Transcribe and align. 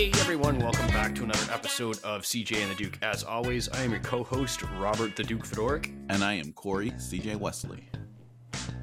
Hey 0.00 0.12
everyone, 0.12 0.58
welcome 0.58 0.86
back 0.86 1.14
to 1.16 1.24
another 1.24 1.52
episode 1.52 2.02
of 2.04 2.22
CJ 2.22 2.62
and 2.62 2.70
the 2.70 2.74
Duke. 2.74 2.98
As 3.02 3.22
always, 3.22 3.68
I 3.68 3.82
am 3.82 3.90
your 3.90 4.00
co-host 4.00 4.62
Robert 4.78 5.14
the 5.14 5.22
Duke 5.22 5.44
Fedoric. 5.44 5.94
And 6.08 6.24
I 6.24 6.32
am 6.32 6.54
Corey 6.54 6.92
CJ 6.92 7.36
Wesley. 7.36 7.86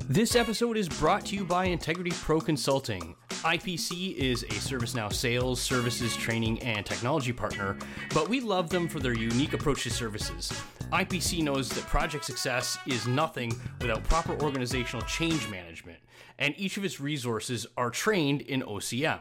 This 0.08 0.36
episode 0.36 0.78
is 0.78 0.88
brought 0.88 1.26
to 1.26 1.36
you 1.36 1.44
by 1.44 1.66
Integrity 1.66 2.12
Pro 2.12 2.40
Consulting. 2.40 3.16
IPC 3.30 4.16
is 4.16 4.44
a 4.44 4.48
ServiceNow 4.48 5.12
sales, 5.12 5.60
services, 5.60 6.16
training, 6.16 6.62
and 6.62 6.86
technology 6.86 7.34
partner, 7.34 7.80
but 8.14 8.30
we 8.30 8.40
love 8.40 8.70
them 8.70 8.88
for 8.88 9.00
their 9.00 9.16
unique 9.16 9.54
approach 9.54 9.82
to 9.86 9.90
services. 9.90 10.52
IPC 10.94 11.42
knows 11.42 11.68
that 11.70 11.84
project 11.86 12.26
success 12.26 12.78
is 12.86 13.08
nothing 13.08 13.60
without 13.82 14.04
proper 14.04 14.40
organizational 14.44 15.02
change 15.08 15.50
management, 15.50 15.98
and 16.38 16.54
each 16.58 16.78
of 16.78 16.86
its 16.86 17.00
resources 17.00 17.66
are 17.76 17.90
trained 17.90 18.42
in 18.42 18.62
OCM. 18.62 19.20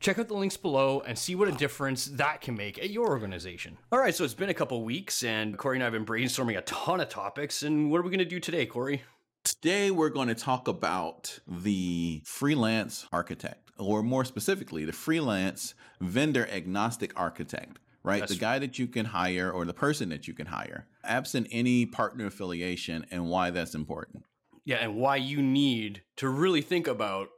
Check 0.00 0.18
out 0.18 0.28
the 0.28 0.34
links 0.34 0.56
below 0.56 1.02
and 1.06 1.18
see 1.18 1.34
what 1.34 1.46
a 1.46 1.52
difference 1.52 2.06
that 2.06 2.40
can 2.40 2.54
make 2.54 2.78
at 2.78 2.88
your 2.88 3.08
organization. 3.08 3.76
All 3.92 3.98
right, 3.98 4.14
so 4.14 4.24
it's 4.24 4.32
been 4.32 4.48
a 4.48 4.54
couple 4.54 4.82
weeks, 4.82 5.22
and 5.22 5.58
Corey 5.58 5.76
and 5.76 5.82
I 5.82 5.86
have 5.86 5.92
been 5.92 6.06
brainstorming 6.06 6.56
a 6.56 6.62
ton 6.62 7.00
of 7.00 7.10
topics. 7.10 7.62
And 7.62 7.90
what 7.90 7.98
are 7.98 8.02
we 8.02 8.08
going 8.08 8.20
to 8.20 8.24
do 8.24 8.40
today, 8.40 8.64
Corey? 8.64 9.02
Today, 9.44 9.90
we're 9.90 10.08
going 10.08 10.28
to 10.28 10.34
talk 10.34 10.68
about 10.68 11.38
the 11.46 12.22
freelance 12.24 13.06
architect, 13.12 13.72
or 13.76 14.02
more 14.02 14.24
specifically, 14.24 14.86
the 14.86 14.92
freelance 14.92 15.74
vendor 16.00 16.48
agnostic 16.50 17.12
architect, 17.14 17.78
right? 18.02 18.20
That's 18.20 18.32
the 18.32 18.38
guy 18.38 18.58
that 18.58 18.78
you 18.78 18.86
can 18.86 19.04
hire 19.04 19.50
or 19.50 19.66
the 19.66 19.74
person 19.74 20.08
that 20.08 20.26
you 20.26 20.32
can 20.32 20.46
hire, 20.46 20.86
absent 21.04 21.46
any 21.50 21.84
partner 21.84 22.24
affiliation, 22.24 23.04
and 23.10 23.28
why 23.28 23.50
that's 23.50 23.74
important. 23.74 24.24
Yeah, 24.64 24.76
and 24.76 24.96
why 24.96 25.16
you 25.16 25.42
need 25.42 26.00
to 26.16 26.30
really 26.30 26.62
think 26.62 26.86
about 26.86 27.28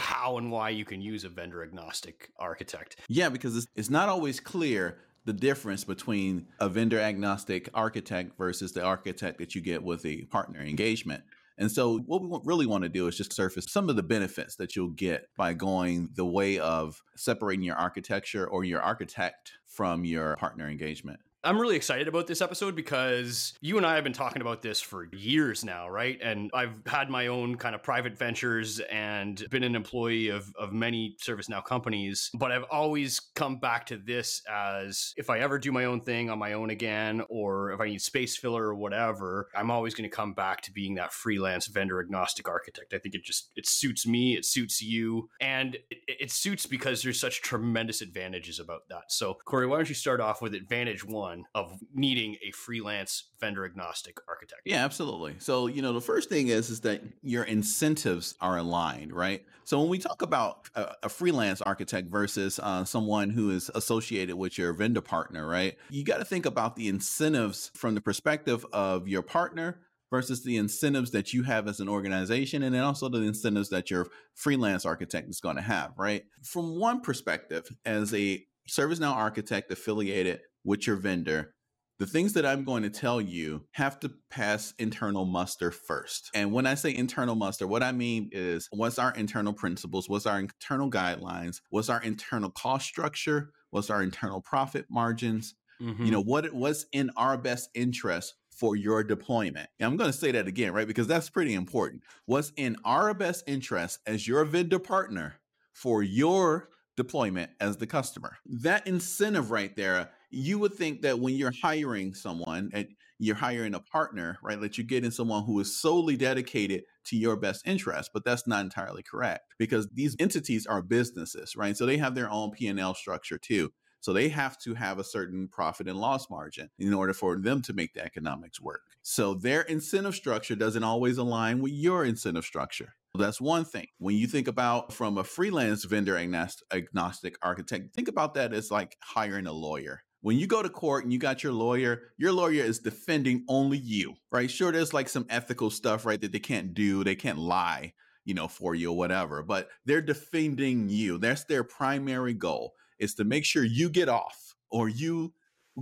how 0.00 0.38
and 0.38 0.50
why 0.50 0.70
you 0.70 0.84
can 0.84 1.00
use 1.00 1.24
a 1.24 1.28
vendor 1.28 1.62
agnostic 1.62 2.30
architect. 2.38 2.96
Yeah, 3.08 3.28
because 3.28 3.56
it's, 3.56 3.66
it's 3.74 3.90
not 3.90 4.08
always 4.08 4.40
clear 4.40 4.98
the 5.24 5.32
difference 5.32 5.84
between 5.84 6.46
a 6.60 6.68
vendor 6.68 7.00
agnostic 7.00 7.68
architect 7.74 8.36
versus 8.36 8.72
the 8.72 8.82
architect 8.82 9.38
that 9.38 9.54
you 9.54 9.60
get 9.60 9.82
with 9.82 10.04
a 10.04 10.24
partner 10.26 10.60
engagement. 10.60 11.22
And 11.56 11.70
so, 11.70 11.98
what 11.98 12.20
we 12.20 12.38
really 12.44 12.66
want 12.66 12.82
to 12.82 12.88
do 12.88 13.06
is 13.06 13.16
just 13.16 13.32
surface 13.32 13.66
some 13.68 13.88
of 13.88 13.94
the 13.94 14.02
benefits 14.02 14.56
that 14.56 14.74
you'll 14.74 14.90
get 14.90 15.28
by 15.36 15.54
going 15.54 16.10
the 16.14 16.26
way 16.26 16.58
of 16.58 17.00
separating 17.16 17.64
your 17.64 17.76
architecture 17.76 18.46
or 18.46 18.64
your 18.64 18.80
architect 18.80 19.52
from 19.66 20.04
your 20.04 20.36
partner 20.36 20.68
engagement. 20.68 21.20
I'm 21.44 21.60
really 21.60 21.76
excited 21.76 22.08
about 22.08 22.26
this 22.26 22.40
episode 22.40 22.74
because 22.74 23.52
you 23.60 23.76
and 23.76 23.84
I 23.84 23.96
have 23.96 24.04
been 24.04 24.14
talking 24.14 24.40
about 24.40 24.62
this 24.62 24.80
for 24.80 25.08
years 25.12 25.62
now, 25.62 25.90
right? 25.90 26.18
And 26.22 26.50
I've 26.54 26.80
had 26.86 27.10
my 27.10 27.26
own 27.26 27.56
kind 27.56 27.74
of 27.74 27.82
private 27.82 28.16
ventures 28.16 28.80
and 28.80 29.44
been 29.50 29.62
an 29.62 29.76
employee 29.76 30.28
of, 30.28 30.50
of 30.58 30.72
many 30.72 31.16
ServiceNow 31.22 31.62
companies, 31.62 32.30
but 32.32 32.50
I've 32.50 32.64
always 32.70 33.20
come 33.34 33.56
back 33.56 33.84
to 33.86 33.98
this 33.98 34.40
as 34.50 35.12
if 35.18 35.28
I 35.28 35.40
ever 35.40 35.58
do 35.58 35.70
my 35.70 35.84
own 35.84 36.00
thing 36.00 36.30
on 36.30 36.38
my 36.38 36.54
own 36.54 36.70
again, 36.70 37.22
or 37.28 37.72
if 37.72 37.80
I 37.80 37.88
need 37.88 38.00
space 38.00 38.38
filler 38.38 38.64
or 38.64 38.74
whatever, 38.74 39.48
I'm 39.54 39.70
always 39.70 39.94
going 39.94 40.08
to 40.08 40.16
come 40.16 40.32
back 40.32 40.62
to 40.62 40.72
being 40.72 40.94
that 40.94 41.12
freelance 41.12 41.66
vendor 41.66 42.00
agnostic 42.00 42.48
architect. 42.48 42.94
I 42.94 42.98
think 42.98 43.14
it 43.14 43.22
just, 43.22 43.50
it 43.54 43.66
suits 43.68 44.06
me, 44.06 44.34
it 44.34 44.46
suits 44.46 44.80
you, 44.80 45.28
and 45.42 45.74
it, 45.90 45.98
it 46.08 46.30
suits 46.30 46.64
because 46.64 47.02
there's 47.02 47.20
such 47.20 47.42
tremendous 47.42 48.00
advantages 48.00 48.58
about 48.58 48.88
that. 48.88 49.10
So 49.12 49.36
Corey, 49.44 49.66
why 49.66 49.76
don't 49.76 49.90
you 49.90 49.94
start 49.94 50.22
off 50.22 50.40
with 50.40 50.54
advantage 50.54 51.04
one? 51.04 51.33
Of 51.54 51.78
needing 51.94 52.36
a 52.46 52.50
freelance 52.52 53.30
vendor 53.40 53.64
agnostic 53.64 54.18
architect. 54.28 54.62
Yeah, 54.64 54.84
absolutely. 54.84 55.36
So, 55.38 55.66
you 55.66 55.82
know, 55.82 55.92
the 55.92 56.00
first 56.00 56.28
thing 56.28 56.48
is 56.48 56.70
is 56.70 56.80
that 56.80 57.02
your 57.22 57.44
incentives 57.44 58.34
are 58.40 58.58
aligned, 58.58 59.12
right? 59.12 59.44
So 59.64 59.80
when 59.80 59.88
we 59.88 59.98
talk 59.98 60.22
about 60.22 60.68
a, 60.74 60.94
a 61.04 61.08
freelance 61.08 61.60
architect 61.62 62.10
versus 62.10 62.60
uh, 62.62 62.84
someone 62.84 63.30
who 63.30 63.50
is 63.50 63.70
associated 63.74 64.36
with 64.36 64.58
your 64.58 64.72
vendor 64.72 65.00
partner, 65.00 65.46
right? 65.46 65.76
You 65.90 66.04
got 66.04 66.18
to 66.18 66.24
think 66.24 66.46
about 66.46 66.76
the 66.76 66.88
incentives 66.88 67.70
from 67.74 67.94
the 67.94 68.00
perspective 68.00 68.64
of 68.72 69.08
your 69.08 69.22
partner 69.22 69.80
versus 70.10 70.44
the 70.44 70.56
incentives 70.56 71.10
that 71.10 71.32
you 71.32 71.42
have 71.42 71.66
as 71.66 71.80
an 71.80 71.88
organization 71.88 72.62
and 72.62 72.74
then 72.74 72.82
also 72.82 73.08
the 73.08 73.22
incentives 73.22 73.70
that 73.70 73.90
your 73.90 74.06
freelance 74.34 74.84
architect 74.84 75.28
is 75.28 75.40
going 75.40 75.56
to 75.56 75.62
have, 75.62 75.92
right? 75.96 76.24
From 76.42 76.78
one 76.78 77.00
perspective, 77.00 77.66
as 77.84 78.14
a 78.14 78.44
ServiceNow 78.68 79.12
architect 79.12 79.70
affiliated 79.72 80.40
with 80.64 80.86
your 80.86 80.96
vendor, 80.96 81.54
the 81.98 82.06
things 82.06 82.32
that 82.32 82.44
I'm 82.44 82.64
going 82.64 82.82
to 82.82 82.90
tell 82.90 83.20
you 83.20 83.66
have 83.72 84.00
to 84.00 84.10
pass 84.30 84.74
internal 84.78 85.24
muster 85.24 85.70
first. 85.70 86.30
And 86.34 86.52
when 86.52 86.66
I 86.66 86.74
say 86.74 86.94
internal 86.94 87.36
muster, 87.36 87.66
what 87.66 87.82
I 87.82 87.92
mean 87.92 88.30
is 88.32 88.68
what's 88.72 88.98
our 88.98 89.12
internal 89.12 89.52
principles, 89.52 90.08
what's 90.08 90.26
our 90.26 90.40
internal 90.40 90.90
guidelines, 90.90 91.60
what's 91.70 91.88
our 91.88 92.02
internal 92.02 92.50
cost 92.50 92.86
structure, 92.86 93.50
what's 93.70 93.90
our 93.90 94.02
internal 94.02 94.40
profit 94.40 94.86
margins, 94.90 95.54
mm-hmm. 95.80 96.04
you 96.04 96.10
know, 96.10 96.22
what 96.22 96.52
what's 96.52 96.86
in 96.92 97.10
our 97.16 97.38
best 97.38 97.70
interest 97.74 98.34
for 98.50 98.76
your 98.76 99.04
deployment. 99.04 99.68
And 99.78 99.86
I'm 99.86 99.96
going 99.96 100.10
to 100.10 100.16
say 100.16 100.32
that 100.32 100.46
again, 100.46 100.72
right? 100.72 100.86
Because 100.86 101.06
that's 101.06 101.30
pretty 101.30 101.54
important. 101.54 102.02
What's 102.26 102.52
in 102.56 102.76
our 102.84 103.14
best 103.14 103.44
interest 103.46 104.00
as 104.06 104.26
your 104.26 104.44
vendor 104.44 104.78
partner 104.78 105.34
for 105.72 106.02
your 106.02 106.68
deployment 106.96 107.50
as 107.60 107.76
the 107.76 107.86
customer. 107.86 108.36
That 108.46 108.86
incentive 108.86 109.50
right 109.50 109.74
there 109.76 110.10
you 110.34 110.58
would 110.58 110.74
think 110.74 111.02
that 111.02 111.20
when 111.20 111.34
you're 111.34 111.52
hiring 111.62 112.14
someone 112.14 112.70
and 112.72 112.88
you're 113.18 113.36
hiring 113.36 113.74
a 113.74 113.80
partner, 113.80 114.38
right, 114.42 114.60
that 114.60 114.76
you're 114.76 114.86
getting 114.86 115.10
someone 115.10 115.44
who 115.44 115.60
is 115.60 115.80
solely 115.80 116.16
dedicated 116.16 116.82
to 117.04 117.16
your 117.16 117.36
best 117.36 117.66
interest, 117.66 118.10
but 118.12 118.24
that's 118.24 118.46
not 118.46 118.64
entirely 118.64 119.02
correct 119.02 119.42
because 119.58 119.88
these 119.94 120.16
entities 120.18 120.66
are 120.66 120.82
businesses, 120.82 121.54
right? 121.56 121.76
So 121.76 121.86
they 121.86 121.96
have 121.98 122.14
their 122.14 122.30
own 122.30 122.50
P&L 122.50 122.94
structure 122.94 123.38
too. 123.38 123.72
So 124.00 124.12
they 124.12 124.28
have 124.28 124.58
to 124.58 124.74
have 124.74 124.98
a 124.98 125.04
certain 125.04 125.48
profit 125.48 125.88
and 125.88 125.98
loss 125.98 126.28
margin 126.28 126.68
in 126.78 126.92
order 126.92 127.14
for 127.14 127.36
them 127.36 127.62
to 127.62 127.72
make 127.72 127.94
the 127.94 128.04
economics 128.04 128.60
work. 128.60 128.82
So 129.00 129.32
their 129.32 129.62
incentive 129.62 130.14
structure 130.14 130.56
doesn't 130.56 130.84
always 130.84 131.16
align 131.16 131.62
with 131.62 131.72
your 131.72 132.04
incentive 132.04 132.44
structure. 132.44 132.94
That's 133.16 133.40
one 133.40 133.64
thing. 133.64 133.86
When 133.98 134.16
you 134.16 134.26
think 134.26 134.48
about 134.48 134.92
from 134.92 135.16
a 135.16 135.24
freelance 135.24 135.84
vendor 135.84 136.18
agnostic 136.18 137.38
architect, 137.40 137.94
think 137.94 138.08
about 138.08 138.34
that 138.34 138.52
as 138.52 138.70
like 138.72 138.96
hiring 139.00 139.46
a 139.46 139.52
lawyer 139.52 140.02
when 140.24 140.38
you 140.38 140.46
go 140.46 140.62
to 140.62 140.70
court 140.70 141.04
and 141.04 141.12
you 141.12 141.18
got 141.18 141.42
your 141.42 141.52
lawyer, 141.52 142.04
your 142.16 142.32
lawyer 142.32 142.64
is 142.64 142.78
defending 142.78 143.44
only 143.46 143.76
you, 143.76 144.14
right? 144.32 144.50
Sure, 144.50 144.72
there's 144.72 144.94
like 144.94 145.06
some 145.06 145.26
ethical 145.28 145.68
stuff, 145.68 146.06
right, 146.06 146.18
that 146.18 146.32
they 146.32 146.38
can't 146.38 146.72
do, 146.72 147.04
they 147.04 147.14
can't 147.14 147.38
lie, 147.38 147.92
you 148.24 148.32
know, 148.32 148.48
for 148.48 148.74
you 148.74 148.90
or 148.90 148.96
whatever, 148.96 149.42
but 149.42 149.68
they're 149.84 150.00
defending 150.00 150.88
you. 150.88 151.18
That's 151.18 151.44
their 151.44 151.62
primary 151.62 152.32
goal 152.32 152.72
is 152.98 153.14
to 153.16 153.24
make 153.24 153.44
sure 153.44 153.64
you 153.64 153.90
get 153.90 154.08
off 154.08 154.54
or 154.70 154.88
you 154.88 155.34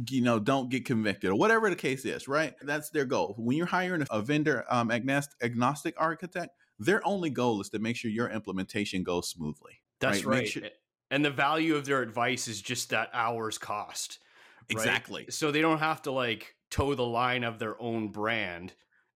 you 0.08 0.22
know 0.22 0.40
don't 0.40 0.70
get 0.70 0.86
convicted 0.86 1.30
or 1.30 1.34
whatever 1.34 1.68
the 1.68 1.76
case 1.76 2.06
is 2.06 2.26
right 2.26 2.54
that's 2.62 2.88
their 2.88 3.04
goal 3.04 3.34
when 3.36 3.58
you're 3.58 3.66
hiring 3.66 4.06
a 4.10 4.22
vendor 4.22 4.64
um, 4.70 4.90
agnostic 4.90 5.94
architect 5.98 6.56
their 6.78 7.06
only 7.06 7.28
goal 7.28 7.60
is 7.60 7.68
to 7.68 7.78
make 7.78 7.94
sure 7.94 8.10
your 8.10 8.30
implementation 8.30 9.02
goes 9.02 9.28
smoothly 9.28 9.82
that's 10.00 10.24
right, 10.24 10.38
right. 10.38 10.48
Sure- 10.48 10.62
and 11.10 11.22
the 11.22 11.30
value 11.30 11.76
of 11.76 11.84
their 11.84 12.00
advice 12.00 12.48
is 12.48 12.62
just 12.62 12.88
that 12.88 13.10
hour's 13.12 13.58
cost 13.58 14.18
Exactly. 14.68 15.22
Right? 15.22 15.32
So 15.32 15.50
they 15.50 15.60
don't 15.60 15.78
have 15.78 16.02
to 16.02 16.12
like 16.12 16.54
toe 16.70 16.94
the 16.94 17.04
line 17.04 17.44
of 17.44 17.58
their 17.58 17.80
own 17.80 18.08
brand. 18.08 18.72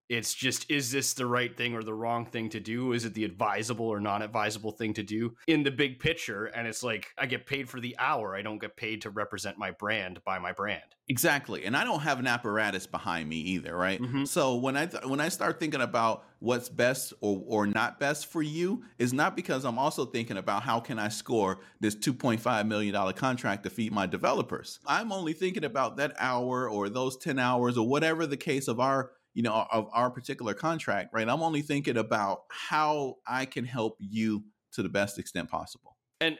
It's 0.09 0.33
just, 0.33 0.69
is 0.71 0.91
this 0.91 1.13
the 1.13 1.25
right 1.25 1.55
thing 1.55 1.73
or 1.73 1.83
the 1.83 1.93
wrong 1.93 2.25
thing 2.25 2.49
to 2.49 2.59
do? 2.59 2.93
Is 2.93 3.05
it 3.05 3.13
the 3.13 3.25
advisable 3.25 3.87
or 3.87 3.99
non 3.99 4.21
advisable 4.21 4.71
thing 4.71 4.93
to 4.95 5.03
do 5.03 5.35
in 5.47 5.63
the 5.63 5.71
big 5.71 5.99
picture? 5.99 6.45
And 6.45 6.67
it's 6.67 6.83
like, 6.83 7.07
I 7.17 7.25
get 7.25 7.45
paid 7.45 7.69
for 7.69 7.79
the 7.79 7.95
hour. 7.99 8.35
I 8.35 8.41
don't 8.41 8.59
get 8.59 8.77
paid 8.77 9.01
to 9.01 9.09
represent 9.09 9.57
my 9.57 9.71
brand 9.71 10.23
by 10.23 10.39
my 10.39 10.53
brand. 10.53 10.83
Exactly. 11.09 11.63
And 11.63 11.75
I 11.75 11.85
don't 11.85 12.01
have 12.01 12.19
an 12.19 12.27
apparatus 12.27 12.85
behind 12.85 13.29
me 13.29 13.37
either, 13.37 13.75
right? 13.75 14.01
Mm-hmm. 14.01 14.25
So 14.25 14.55
when 14.55 14.75
I, 14.75 14.87
th- 14.87 15.05
when 15.05 15.21
I 15.21 15.29
start 15.29 15.59
thinking 15.59 15.79
about 15.79 16.25
what's 16.39 16.69
best 16.69 17.13
or, 17.21 17.41
or 17.47 17.65
not 17.65 17.99
best 17.99 18.27
for 18.27 18.41
you 18.41 18.83
is 18.99 19.13
not 19.13 19.35
because 19.35 19.63
I'm 19.63 19.79
also 19.79 20.05
thinking 20.05 20.37
about 20.37 20.63
how 20.63 20.79
can 20.79 20.99
I 20.99 21.07
score 21.07 21.59
this 21.79 21.95
$2.5 21.95 22.67
million 22.67 23.13
contract 23.13 23.63
to 23.63 23.69
feed 23.69 23.91
my 23.93 24.05
developers. 24.05 24.79
I'm 24.85 25.11
only 25.11 25.33
thinking 25.33 25.63
about 25.63 25.97
that 25.97 26.13
hour 26.19 26.69
or 26.69 26.89
those 26.89 27.17
10 27.17 27.39
hours 27.39 27.77
or 27.77 27.87
whatever 27.87 28.27
the 28.27 28.37
case 28.37 28.67
of 28.67 28.79
our 28.79 29.11
you 29.37 29.43
know, 29.43 29.67
of 29.71 29.87
our 29.93 30.09
particular 30.09 30.55
contract, 30.55 31.13
right? 31.13 31.29
I'm 31.29 31.43
only 31.43 31.61
thinking 31.61 31.95
about 31.95 32.39
how 32.49 33.17
I 33.27 33.45
can 33.45 33.65
help 33.65 33.95
you 33.99 34.43
to 34.71 34.81
the 34.81 34.89
best 34.89 35.19
extent 35.19 35.47
possible. 35.47 35.95
And 36.19 36.39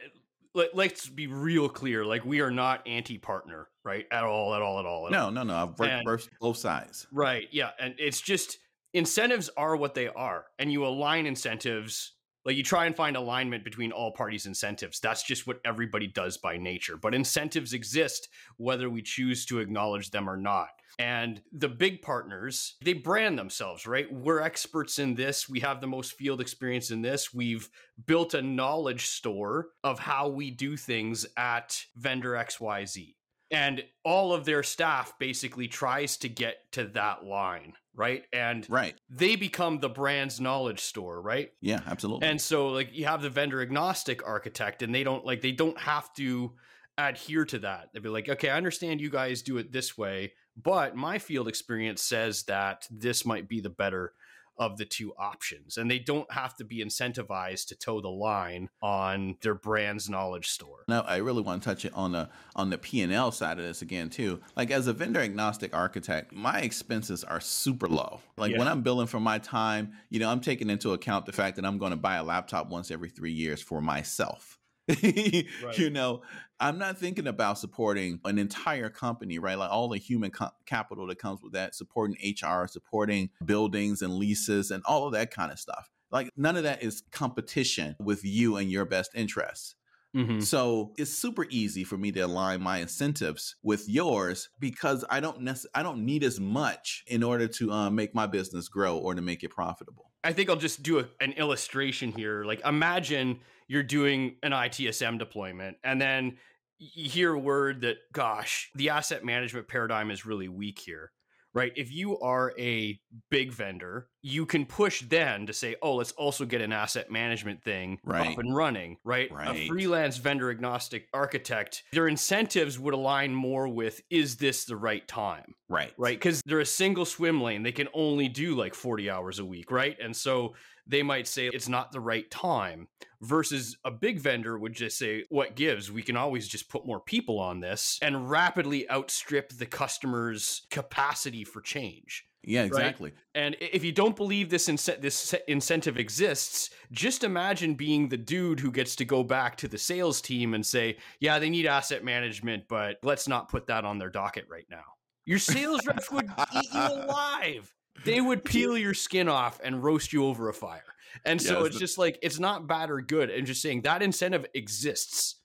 uh, 0.56 0.64
let, 0.74 0.92
us 0.92 1.06
be 1.06 1.28
real 1.28 1.68
clear 1.68 2.04
like 2.04 2.24
we 2.24 2.40
are 2.40 2.50
not 2.50 2.84
anti-partner 2.88 3.68
right 3.84 4.06
at 4.10 4.24
all 4.24 4.52
at 4.52 4.62
all 4.62 4.80
at 4.80 4.84
all 4.86 5.06
at 5.06 5.12
no 5.12 5.26
all. 5.26 5.30
no 5.30 5.44
no 5.44 5.54
i've 5.54 6.04
worked 6.04 6.28
both 6.40 6.56
sides 6.56 7.06
right 7.12 7.46
yeah 7.52 7.70
and 7.78 7.94
it's 7.98 8.20
just 8.20 8.58
incentives 8.92 9.48
are 9.56 9.76
what 9.76 9.94
they 9.94 10.08
are 10.08 10.46
and 10.58 10.72
you 10.72 10.84
align 10.84 11.26
incentives 11.26 12.14
Like 12.48 12.56
you 12.56 12.62
try 12.62 12.86
and 12.86 12.96
find 12.96 13.14
alignment 13.14 13.62
between 13.62 13.92
all 13.92 14.10
parties' 14.10 14.46
incentives. 14.46 15.00
That's 15.00 15.22
just 15.22 15.46
what 15.46 15.60
everybody 15.66 16.06
does 16.06 16.38
by 16.38 16.56
nature. 16.56 16.96
But 16.96 17.14
incentives 17.14 17.74
exist 17.74 18.30
whether 18.56 18.88
we 18.88 19.02
choose 19.02 19.44
to 19.46 19.58
acknowledge 19.58 20.12
them 20.12 20.30
or 20.30 20.38
not. 20.38 20.70
And 20.98 21.42
the 21.52 21.68
big 21.68 22.00
partners, 22.00 22.76
they 22.82 22.94
brand 22.94 23.38
themselves, 23.38 23.86
right? 23.86 24.10
We're 24.10 24.40
experts 24.40 24.98
in 24.98 25.14
this. 25.14 25.46
We 25.46 25.60
have 25.60 25.82
the 25.82 25.88
most 25.88 26.14
field 26.14 26.40
experience 26.40 26.90
in 26.90 27.02
this. 27.02 27.34
We've 27.34 27.68
built 28.06 28.32
a 28.32 28.40
knowledge 28.40 29.08
store 29.08 29.66
of 29.84 29.98
how 29.98 30.28
we 30.28 30.50
do 30.50 30.78
things 30.78 31.26
at 31.36 31.84
vendor 31.96 32.32
XYZ. 32.32 33.14
And 33.50 33.84
all 34.04 34.32
of 34.32 34.46
their 34.46 34.62
staff 34.62 35.18
basically 35.18 35.68
tries 35.68 36.16
to 36.18 36.30
get 36.30 36.72
to 36.72 36.84
that 36.88 37.24
line, 37.24 37.74
right? 37.98 38.22
And 38.32 38.64
Right. 38.70 38.94
they 39.10 39.36
become 39.36 39.80
the 39.80 39.88
brand's 39.90 40.40
knowledge 40.40 40.80
store, 40.80 41.20
right? 41.20 41.50
Yeah, 41.60 41.80
absolutely. 41.86 42.28
And 42.28 42.40
so 42.40 42.68
like 42.68 42.90
you 42.92 43.04
have 43.04 43.20
the 43.20 43.28
vendor 43.28 43.60
agnostic 43.60 44.26
architect 44.26 44.82
and 44.82 44.94
they 44.94 45.04
don't 45.04 45.26
like 45.26 45.42
they 45.42 45.52
don't 45.52 45.78
have 45.78 46.14
to 46.14 46.54
adhere 46.96 47.44
to 47.44 47.58
that. 47.60 47.90
They'd 47.92 48.02
be 48.02 48.08
like, 48.08 48.28
"Okay, 48.28 48.48
I 48.50 48.56
understand 48.56 49.00
you 49.00 49.10
guys 49.10 49.42
do 49.42 49.58
it 49.58 49.72
this 49.72 49.98
way, 49.98 50.32
but 50.56 50.96
my 50.96 51.18
field 51.18 51.48
experience 51.48 52.02
says 52.02 52.44
that 52.44 52.86
this 52.90 53.26
might 53.26 53.48
be 53.48 53.60
the 53.60 53.70
better 53.70 54.14
of 54.58 54.76
the 54.78 54.84
two 54.84 55.12
options." 55.18 55.76
And 55.76 55.90
they 55.90 55.98
don't 55.98 56.30
have 56.32 56.56
to 56.56 56.64
be 56.64 56.84
incentivized 56.84 57.68
to 57.68 57.76
toe 57.76 58.00
the 58.00 58.08
line 58.08 58.68
on 58.82 59.36
their 59.42 59.54
brand's 59.54 60.08
knowledge 60.08 60.48
store. 60.48 60.84
Now, 60.88 61.02
I 61.02 61.16
really 61.16 61.42
want 61.42 61.62
to 61.62 61.68
touch 61.68 61.84
it 61.84 61.92
on 61.94 62.12
the 62.12 62.28
on 62.56 62.70
the 62.70 62.78
P 62.78 63.02
and 63.02 63.12
L 63.12 63.30
side 63.32 63.58
of 63.58 63.64
this 63.64 63.82
again 63.82 64.10
too. 64.10 64.40
Like 64.56 64.70
as 64.70 64.86
a 64.86 64.92
vendor 64.92 65.20
agnostic 65.20 65.74
architect, 65.74 66.32
my 66.32 66.60
expenses 66.60 67.24
are 67.24 67.40
super 67.40 67.88
low. 67.88 68.20
Like 68.36 68.56
when 68.56 68.68
I'm 68.68 68.82
billing 68.82 69.06
for 69.06 69.20
my 69.20 69.38
time, 69.38 69.92
you 70.10 70.20
know, 70.20 70.30
I'm 70.30 70.40
taking 70.40 70.70
into 70.70 70.92
account 70.92 71.26
the 71.26 71.32
fact 71.32 71.56
that 71.56 71.64
I'm 71.64 71.78
going 71.78 71.90
to 71.90 71.96
buy 71.96 72.16
a 72.16 72.24
laptop 72.24 72.68
once 72.68 72.90
every 72.90 73.10
three 73.10 73.32
years 73.32 73.60
for 73.60 73.80
myself. 73.80 74.57
You 75.78 75.90
know, 75.90 76.22
I'm 76.60 76.78
not 76.78 76.98
thinking 76.98 77.26
about 77.26 77.58
supporting 77.58 78.20
an 78.24 78.38
entire 78.38 78.90
company, 78.90 79.38
right? 79.38 79.58
Like 79.58 79.70
all 79.70 79.88
the 79.88 79.98
human 79.98 80.30
co- 80.30 80.50
capital 80.66 81.06
that 81.08 81.18
comes 81.18 81.40
with 81.42 81.52
that, 81.52 81.74
supporting 81.74 82.16
HR, 82.22 82.66
supporting 82.66 83.30
buildings 83.44 84.02
and 84.02 84.14
leases 84.14 84.70
and 84.70 84.82
all 84.84 85.06
of 85.06 85.12
that 85.12 85.30
kind 85.30 85.52
of 85.52 85.58
stuff. 85.58 85.88
Like 86.10 86.30
none 86.36 86.56
of 86.56 86.62
that 86.62 86.82
is 86.82 87.02
competition 87.12 87.96
with 88.00 88.24
you 88.24 88.56
and 88.56 88.70
your 88.70 88.86
best 88.86 89.10
interests. 89.14 89.74
Mhm. 90.18 90.42
So 90.42 90.94
it's 90.98 91.12
super 91.12 91.46
easy 91.48 91.84
for 91.84 91.96
me 91.96 92.10
to 92.12 92.20
align 92.20 92.60
my 92.60 92.78
incentives 92.78 93.54
with 93.62 93.88
yours 93.88 94.48
because 94.58 95.04
I 95.08 95.20
don't 95.20 95.42
nec- 95.42 95.70
I 95.74 95.82
don't 95.82 96.04
need 96.04 96.24
as 96.24 96.40
much 96.40 97.04
in 97.06 97.22
order 97.22 97.46
to 97.46 97.70
uh, 97.70 97.90
make 97.90 98.14
my 98.14 98.26
business 98.26 98.68
grow 98.68 98.98
or 98.98 99.14
to 99.14 99.22
make 99.22 99.44
it 99.44 99.50
profitable. 99.50 100.10
I 100.24 100.32
think 100.32 100.50
I'll 100.50 100.56
just 100.56 100.82
do 100.82 100.98
a, 100.98 101.08
an 101.20 101.32
illustration 101.32 102.10
here. 102.10 102.42
Like, 102.44 102.60
imagine 102.66 103.40
you're 103.68 103.84
doing 103.84 104.36
an 104.42 104.52
ITSM 104.52 105.18
deployment, 105.18 105.76
and 105.84 106.00
then 106.00 106.38
you 106.78 107.08
hear 107.08 107.32
a 107.34 107.38
word 107.38 107.82
that, 107.82 107.98
gosh, 108.12 108.70
the 108.74 108.90
asset 108.90 109.24
management 109.24 109.68
paradigm 109.68 110.10
is 110.10 110.26
really 110.26 110.48
weak 110.48 110.80
here, 110.80 111.12
right? 111.58 111.72
If 111.76 111.92
you 111.92 112.18
are 112.20 112.52
a 112.58 112.98
big 113.30 113.52
vendor, 113.52 114.08
you 114.22 114.46
can 114.46 114.66
push 114.66 115.02
then 115.02 115.46
to 115.46 115.52
say, 115.52 115.76
oh, 115.82 115.96
let's 115.96 116.12
also 116.12 116.44
get 116.44 116.60
an 116.60 116.72
asset 116.72 117.10
management 117.10 117.62
thing 117.62 117.98
Right. 118.04 118.32
up 118.32 118.38
and 118.38 118.54
running, 118.54 118.96
right? 119.04 119.30
A 119.30 119.66
freelance 119.68 120.16
vendor 120.16 120.50
agnostic 120.50 121.08
architect, 121.12 121.82
their 121.92 122.08
incentives 122.08 122.78
would 122.78 122.94
align 122.94 123.34
more 123.34 123.68
with, 123.68 124.00
is 124.10 124.36
this 124.36 124.64
the 124.64 124.76
right 124.76 125.06
time? 125.06 125.54
Right. 125.68 125.92
right? 125.98 126.16
Because 126.16 126.42
they're 126.46 126.60
a 126.60 126.66
single 126.66 127.04
swim 127.04 127.42
lane. 127.42 127.62
They 127.62 127.72
can 127.72 127.88
only 127.92 128.28
do 128.28 128.54
like 128.54 128.74
40 128.74 129.10
hours 129.10 129.38
a 129.38 129.44
week, 129.44 129.70
right? 129.70 129.96
And 130.02 130.16
so 130.16 130.54
they 130.88 131.02
might 131.02 131.28
say 131.28 131.46
it's 131.46 131.68
not 131.68 131.92
the 131.92 132.00
right 132.00 132.30
time 132.30 132.88
versus 133.20 133.76
a 133.84 133.90
big 133.90 134.18
vendor 134.18 134.58
would 134.58 134.72
just 134.72 134.98
say, 134.98 135.24
what 135.28 135.56
gives? 135.56 135.92
We 135.92 136.02
can 136.02 136.16
always 136.16 136.48
just 136.48 136.68
put 136.68 136.86
more 136.86 137.00
people 137.00 137.38
on 137.38 137.60
this 137.60 137.98
and 138.02 138.30
rapidly 138.30 138.88
outstrip 138.90 139.50
the 139.50 139.66
customer's 139.66 140.66
capacity 140.70 141.44
for 141.44 141.60
change. 141.60 142.24
Yeah, 142.44 142.62
exactly. 142.62 143.12
And 143.34 143.56
if 143.60 143.84
you 143.84 143.92
don't 143.92 144.16
believe 144.16 144.48
this 144.48 144.68
ince- 144.68 145.00
this 145.00 145.34
incentive 145.48 145.98
exists, 145.98 146.70
just 146.92 147.24
imagine 147.24 147.74
being 147.74 148.08
the 148.08 148.16
dude 148.16 148.60
who 148.60 148.70
gets 148.70 148.96
to 148.96 149.04
go 149.04 149.22
back 149.22 149.56
to 149.56 149.68
the 149.68 149.76
sales 149.76 150.20
team 150.20 150.54
and 150.54 150.64
say, 150.64 150.96
"Yeah, 151.20 151.38
they 151.40 151.50
need 151.50 151.66
asset 151.66 152.04
management, 152.04 152.64
but 152.68 152.98
let's 153.02 153.28
not 153.28 153.50
put 153.50 153.66
that 153.66 153.84
on 153.84 153.98
their 153.98 154.08
docket 154.08 154.46
right 154.48 154.66
now." 154.70 154.84
Your 155.26 155.38
sales 155.38 155.84
reps 155.84 156.10
would 156.10 156.30
eat 156.54 156.72
you 156.72 156.80
alive. 156.80 157.74
They 158.04 158.20
would 158.20 158.44
peel 158.44 158.76
your 158.78 158.94
skin 158.94 159.28
off 159.28 159.60
and 159.62 159.82
roast 159.82 160.12
you 160.12 160.24
over 160.24 160.48
a 160.48 160.54
fire. 160.54 160.82
And 161.24 161.40
so 161.40 161.58
Yes, 161.58 161.66
it's 161.66 161.74
the- 161.76 161.80
just 161.80 161.98
like 161.98 162.18
it's 162.22 162.38
not 162.38 162.66
bad 162.66 162.90
or 162.90 163.00
good. 163.00 163.30
And 163.30 163.46
just 163.46 163.60
saying 163.62 163.82
that 163.82 164.02
incentive 164.02 164.46
exists. 164.54 165.36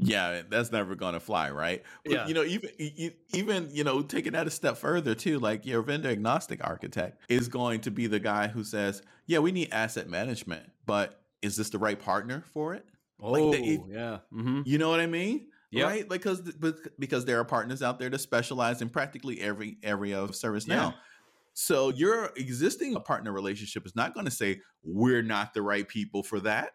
Yeah, 0.00 0.42
that's 0.48 0.70
never 0.70 0.94
going 0.94 1.14
to 1.14 1.20
fly, 1.20 1.50
right? 1.50 1.82
But, 2.04 2.12
Yeah. 2.12 2.26
You 2.28 2.34
know, 2.34 2.44
even 2.44 2.70
even 3.34 3.68
you 3.72 3.82
know, 3.84 4.02
taking 4.02 4.32
that 4.32 4.46
a 4.46 4.50
step 4.50 4.76
further 4.76 5.14
too, 5.14 5.38
like 5.40 5.66
your 5.66 5.82
vendor 5.82 6.08
agnostic 6.08 6.64
architect 6.64 7.20
is 7.28 7.48
going 7.48 7.80
to 7.80 7.90
be 7.90 8.06
the 8.06 8.20
guy 8.20 8.46
who 8.46 8.62
says, 8.62 9.02
"Yeah, 9.26 9.40
we 9.40 9.50
need 9.52 9.70
asset 9.72 10.08
management, 10.08 10.70
but 10.86 11.20
is 11.42 11.56
this 11.56 11.70
the 11.70 11.78
right 11.78 11.98
partner 11.98 12.44
for 12.52 12.74
it?" 12.74 12.86
Like 13.18 13.42
Oh, 13.42 13.52
the- 13.52 13.58
if- 13.74 13.80
yeah. 13.90 14.18
hmm 14.30 14.62
You 14.64 14.78
know 14.78 14.88
what 14.88 15.00
I 15.00 15.06
mean? 15.06 15.48
Yeah. 15.72 15.84
Right? 15.84 16.08
Because 16.08 16.40
because 16.98 17.24
there 17.24 17.40
are 17.40 17.44
partners 17.44 17.82
out 17.82 17.98
there 17.98 18.08
that 18.08 18.20
specialize 18.20 18.80
in 18.80 18.88
practically 18.88 19.40
every 19.40 19.78
area 19.82 20.18
of 20.20 20.30
ServiceNow. 20.30 20.68
Yeah. 20.68 20.92
So 21.60 21.88
your 21.90 22.26
existing 22.36 22.94
partner 23.02 23.32
relationship 23.32 23.84
is 23.84 23.96
not 23.96 24.14
going 24.14 24.26
to 24.26 24.30
say 24.30 24.60
we're 24.84 25.24
not 25.24 25.54
the 25.54 25.60
right 25.62 25.88
people 25.88 26.22
for 26.22 26.38
that. 26.40 26.70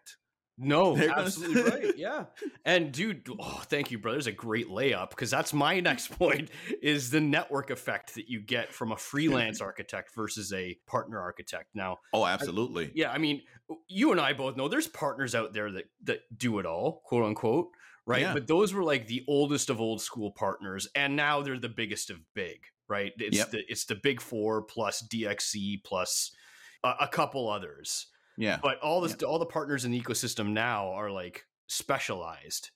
No, 0.58 0.94
They're 0.94 1.08
gonna- 1.08 1.22
absolutely 1.22 1.62
right. 1.62 1.96
Yeah. 1.96 2.26
And 2.66 2.92
dude, 2.92 3.26
oh, 3.40 3.62
thank 3.64 3.90
you, 3.90 3.98
brother. 3.98 4.16
There's 4.16 4.26
a 4.26 4.32
great 4.32 4.68
layup 4.68 5.08
because 5.08 5.30
that's 5.30 5.54
my 5.54 5.80
next 5.90 6.08
point 6.18 6.50
is 6.82 7.08
the 7.08 7.20
network 7.22 7.70
effect 7.70 8.14
that 8.16 8.28
you 8.28 8.40
get 8.40 8.74
from 8.74 8.92
a 8.92 8.96
freelance 8.98 9.60
architect 9.70 10.14
versus 10.14 10.52
a 10.52 10.76
partner 10.86 11.18
architect. 11.18 11.70
Now, 11.74 11.96
Oh, 12.12 12.26
absolutely. 12.26 12.92
yeah, 12.94 13.10
I 13.10 13.16
mean, 13.16 13.40
you 13.88 14.12
and 14.12 14.20
I 14.20 14.34
both 14.34 14.54
know 14.54 14.68
there's 14.68 14.86
partners 14.86 15.34
out 15.34 15.54
there 15.54 15.72
that 15.72 15.86
that 16.02 16.20
do 16.36 16.58
it 16.58 16.66
all, 16.66 17.00
quote 17.06 17.24
unquote, 17.24 17.68
right? 18.06 18.20
Yeah. 18.20 18.34
But 18.34 18.46
those 18.46 18.74
were 18.74 18.84
like 18.84 19.06
the 19.06 19.24
oldest 19.26 19.70
of 19.70 19.80
old 19.80 20.02
school 20.02 20.30
partners, 20.30 20.86
and 20.94 21.16
now 21.16 21.40
they're 21.40 21.58
the 21.58 21.70
biggest 21.70 22.10
of 22.10 22.18
big, 22.34 22.60
right? 22.88 23.12
It's 23.18 23.36
Yep. 23.38 23.50
the 23.50 23.62
it's 23.68 23.84
the 23.86 23.94
big 23.96 24.20
four 24.20 24.62
plus 24.62 25.02
DXC 25.02 25.82
plus 25.84 26.30
a, 26.82 26.94
a 27.02 27.08
couple 27.08 27.48
others 27.48 28.06
Yeah. 28.36 28.58
but 28.62 28.78
all 28.80 29.00
this 29.00 29.14
all 29.22 29.38
the 29.38 29.46
partners 29.46 29.84
in 29.84 29.90
the 29.90 30.00
ecosystem 30.00 30.48
now 30.52 30.88
are 30.92 31.10
like 31.10 31.44
specialized 31.68 32.70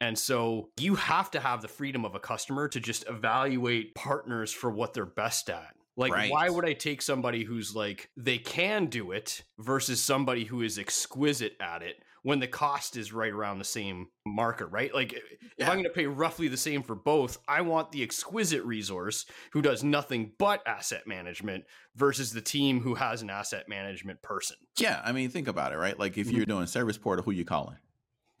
and 0.00 0.18
so 0.18 0.70
you 0.80 0.94
have 0.96 1.30
to 1.30 1.40
have 1.40 1.62
the 1.62 1.68
freedom 1.68 2.04
of 2.04 2.14
a 2.14 2.20
customer 2.20 2.66
to 2.68 2.80
just 2.80 3.04
evaluate 3.08 3.94
partners 3.94 4.52
for 4.52 4.70
what 4.70 4.92
they're 4.94 5.06
best 5.06 5.48
at 5.50 5.74
like 5.96 6.12
Right. 6.12 6.30
why 6.30 6.48
would 6.48 6.64
i 6.64 6.72
take 6.72 7.02
somebody 7.02 7.44
who's 7.44 7.74
like 7.74 8.08
they 8.16 8.38
can 8.38 8.86
do 8.86 9.12
it 9.12 9.42
versus 9.58 10.02
somebody 10.02 10.44
who 10.44 10.62
is 10.62 10.78
exquisite 10.78 11.56
at 11.60 11.82
it 11.82 11.96
when 12.22 12.38
the 12.38 12.46
cost 12.46 12.96
is 12.96 13.12
right 13.12 13.32
around 13.32 13.58
the 13.58 13.64
same 13.64 14.08
marker 14.26 14.66
right 14.66 14.94
like 14.94 15.12
if 15.12 15.22
Yeah. 15.58 15.68
i'm 15.68 15.74
going 15.74 15.84
to 15.84 15.90
pay 15.90 16.06
roughly 16.06 16.48
the 16.48 16.56
same 16.56 16.82
for 16.82 16.94
both 16.94 17.38
i 17.48 17.60
want 17.60 17.92
the 17.92 18.02
exquisite 18.02 18.62
resource 18.64 19.26
who 19.52 19.62
does 19.62 19.82
nothing 19.84 20.32
but 20.38 20.62
asset 20.66 21.06
management 21.06 21.64
versus 21.96 22.32
the 22.32 22.40
team 22.40 22.80
who 22.80 22.94
has 22.94 23.22
an 23.22 23.30
asset 23.30 23.68
management 23.68 24.22
person 24.22 24.56
Yeah, 24.78 25.00
I 25.04 25.12
mean, 25.12 25.30
think 25.30 25.48
about 25.48 25.72
it, 25.72 25.76
right? 25.76 25.98
Like 25.98 26.16
if 26.18 26.30
you're 26.30 26.42
mm-hmm. 26.42 26.50
doing 26.50 26.66
service 26.66 26.98
portal, 26.98 27.24
who 27.24 27.32
you 27.32 27.44
calling? 27.44 27.76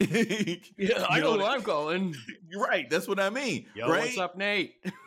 Yeah, 0.00 1.06
I 1.08 1.16
You 1.16 1.22
know 1.22 1.36
know 1.36 1.38
who 1.38 1.46
I'm 1.46 1.62
calling. 1.62 2.14
You're 2.48 2.62
right. 2.62 2.88
That's 2.90 3.06
what 3.06 3.20
I 3.20 3.30
mean. 3.30 3.66
Yo, 3.74 3.88
right? 3.88 4.00
what's 4.00 4.18
up, 4.18 4.36
Nate? 4.36 4.74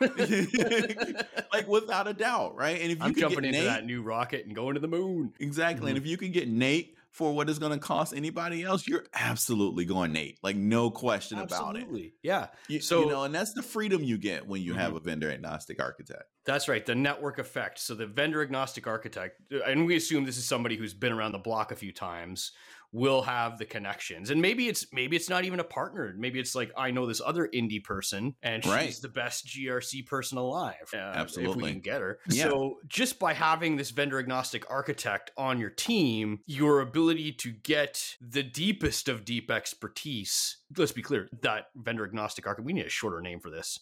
like 1.52 1.68
without 1.68 2.08
a 2.08 2.14
doubt, 2.14 2.56
right? 2.56 2.80
And 2.80 2.90
if 2.92 2.98
you 2.98 3.04
I'm 3.04 3.14
jumping 3.14 3.44
into 3.44 3.58
Nate, 3.58 3.64
that 3.64 3.86
NewRocket 3.86 4.44
and 4.44 4.54
going 4.54 4.74
to 4.74 4.80
the 4.80 4.88
moon. 4.88 5.32
exactly, 5.40 5.90
and 5.90 5.98
mm-hmm. 5.98 6.06
if 6.06 6.10
you 6.10 6.16
can 6.16 6.32
get 6.32 6.48
Nate 6.48 6.95
for 7.16 7.32
what 7.32 7.48
it's 7.48 7.58
going 7.58 7.72
to 7.72 7.78
cost 7.78 8.14
anybody 8.14 8.62
else, 8.62 8.86
you're 8.86 9.06
absolutely 9.14 9.86
going 9.86 10.12
Nate. 10.12 10.38
Like 10.42 10.54
no 10.54 10.90
question 10.90 11.38
about 11.38 11.74
it. 11.74 11.78
Absolutely. 11.78 12.12
Yeah, 12.22 12.48
You, 12.68 12.80
So- 12.80 13.00
you 13.00 13.08
know, 13.08 13.24
and 13.24 13.34
that's 13.34 13.54
the 13.54 13.62
freedom 13.62 14.04
you 14.04 14.18
get 14.18 14.46
when 14.46 14.60
you 14.60 14.74
have 14.74 14.88
mm-hmm. 14.88 14.96
a 14.98 15.00
vendor 15.00 15.30
agnostic 15.30 15.80
architect. 15.82 16.24
that's 16.44 16.68
right. 16.68 16.84
The 16.84 16.94
network 16.94 17.38
effect. 17.38 17.78
So 17.78 17.94
the 17.94 18.06
vendor 18.06 18.42
agnostic 18.42 18.86
architect, 18.86 19.40
and 19.66 19.86
we 19.86 19.96
assume 19.96 20.26
this 20.26 20.36
is 20.36 20.44
somebody 20.44 20.76
who's 20.76 20.92
been 20.92 21.12
around 21.12 21.32
the 21.32 21.38
block 21.38 21.72
a 21.72 21.76
few 21.76 21.90
times, 21.90 22.52
will 22.92 23.22
have 23.22 23.58
the 23.58 23.64
connections. 23.64 24.30
And 24.30 24.40
maybe 24.40 24.68
it's 24.68 24.86
maybe 24.92 25.16
it's 25.16 25.28
not 25.28 25.44
even 25.44 25.60
a 25.60 25.64
partner. 25.64 26.14
Maybe 26.16 26.38
it's 26.40 26.54
like 26.54 26.70
I 26.76 26.90
know 26.90 27.06
this 27.06 27.20
other 27.24 27.48
indie 27.52 27.82
person, 27.82 28.34
and 28.42 28.62
she's 28.62 28.72
Right. 28.72 28.96
the 29.02 29.08
best 29.08 29.46
GRC 29.46 30.06
person 30.06 30.38
alive. 30.38 30.74
uh, 30.94 30.96
if 30.96 31.16
Absolutely. 31.16 31.62
we 31.64 31.70
can 31.72 31.80
get 31.80 32.00
her. 32.00 32.18
Yeah. 32.28 32.44
So 32.44 32.78
just 32.88 33.18
by 33.18 33.32
having 33.34 33.76
this 33.76 33.90
vendor 33.90 34.18
agnostic 34.18 34.70
architect 34.70 35.30
on 35.36 35.58
your 35.58 35.70
team, 35.70 36.40
your 36.46 36.80
ability 36.80 37.32
to 37.32 37.50
get 37.52 38.16
the 38.20 38.42
deepest 38.42 39.08
of 39.08 39.24
deep 39.24 39.50
expertise. 39.50 40.58
Let's 40.76 40.92
be 40.92 41.02
clear, 41.02 41.28
that 41.42 41.66
vendor 41.76 42.04
agnostic 42.04 42.46
architect. 42.46 42.66
We 42.66 42.72
need 42.72 42.86
a 42.86 42.90
shorter 42.90 43.20
name 43.20 43.40
for 43.40 43.50
this. 43.50 43.80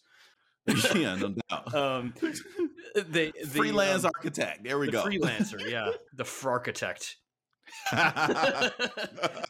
yeah, 0.94 1.14
no 1.16 1.34
doubt. 1.50 1.74
Um, 1.74 2.14
the, 2.94 3.32
the 3.38 3.46
Freelance 3.46 4.04
um, 4.04 4.10
architect. 4.14 4.64
There 4.64 4.78
we 4.78 4.86
the 4.86 4.92
go. 4.92 5.04
freelancer, 5.04 5.60
yeah, 5.70 5.90
the 6.14 6.24
fr 6.24 6.50
architect. 6.50 7.16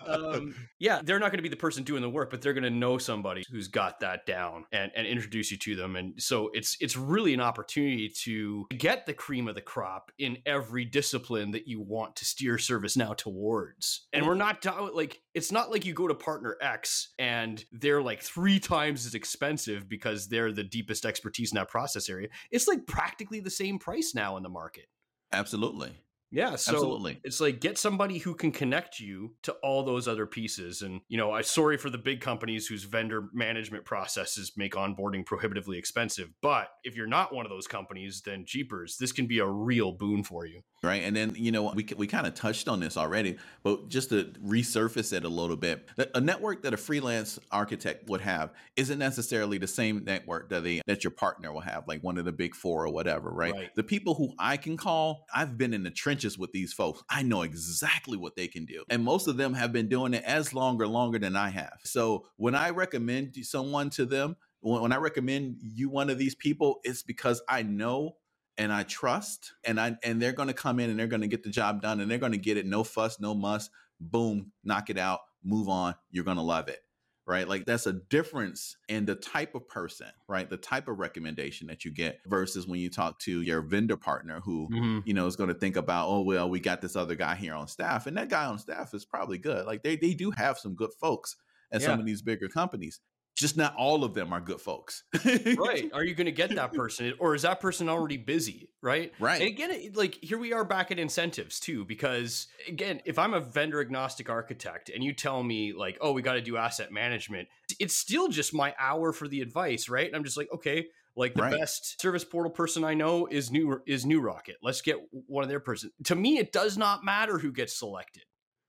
um, 0.06 0.54
yeah, 0.78 1.00
they're 1.02 1.18
not 1.18 1.30
going 1.30 1.38
to 1.38 1.42
be 1.42 1.48
the 1.48 1.56
person 1.56 1.84
doing 1.84 2.02
the 2.02 2.10
work, 2.10 2.30
but 2.30 2.42
they're 2.42 2.52
going 2.52 2.64
to 2.64 2.70
know 2.70 2.98
somebody 2.98 3.42
who's 3.50 3.68
got 3.68 4.00
that 4.00 4.26
down 4.26 4.64
and, 4.72 4.90
and 4.94 5.06
introduce 5.06 5.50
you 5.50 5.56
to 5.58 5.76
them. 5.76 5.96
And 5.96 6.20
so 6.20 6.50
it's 6.52 6.76
it's 6.80 6.96
really 6.96 7.34
an 7.34 7.40
opportunity 7.40 8.08
to 8.22 8.66
get 8.76 9.06
the 9.06 9.14
cream 9.14 9.48
of 9.48 9.54
the 9.54 9.60
crop 9.60 10.10
in 10.18 10.38
every 10.46 10.84
discipline 10.84 11.52
that 11.52 11.66
you 11.66 11.80
want 11.80 12.16
to 12.16 12.24
steer 12.24 12.58
service 12.58 12.96
now 12.96 13.12
towards. 13.12 14.06
And 14.12 14.26
we're 14.26 14.34
not 14.34 14.64
like 14.94 15.20
it's 15.34 15.52
not 15.52 15.70
like 15.70 15.84
you 15.84 15.94
go 15.94 16.08
to 16.08 16.14
partner 16.14 16.56
X 16.60 17.12
and 17.18 17.64
they're 17.72 18.02
like 18.02 18.22
three 18.22 18.58
times 18.58 19.06
as 19.06 19.14
expensive 19.14 19.88
because 19.88 20.28
they're 20.28 20.52
the 20.52 20.64
deepest 20.64 21.04
expertise 21.04 21.52
in 21.52 21.56
that 21.56 21.68
process 21.68 22.08
area. 22.08 22.28
It's 22.50 22.68
like 22.68 22.86
practically 22.86 23.40
the 23.40 23.50
same 23.50 23.78
price 23.78 24.14
now 24.14 24.36
in 24.36 24.42
the 24.42 24.48
market. 24.48 24.86
Absolutely. 25.32 25.92
Yeah, 26.30 26.56
so 26.56 26.72
Absolutely. 26.72 27.20
it's 27.22 27.40
like 27.40 27.60
get 27.60 27.78
somebody 27.78 28.18
who 28.18 28.34
can 28.34 28.50
connect 28.50 28.98
you 28.98 29.34
to 29.42 29.52
all 29.62 29.84
those 29.84 30.08
other 30.08 30.26
pieces. 30.26 30.82
And 30.82 31.00
you 31.08 31.16
know, 31.16 31.32
I'm 31.32 31.44
sorry 31.44 31.76
for 31.76 31.90
the 31.90 31.98
big 31.98 32.20
companies 32.20 32.66
whose 32.66 32.84
vendor 32.84 33.28
management 33.32 33.84
processes 33.84 34.52
make 34.56 34.74
onboarding 34.74 35.24
prohibitively 35.24 35.78
expensive. 35.78 36.30
But 36.42 36.68
if 36.82 36.96
you're 36.96 37.06
not 37.06 37.32
one 37.32 37.46
of 37.46 37.50
those 37.50 37.68
companies, 37.68 38.22
then 38.24 38.44
jeepers, 38.46 38.96
this 38.98 39.12
can 39.12 39.26
be 39.26 39.38
a 39.38 39.46
real 39.46 39.92
boon 39.92 40.24
for 40.24 40.44
you. 40.44 40.62
Right. 40.84 41.02
And 41.02 41.16
then, 41.16 41.34
you 41.36 41.50
know, 41.52 41.72
we, 41.74 41.86
we 41.96 42.06
kind 42.06 42.26
of 42.26 42.34
touched 42.34 42.68
on 42.68 42.80
this 42.80 42.96
already, 42.96 43.36
but 43.62 43.88
just 43.88 44.10
to 44.10 44.32
resurface 44.44 45.12
it 45.12 45.24
a 45.24 45.28
little 45.28 45.56
bit, 45.56 45.88
a 46.14 46.20
network 46.20 46.62
that 46.62 46.74
a 46.74 46.76
freelance 46.76 47.38
architect 47.50 48.08
would 48.08 48.20
have 48.20 48.52
isn't 48.76 48.98
necessarily 48.98 49.58
the 49.58 49.66
same 49.66 50.04
network 50.04 50.50
that 50.50 50.62
they, 50.64 50.82
that 50.86 51.04
your 51.04 51.10
partner 51.10 51.52
will 51.52 51.60
have, 51.60 51.88
like 51.88 52.02
one 52.02 52.18
of 52.18 52.24
the 52.24 52.32
big 52.32 52.54
four 52.54 52.86
or 52.86 52.92
whatever, 52.92 53.30
right? 53.30 53.54
Right. 53.54 53.74
The 53.74 53.82
people 53.82 54.14
who 54.14 54.32
I 54.38 54.56
can 54.56 54.76
call, 54.76 55.26
I've 55.34 55.56
been 55.56 55.74
in 55.74 55.82
the 55.82 55.90
trenches 55.90 56.38
with 56.38 56.52
these 56.52 56.72
folks. 56.72 57.02
I 57.08 57.22
know 57.22 57.42
exactly 57.42 58.16
what 58.16 58.36
they 58.36 58.48
can 58.48 58.64
do. 58.64 58.84
And 58.90 59.02
most 59.02 59.28
of 59.28 59.36
them 59.36 59.54
have 59.54 59.72
been 59.72 59.88
doing 59.88 60.14
it 60.14 60.22
as 60.24 60.52
long 60.52 60.80
or 60.80 60.86
longer 60.86 61.18
than 61.18 61.36
I 61.36 61.48
have. 61.50 61.78
So 61.84 62.26
when 62.36 62.54
I 62.54 62.70
recommend 62.70 63.36
someone 63.42 63.90
to 63.90 64.04
them, 64.04 64.36
when 64.60 64.80
when 64.80 64.92
I 64.92 64.96
recommend 64.96 65.56
you 65.60 65.90
one 65.90 66.10
of 66.10 66.18
these 66.18 66.34
people, 66.34 66.80
it's 66.84 67.02
because 67.02 67.42
I 67.48 67.62
know 67.62 68.16
and 68.58 68.72
I 68.72 68.82
trust 68.84 69.52
and 69.64 69.80
I 69.80 69.96
and 70.02 70.20
they're 70.20 70.32
going 70.32 70.48
to 70.48 70.54
come 70.54 70.80
in 70.80 70.90
and 70.90 70.98
they're 70.98 71.06
going 71.06 71.22
to 71.22 71.28
get 71.28 71.42
the 71.42 71.50
job 71.50 71.82
done 71.82 72.00
and 72.00 72.10
they're 72.10 72.18
going 72.18 72.32
to 72.32 72.38
get 72.38 72.56
it 72.56 72.66
no 72.66 72.84
fuss, 72.84 73.20
no 73.20 73.34
muss, 73.34 73.70
boom, 74.00 74.52
knock 74.62 74.90
it 74.90 74.98
out, 74.98 75.20
move 75.42 75.68
on, 75.68 75.94
you're 76.10 76.24
going 76.24 76.36
to 76.36 76.42
love 76.42 76.68
it. 76.68 76.80
Right? 77.26 77.48
Like 77.48 77.64
that's 77.64 77.86
a 77.86 77.94
difference 77.94 78.76
in 78.86 79.06
the 79.06 79.14
type 79.14 79.54
of 79.54 79.66
person, 79.66 80.08
right? 80.28 80.48
The 80.48 80.58
type 80.58 80.88
of 80.88 80.98
recommendation 80.98 81.68
that 81.68 81.82
you 81.82 81.90
get 81.90 82.20
versus 82.26 82.66
when 82.66 82.80
you 82.80 82.90
talk 82.90 83.18
to 83.20 83.40
your 83.40 83.62
vendor 83.62 83.96
partner 83.96 84.40
who, 84.44 84.68
Mm-hmm. 84.70 84.98
you 85.06 85.14
know, 85.14 85.26
is 85.26 85.34
going 85.34 85.48
to 85.48 85.54
think 85.54 85.76
about, 85.76 86.08
oh 86.08 86.20
well, 86.20 86.50
we 86.50 86.60
got 86.60 86.82
this 86.82 86.96
other 86.96 87.14
guy 87.14 87.34
here 87.34 87.54
on 87.54 87.66
staff 87.66 88.06
and 88.06 88.16
that 88.18 88.28
guy 88.28 88.44
on 88.44 88.58
staff 88.58 88.92
is 88.92 89.06
probably 89.06 89.38
good. 89.38 89.64
Like 89.64 89.82
they 89.82 89.96
they 89.96 90.12
do 90.12 90.32
have 90.32 90.58
some 90.58 90.74
good 90.74 90.92
folks 91.00 91.36
at 91.72 91.80
some 91.80 91.98
of 91.98 92.04
these 92.04 92.20
bigger 92.20 92.48
companies. 92.48 93.00
Just 93.36 93.56
not 93.56 93.74
all 93.76 94.04
of 94.04 94.14
them 94.14 94.32
are 94.32 94.40
good 94.40 94.60
folks. 94.60 95.02
right 95.24 95.90
are 95.92 96.04
you 96.04 96.14
going 96.14 96.26
to 96.26 96.32
get 96.32 96.54
that 96.54 96.72
person 96.74 97.12
or 97.18 97.34
is 97.34 97.42
that 97.42 97.60
person 97.60 97.88
already 97.88 98.16
busy 98.16 98.68
right 98.82 99.12
Right. 99.18 99.40
and 99.40 99.50
again 99.50 99.92
like 99.94 100.18
here 100.22 100.38
we 100.38 100.52
are 100.52 100.64
back 100.64 100.90
at 100.90 100.98
incentives 100.98 101.58
too 101.58 101.84
because 101.84 102.46
again 102.68 103.00
if 103.04 103.18
i'm 103.18 103.34
a 103.34 103.40
vendor 103.40 103.80
agnostic 103.80 104.30
architect 104.30 104.88
and 104.94 105.02
you 105.02 105.12
tell 105.12 105.42
me 105.42 105.72
like 105.72 105.98
oh 106.00 106.12
we 106.12 106.22
got 106.22 106.34
to 106.34 106.40
do 106.40 106.56
asset 106.56 106.92
management 106.92 107.48
it's 107.80 107.96
still 107.96 108.28
just 108.28 108.54
my 108.54 108.74
hour 108.78 109.12
for 109.12 109.26
the 109.28 109.40
advice 109.40 109.88
right 109.88 110.06
and 110.06 110.14
i'm 110.16 110.24
just 110.24 110.36
like 110.36 110.48
okay 110.52 110.86
like 111.16 111.34
the 111.34 111.42
Right. 111.42 111.58
best 111.60 112.00
service 112.00 112.24
portal 112.24 112.50
person 112.50 112.82
I 112.82 112.94
know 112.94 113.26
is 113.30 113.52
new 113.52 113.80
is 113.86 114.04
NewRocket. 114.04 114.54
Let's 114.64 114.80
get 114.82 114.96
one 115.28 115.44
of 115.44 115.48
their 115.48 115.60
person. 115.60 115.90
To 116.06 116.16
me, 116.16 116.38
it 116.38 116.50
does 116.52 116.76
not 116.76 117.04
matter 117.04 117.38
who 117.38 117.52
gets 117.52 117.78
selected. 117.78 118.24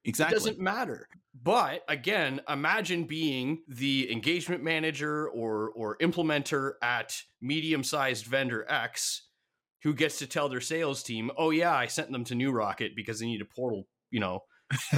Exactly. 0.06 0.36
It 0.36 0.40
doesn't 0.40 0.60
matter. 0.60 1.08
But 1.44 1.84
again, 1.90 2.42
imagine 2.48 3.06
being 3.06 3.64
the 3.68 4.12
engagement 4.12 4.64
manager 4.64 5.28
or 5.30 5.72
or 5.72 5.98
implementer 5.98 6.74
at 6.82 7.22
medium-sized 7.42 8.26
vendor 8.26 8.66
X 8.70 9.30
who 9.84 9.94
gets 9.94 10.18
to 10.20 10.28
tell 10.28 10.48
their 10.50 10.62
sales 10.62 11.04
team, 11.04 11.32
"Oh 11.38 11.50
yeah, 11.50 11.76
I 11.76 11.88
sent 11.88 12.12
them 12.12 12.24
to 12.26 12.36
NewRocket 12.36 12.96
because 12.96 13.20
they 13.20 13.26
need 13.26 13.42
a 13.42 13.46
portal, 13.46 13.88
you 14.12 14.20
know, 14.20 14.42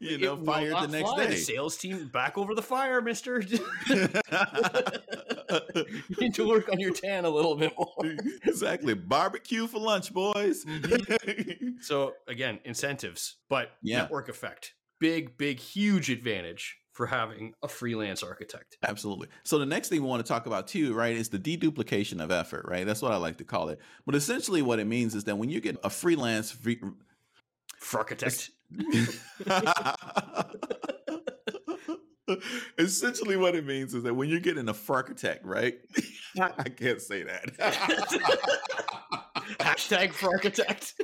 you 0.00 0.18
know, 0.18 0.34
It 0.34 0.44
fired 0.44 0.74
the 0.74 0.88
next 0.88 1.08
fly. 1.10 1.24
day. 1.24 1.30
The 1.30 1.36
sales 1.36 1.76
team 1.76 2.08
back 2.12 2.36
over 2.38 2.54
the 2.54 2.62
fire, 2.62 3.00
mister. 3.00 3.40
you 3.88 4.08
need 6.20 6.34
to 6.34 6.46
work 6.48 6.68
on 6.70 6.78
your 6.80 6.92
tan 6.92 7.24
a 7.24 7.30
little 7.30 7.56
bit 7.56 7.72
more. 7.78 8.14
exactly. 8.44 8.94
Barbecue 8.94 9.66
for 9.66 9.78
lunch, 9.80 10.12
boys. 10.12 10.64
Mm-hmm. 10.64 11.68
So 11.80 12.14
again, 12.28 12.60
incentives, 12.64 13.36
but 13.48 13.70
Yeah. 13.82 14.02
network 14.02 14.28
effect. 14.28 14.74
Big, 14.98 15.36
big, 15.36 15.58
huge 15.60 16.10
advantage 16.10 16.78
for 16.92 17.06
having 17.06 17.52
a 17.62 17.68
freelance 17.68 18.22
architect. 18.22 18.78
Absolutely. 18.82 19.28
So 19.44 19.58
the 19.58 19.66
next 19.66 19.90
thing 19.90 20.02
we 20.02 20.08
want 20.08 20.24
to 20.24 20.28
talk 20.32 20.46
about 20.46 20.66
too, 20.66 20.94
right, 20.94 21.14
is 21.14 21.28
the 21.28 21.38
deduplication 21.38 22.22
of 22.24 22.30
effort, 22.30 22.64
right? 22.66 22.86
That's 22.86 23.02
what 23.02 23.12
I 23.12 23.16
like 23.16 23.36
to 23.38 23.44
call 23.44 23.68
it. 23.68 23.78
But 24.06 24.14
essentially, 24.14 24.62
what 24.62 24.78
it 24.78 24.86
means 24.86 25.14
is 25.14 25.24
that 25.24 25.36
when 25.36 25.50
you 25.50 25.60
get 25.60 25.76
a 25.84 25.90
freelance 25.90 26.50
free, 26.52 26.80
Architect. 27.94 28.50
Essentially, 32.78 33.36
what 33.36 33.54
it 33.54 33.64
means 33.64 33.94
is 33.94 34.02
that 34.02 34.14
when 34.14 34.28
you're 34.28 34.40
getting 34.40 34.68
a 34.68 34.74
architect, 34.88 35.44
right? 35.44 35.74
I 36.40 36.68
can't 36.68 37.00
say 37.00 37.22
that. 37.22 37.56
Hashtag 39.60 40.24
architect. 40.24 40.94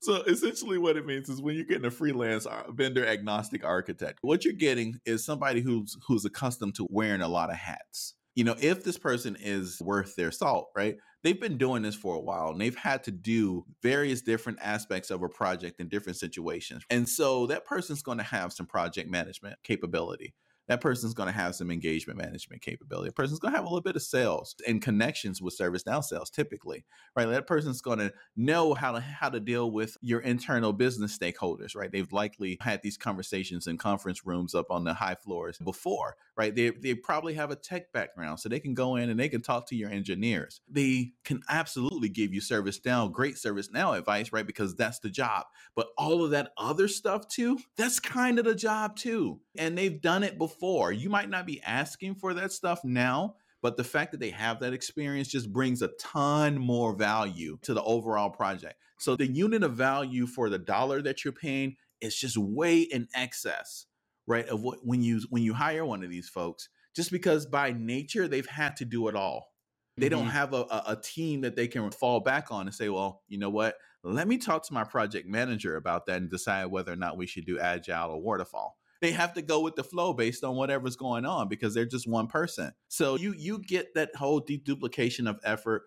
so 0.00 0.16
essentially, 0.24 0.76
what 0.76 0.98
it 0.98 1.06
means 1.06 1.30
is 1.30 1.40
when 1.40 1.56
you're 1.56 1.64
getting 1.64 1.86
a 1.86 1.90
freelance 1.90 2.44
ar- 2.44 2.66
vendor 2.70 3.06
agnostic 3.06 3.64
architect, 3.64 4.18
what 4.20 4.44
you're 4.44 4.52
getting 4.52 5.00
is 5.06 5.24
somebody 5.24 5.62
who's 5.62 5.96
who's 6.06 6.26
accustomed 6.26 6.74
to 6.74 6.86
wearing 6.90 7.22
a 7.22 7.28
lot 7.28 7.48
of 7.48 7.56
hats. 7.56 8.14
You 8.34 8.44
know, 8.44 8.56
if 8.60 8.84
this 8.84 8.98
person 8.98 9.34
is 9.40 9.80
worth 9.80 10.14
their 10.16 10.30
salt, 10.30 10.68
right? 10.76 10.96
They've 11.24 11.40
been 11.40 11.56
doing 11.56 11.82
this 11.82 11.94
for 11.94 12.14
a 12.14 12.20
while 12.20 12.50
and 12.50 12.60
they've 12.60 12.76
had 12.76 13.02
to 13.04 13.10
do 13.10 13.64
various 13.82 14.20
different 14.20 14.58
aspects 14.60 15.10
of 15.10 15.22
a 15.22 15.28
project 15.28 15.80
in 15.80 15.88
different 15.88 16.18
situations. 16.18 16.84
And 16.90 17.08
so 17.08 17.46
that 17.46 17.64
person's 17.64 18.02
going 18.02 18.18
to 18.18 18.24
have 18.24 18.52
some 18.52 18.66
project 18.66 19.10
management 19.10 19.56
capability. 19.64 20.34
That 20.68 20.80
person's 20.80 21.14
going 21.14 21.26
to 21.26 21.32
have 21.32 21.54
some 21.54 21.70
engagement 21.70 22.18
management 22.18 22.62
capability. 22.62 23.10
A 23.10 23.12
person's 23.12 23.38
going 23.38 23.52
to 23.52 23.58
have 23.58 23.66
a 23.66 23.68
little 23.68 23.82
bit 23.82 23.96
of 23.96 24.02
sales 24.02 24.54
and 24.66 24.80
connections 24.80 25.42
with 25.42 25.56
ServiceNow 25.58 26.02
sales 26.02 26.30
typically, 26.30 26.84
right? 27.16 27.26
That 27.26 27.46
person's 27.46 27.82
going 27.82 27.98
to 27.98 28.12
know 28.36 28.74
how 28.74 28.92
to 28.92 29.00
how 29.00 29.28
to 29.28 29.40
deal 29.40 29.70
with 29.70 29.96
your 30.00 30.20
internal 30.20 30.72
business 30.72 31.16
stakeholders, 31.16 31.76
right? 31.76 31.92
They've 31.92 32.12
likely 32.12 32.56
had 32.60 32.80
these 32.82 32.96
conversations 32.96 33.66
in 33.66 33.76
conference 33.76 34.24
rooms 34.24 34.54
up 34.54 34.70
on 34.70 34.84
the 34.84 34.94
high 34.94 35.16
floors 35.16 35.58
before, 35.58 36.16
right? 36.36 36.54
They 36.54 36.70
they 36.70 36.94
probably 36.94 37.34
have 37.34 37.50
a 37.50 37.56
tech 37.56 37.92
background, 37.92 38.40
so 38.40 38.48
they 38.48 38.60
can 38.60 38.74
go 38.74 38.96
in 38.96 39.10
and 39.10 39.20
they 39.20 39.28
can 39.28 39.42
talk 39.42 39.66
to 39.68 39.76
your 39.76 39.90
engineers. 39.90 40.60
They 40.68 41.12
can 41.24 41.42
absolutely 41.48 42.08
give 42.08 42.32
you 42.32 42.40
ServiceNow, 42.40 43.12
great 43.12 43.34
ServiceNow 43.34 43.98
advice, 43.98 44.32
right? 44.32 44.46
Because 44.46 44.74
that's 44.74 45.00
the 45.00 45.10
job. 45.10 45.44
But 45.76 45.88
all 45.98 46.24
of 46.24 46.30
that 46.30 46.52
other 46.56 46.88
stuff 46.88 47.28
too, 47.28 47.58
that's 47.76 48.00
kind 48.00 48.38
of 48.38 48.44
the 48.44 48.54
job 48.54 48.96
too. 48.96 49.40
And 49.56 49.76
they've 49.76 50.00
done 50.00 50.22
it 50.22 50.38
before. 50.38 50.53
You 50.62 51.10
might 51.10 51.28
not 51.30 51.46
be 51.46 51.60
asking 51.62 52.16
for 52.16 52.34
that 52.34 52.52
stuff 52.52 52.84
now, 52.84 53.36
but 53.62 53.76
the 53.76 53.84
fact 53.84 54.12
that 54.12 54.20
they 54.20 54.30
have 54.30 54.60
that 54.60 54.72
experience 54.72 55.28
just 55.28 55.52
brings 55.52 55.82
a 55.82 55.88
ton 55.98 56.58
more 56.58 56.94
value 56.94 57.58
to 57.62 57.74
the 57.74 57.82
overall 57.82 58.30
project. 58.30 58.76
So 58.98 59.16
the 59.16 59.26
unit 59.26 59.62
of 59.62 59.74
value 59.74 60.26
for 60.26 60.48
the 60.50 60.58
dollar 60.58 61.02
that 61.02 61.24
you're 61.24 61.32
paying 61.32 61.76
is 62.00 62.16
just 62.16 62.36
way 62.36 62.80
in 62.80 63.08
excess, 63.14 63.86
right? 64.26 64.46
Of 64.46 64.62
what 64.62 64.80
when 64.84 65.02
you 65.02 65.20
when 65.30 65.42
you 65.42 65.54
hire 65.54 65.84
one 65.84 66.02
of 66.04 66.10
these 66.10 66.28
folks, 66.28 66.68
just 66.94 67.10
because 67.10 67.46
by 67.46 67.72
nature 67.72 68.28
they've 68.28 68.46
had 68.46 68.76
to 68.76 68.84
do 68.84 69.08
it 69.08 69.16
all. 69.16 69.52
They 69.96 70.08
don't 70.08 70.26
Mhm. 70.26 70.30
have 70.30 70.52
a, 70.52 70.62
a, 70.62 70.82
a 70.88 71.00
team 71.00 71.42
that 71.42 71.54
they 71.56 71.68
can 71.68 71.90
fall 71.92 72.20
back 72.20 72.50
on 72.50 72.66
and 72.66 72.74
say, 72.74 72.88
well, 72.88 73.22
you 73.28 73.38
know 73.38 73.50
what? 73.50 73.76
Let 74.02 74.26
me 74.28 74.38
talk 74.38 74.64
to 74.64 74.74
my 74.74 74.84
project 74.84 75.26
manager 75.28 75.76
about 75.76 76.06
that 76.06 76.16
and 76.16 76.30
decide 76.30 76.66
whether 76.66 76.92
or 76.92 76.96
not 76.96 77.16
we 77.16 77.26
should 77.26 77.46
do 77.46 77.58
agile 77.60 78.10
or 78.10 78.20
waterfall 78.20 78.76
they 79.04 79.12
have 79.12 79.34
to 79.34 79.42
go 79.42 79.60
with 79.60 79.76
the 79.76 79.84
flow 79.84 80.14
based 80.14 80.42
on 80.44 80.56
whatever's 80.56 80.96
going 80.96 81.26
on 81.26 81.46
because 81.46 81.74
they're 81.74 81.84
just 81.84 82.08
one 82.08 82.26
person. 82.26 82.72
So 82.88 83.16
you 83.16 83.34
you 83.36 83.58
get 83.58 83.92
that 83.94 84.16
whole 84.16 84.40
deduplication 84.40 85.28
of 85.28 85.38
effort 85.44 85.82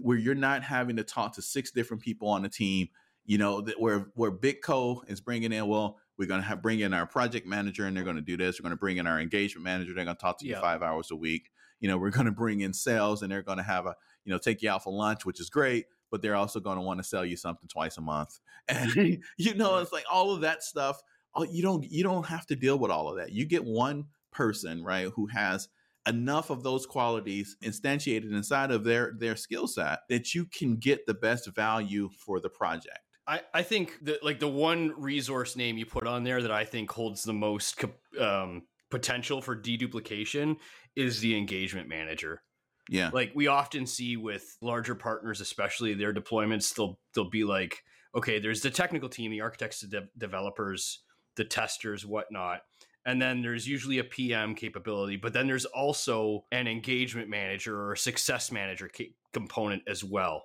where 0.00 0.16
you're 0.16 0.34
not 0.34 0.62
having 0.62 0.96
to 0.96 1.04
talk 1.04 1.34
to 1.34 1.42
six 1.42 1.70
different 1.70 2.02
people 2.02 2.28
on 2.28 2.40
the 2.42 2.48
team. 2.48 2.88
You 3.26 3.36
know 3.36 3.60
that 3.60 3.78
where 3.78 4.06
where 4.14 4.30
Big 4.30 4.62
Co 4.62 5.02
is 5.06 5.20
bringing 5.20 5.52
in. 5.52 5.66
Well, 5.66 5.98
we're 6.16 6.26
going 6.26 6.40
to 6.40 6.46
have 6.46 6.62
bring 6.62 6.80
in 6.80 6.94
our 6.94 7.06
project 7.06 7.46
manager 7.46 7.84
and 7.86 7.94
they're 7.94 8.04
going 8.04 8.16
to 8.16 8.22
do 8.22 8.38
this. 8.38 8.58
We're 8.58 8.64
going 8.64 8.76
to 8.76 8.80
bring 8.80 8.96
in 8.96 9.06
our 9.06 9.20
engagement 9.20 9.64
manager. 9.64 9.92
They're 9.94 10.04
going 10.06 10.16
to 10.16 10.20
talk 10.20 10.38
to 10.38 10.46
you 10.46 10.52
Yeah. 10.52 10.60
five 10.60 10.82
hours 10.82 11.10
a 11.10 11.16
week. 11.16 11.50
You 11.78 11.88
know, 11.88 11.98
we're 11.98 12.10
going 12.10 12.26
to 12.26 12.32
bring 12.32 12.60
in 12.62 12.72
sales 12.72 13.22
and 13.22 13.30
they're 13.30 13.42
going 13.42 13.58
to 13.58 13.64
have 13.64 13.84
a 13.84 13.94
you 14.24 14.32
know 14.32 14.38
take 14.38 14.62
you 14.62 14.70
out 14.70 14.82
for 14.82 14.92
lunch, 14.94 15.26
which 15.26 15.40
is 15.40 15.50
great. 15.50 15.86
But 16.10 16.22
they're 16.22 16.36
also 16.36 16.58
going 16.58 16.76
to 16.76 16.82
want 16.82 17.00
to 17.00 17.04
sell 17.04 17.24
you 17.24 17.36
something 17.36 17.68
twice 17.68 17.98
a 17.98 18.00
month, 18.00 18.38
and 18.68 19.20
you 19.36 19.54
know 19.54 19.78
it's 19.78 19.92
like 19.92 20.04
all 20.10 20.32
of 20.34 20.40
that 20.40 20.62
stuff 20.62 21.00
oh, 21.34 21.44
you 21.44 21.62
don't 21.62 21.84
you 21.90 22.02
don't 22.02 22.26
have 22.26 22.46
to 22.46 22.56
deal 22.56 22.78
with 22.78 22.90
all 22.90 23.08
of 23.08 23.16
that. 23.16 23.32
You 23.32 23.46
get 23.46 23.64
one 23.64 24.06
person, 24.32 24.82
right, 24.82 25.08
who 25.14 25.26
has 25.26 25.68
enough 26.06 26.50
of 26.50 26.62
those 26.62 26.84
qualities 26.84 27.56
instantiated 27.62 28.32
inside 28.32 28.70
of 28.70 28.84
their 28.84 29.14
their 29.18 29.36
skill 29.36 29.66
set 29.66 30.00
that 30.08 30.34
you 30.34 30.46
can 30.46 30.76
get 30.76 31.06
the 31.06 31.14
best 31.14 31.48
value 31.54 32.10
for 32.24 32.40
the 32.40 32.50
project. 32.50 32.98
I, 33.26 33.40
I 33.54 33.62
think 33.62 33.98
that 34.02 34.24
like 34.24 34.40
the 34.40 34.48
one 34.48 34.92
resource 34.96 35.54
name 35.54 35.78
you 35.78 35.86
put 35.86 36.06
on 36.06 36.24
there 36.24 36.42
that 36.42 36.50
I 36.50 36.64
think 36.64 36.90
holds 36.90 37.22
the 37.22 37.32
most 37.32 37.82
um, 38.20 38.62
potential 38.90 39.40
for 39.40 39.56
deduplication 39.56 40.56
is 40.96 41.20
the 41.20 41.36
engagement 41.36 41.88
manager. 41.88 42.42
Yeah. 42.88 43.10
Like 43.12 43.30
we 43.34 43.46
often 43.46 43.86
see 43.86 44.16
with 44.16 44.56
larger 44.60 44.96
partners, 44.96 45.40
especially 45.40 45.94
their 45.94 46.12
deployments, 46.12 46.74
they'll 46.74 46.98
they'll 47.14 47.30
be 47.30 47.44
like, 47.44 47.78
okay, 48.14 48.40
there's 48.40 48.60
the 48.60 48.70
technical 48.70 49.08
team, 49.08 49.30
the 49.30 49.40
architects, 49.40 49.80
the 49.80 49.86
de- 49.86 50.08
developers, 50.18 51.04
the 51.36 51.44
testers, 51.44 52.06
whatnot. 52.06 52.62
And 53.04 53.20
then 53.20 53.42
there's 53.42 53.66
usually 53.66 53.98
a 53.98 54.04
PM 54.04 54.54
capability, 54.54 55.16
but 55.16 55.32
then 55.32 55.46
there's 55.46 55.64
also 55.64 56.44
an 56.52 56.68
engagement 56.68 57.28
manager 57.28 57.76
or 57.80 57.92
a 57.92 57.98
success 57.98 58.52
manager 58.52 58.88
ca- 58.88 59.12
component 59.32 59.82
as 59.88 60.04
well. 60.04 60.44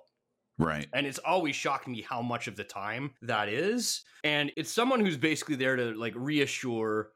Right. 0.58 0.88
And 0.92 1.06
it's 1.06 1.20
always 1.20 1.54
shocked 1.54 1.86
me 1.86 2.02
how 2.02 2.20
much 2.20 2.48
of 2.48 2.56
the 2.56 2.64
time 2.64 3.12
that 3.22 3.48
is. 3.48 4.02
And 4.24 4.50
it's 4.56 4.72
someone 4.72 4.98
who's 5.00 5.16
basically 5.16 5.54
there 5.54 5.76
to 5.76 5.92
like 5.94 6.14
reassure 6.16 7.10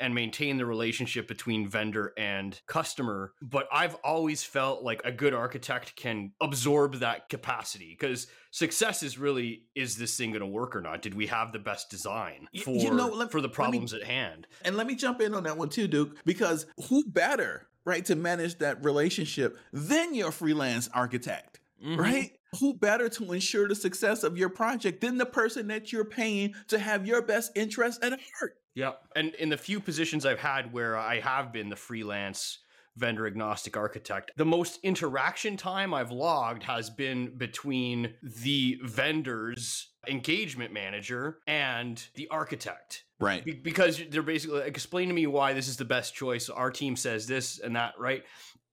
and 0.00 0.14
maintain 0.14 0.56
the 0.56 0.66
relationship 0.66 1.28
between 1.28 1.68
vendor 1.68 2.12
and 2.16 2.60
customer. 2.66 3.32
But 3.40 3.68
I've 3.72 3.94
always 3.96 4.42
felt 4.44 4.82
like 4.82 5.00
a 5.04 5.12
good 5.12 5.34
architect 5.34 5.96
can 5.96 6.32
absorb 6.40 6.96
that 6.96 7.28
capacity 7.28 7.96
because 7.98 8.26
success 8.50 9.02
is 9.02 9.18
really 9.18 9.64
is 9.74 9.96
this 9.96 10.16
thing 10.16 10.30
going 10.30 10.40
to 10.40 10.46
work 10.46 10.74
or 10.74 10.80
not? 10.80 11.02
Did 11.02 11.14
we 11.14 11.26
have 11.26 11.52
the 11.52 11.58
best 11.58 11.90
design 11.90 12.48
for, 12.62 12.74
you 12.74 12.92
know, 12.92 13.08
let, 13.08 13.30
for 13.30 13.40
the 13.40 13.48
problems 13.48 13.92
me, 13.92 14.00
at 14.00 14.06
hand? 14.06 14.46
And 14.64 14.76
let 14.76 14.86
me 14.86 14.94
jump 14.94 15.20
in 15.20 15.34
on 15.34 15.44
that 15.44 15.56
one 15.56 15.68
too, 15.68 15.88
Duke, 15.88 16.16
because 16.24 16.66
who 16.88 17.04
better, 17.04 17.68
right, 17.84 18.04
to 18.06 18.16
manage 18.16 18.58
that 18.58 18.84
relationship 18.84 19.58
than 19.72 20.14
your 20.14 20.32
freelance 20.32 20.88
architect, 20.94 21.60
mm-hmm. 21.84 22.00
right? 22.00 22.32
Who 22.60 22.74
better 22.74 23.08
to 23.08 23.32
ensure 23.32 23.68
the 23.68 23.74
success 23.74 24.22
of 24.22 24.36
your 24.36 24.48
project 24.48 25.00
than 25.00 25.18
the 25.18 25.26
person 25.26 25.68
that 25.68 25.92
you're 25.92 26.04
paying 26.04 26.54
to 26.68 26.78
have 26.78 27.06
your 27.06 27.22
best 27.22 27.52
interest 27.54 28.02
at 28.02 28.18
heart? 28.38 28.56
Yeah. 28.74 28.92
And 29.14 29.34
in 29.36 29.48
the 29.48 29.56
few 29.56 29.80
positions 29.80 30.26
I've 30.26 30.38
had 30.38 30.72
where 30.72 30.96
I 30.96 31.20
have 31.20 31.52
been 31.52 31.70
the 31.70 31.76
freelance 31.76 32.58
vendor 32.96 33.26
agnostic 33.26 33.76
architect, 33.76 34.32
the 34.36 34.44
most 34.44 34.78
interaction 34.82 35.56
time 35.56 35.92
I've 35.92 36.10
logged 36.10 36.62
has 36.62 36.90
been 36.90 37.36
between 37.36 38.14
the 38.22 38.78
vendor's 38.82 39.88
engagement 40.08 40.72
manager 40.72 41.38
and 41.46 42.02
the 42.14 42.28
architect. 42.28 43.04
Right. 43.18 43.44
Be- 43.44 43.52
because 43.52 44.02
they're 44.10 44.22
basically 44.22 44.60
like, 44.60 44.68
explain 44.68 45.08
to 45.08 45.14
me 45.14 45.26
why 45.26 45.52
this 45.52 45.68
is 45.68 45.76
the 45.76 45.84
best 45.84 46.14
choice. 46.14 46.48
Our 46.48 46.70
team 46.70 46.96
says 46.96 47.26
this 47.26 47.58
and 47.58 47.76
that, 47.76 47.94
right? 47.98 48.24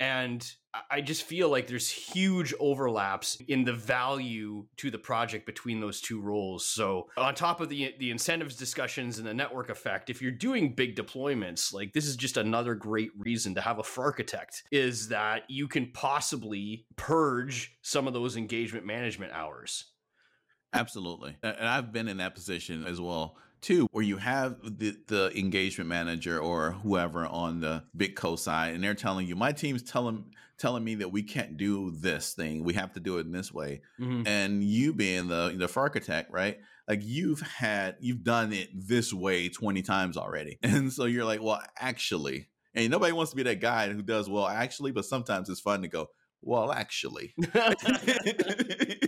And 0.04 0.46
I 0.92 1.00
just 1.00 1.24
feel 1.24 1.48
like 1.48 1.68
there's 1.68 1.90
huge 1.90 2.54
overlaps 2.60 3.38
in 3.48 3.64
the 3.64 3.72
value 3.72 4.66
to 4.78 4.92
the 4.92 4.98
project 4.98 5.46
between 5.46 5.80
those 5.80 6.02
two 6.02 6.20
roles. 6.20 6.66
So 6.66 7.08
on 7.16 7.36
top 7.36 7.62
of 7.62 7.70
the 7.70 7.96
the 8.00 8.12
incentives 8.12 8.58
discussions 8.58 9.18
and 9.18 9.26
the 9.26 9.34
network 9.34 9.70
effect, 9.70 10.10
if 10.10 10.22
you're 10.22 10.32
doing 10.32 10.76
big 10.76 10.98
deployments, 10.98 11.74
like 11.74 11.94
this 11.94 12.06
is 12.06 12.18
just 12.18 12.36
another 12.36 12.76
great 12.76 13.12
reason 13.18 13.56
to 13.56 13.62
have 13.62 13.80
a 13.80 13.84
architect 13.98 14.64
is 14.72 15.08
that 15.08 15.44
you 15.48 15.70
can 15.70 15.90
possibly 15.94 16.86
purge 16.98 17.78
some 17.82 18.06
of 18.06 18.14
those 18.14 18.36
engagement 18.36 18.86
management 18.86 19.32
hours. 19.32 19.86
Absolutely. 20.74 21.38
And 21.42 21.66
I've 21.66 21.94
been 21.94 22.10
in 22.10 22.18
that 22.18 22.36
position 22.36 22.86
as 22.86 23.00
well 23.00 23.38
too, 23.64 23.88
where 23.92 24.04
you 24.04 24.18
have 24.18 24.58
the, 24.62 24.96
the 25.08 25.32
engagement 25.38 25.90
manager 25.90 26.40
or 26.40 26.72
whoever 26.72 27.26
on 27.26 27.62
the 27.62 27.84
big 27.96 28.16
co 28.16 28.36
side, 28.36 28.76
and 28.76 28.84
they're 28.84 28.94
telling 28.94 29.28
you, 29.28 29.36
my 29.36 29.52
team's 29.52 29.82
telling 29.82 30.26
telling 30.58 30.84
me 30.84 30.96
that 30.96 31.12
we 31.12 31.24
can't 31.24 31.58
do 31.58 31.92
this 31.92 32.34
thing. 32.34 32.64
We 32.64 32.74
have 32.76 32.94
to 32.94 33.00
do 33.00 33.18
it 33.18 33.26
in 33.26 33.32
this 33.32 33.52
way. 33.52 33.82
Mm-hmm. 34.00 34.28
And 34.28 34.64
you 34.64 34.94
being 34.94 35.28
the 35.28 35.54
the 35.58 35.72
architect, 35.80 36.32
right? 36.32 36.60
Like 36.88 37.02
you've 37.04 37.42
had 37.42 37.96
you've 38.00 38.24
done 38.24 38.54
it 38.54 38.70
this 38.74 39.14
way 39.14 39.50
20 39.50 39.82
times 39.82 40.18
already. 40.18 40.60
And 40.64 40.92
so 40.92 41.06
you're 41.06 41.26
like, 41.26 41.42
well, 41.42 41.62
actually, 41.80 42.48
and 42.76 42.90
nobody 42.90 43.14
wants 43.14 43.32
to 43.32 43.38
be 43.38 43.44
that 43.44 43.62
guy 43.62 43.90
who 43.90 44.02
does 44.02 44.30
well 44.30 44.48
actually, 44.48 44.92
but 44.92 45.06
sometimes 45.06 45.50
it's 45.50 45.60
fun 45.60 45.82
to 45.82 45.88
go, 45.88 46.10
well, 46.44 46.72
actually. 46.72 47.34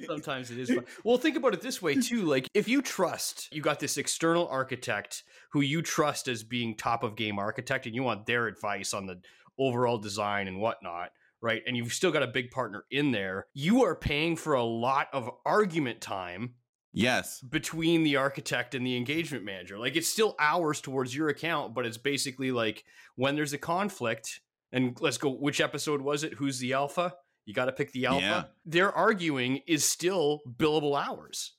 Sometimes 0.05 0.51
it 0.51 0.59
is 0.59 0.71
fun. 0.71 0.85
Well, 1.03 1.17
think 1.17 1.37
about 1.37 1.53
it 1.53 1.61
this 1.61 1.81
way 1.81 1.95
too. 1.95 2.23
Like 2.23 2.47
if 2.53 2.67
you 2.67 2.81
trust, 2.81 3.49
you 3.51 3.61
got 3.61 3.79
this 3.79 3.97
external 3.97 4.47
architect 4.47 5.23
who 5.51 5.61
you 5.61 5.81
trust 5.81 6.27
as 6.27 6.43
being 6.43 6.75
top 6.75 7.03
of 7.03 7.15
game 7.15 7.39
architect 7.39 7.85
and 7.85 7.95
you 7.95 8.03
want 8.03 8.25
their 8.25 8.47
advice 8.47 8.93
on 8.93 9.05
the 9.05 9.19
overall 9.59 9.97
design 9.97 10.47
and 10.47 10.59
whatnot 10.59 11.09
right? 11.41 11.61
And 11.67 11.77
you've 11.77 11.93
still 11.93 12.11
got 12.11 12.23
a 12.23 12.27
big 12.27 12.49
partner 12.49 12.85
in 12.89 13.11
there. 13.11 13.45
You 13.53 13.83
are 13.83 13.93
paying 13.93 14.35
for 14.35 14.55
a 14.55 14.63
lot 14.63 15.09
of 15.13 15.29
argument 15.45 16.01
time 16.01 16.55
Yes. 16.95 17.41
Between 17.41 18.03
the 18.03 18.15
architect 18.15 18.73
and 18.73 18.87
the 18.87 18.95
engagement 18.95 19.43
manager. 19.43 19.77
Like 19.77 19.97
it's 19.97 20.07
still 20.07 20.33
hours 20.39 20.79
towards 20.79 21.13
your 21.13 21.27
account, 21.27 21.75
but 21.75 21.85
it's 21.85 21.97
basically 21.97 22.51
like 22.51 22.85
when 23.17 23.35
there's 23.35 23.51
a 23.51 23.57
conflict, 23.57 24.39
and 24.71 24.97
let's 25.01 25.17
go, 25.17 25.29
which 25.29 25.59
episode 25.59 26.01
was 26.01 26.23
it? 26.23 26.33
Who's 26.35 26.57
the 26.59 26.71
alpha? 26.73 27.13
You 27.45 27.53
got 27.53 27.65
to 27.65 27.71
pick 27.71 27.91
the 27.91 28.07
alpha. 28.07 28.21
Yeah. 28.21 28.43
Their 28.65 28.91
arguing 28.91 29.61
is 29.67 29.85
still 29.85 30.41
billable 30.47 30.99
hours. 30.99 31.53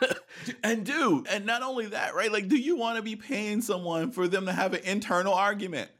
and 0.62 0.84
do 0.84 1.24
and 1.30 1.46
not 1.46 1.62
only 1.62 1.86
that, 1.86 2.14
right? 2.14 2.30
Like, 2.30 2.48
do 2.48 2.56
you 2.56 2.76
want 2.76 2.96
to 2.96 3.02
be 3.02 3.16
paying 3.16 3.62
someone 3.62 4.10
for 4.10 4.28
them 4.28 4.46
to 4.46 4.52
have 4.52 4.74
an 4.74 4.82
internal 4.84 5.32
argument? 5.34 5.90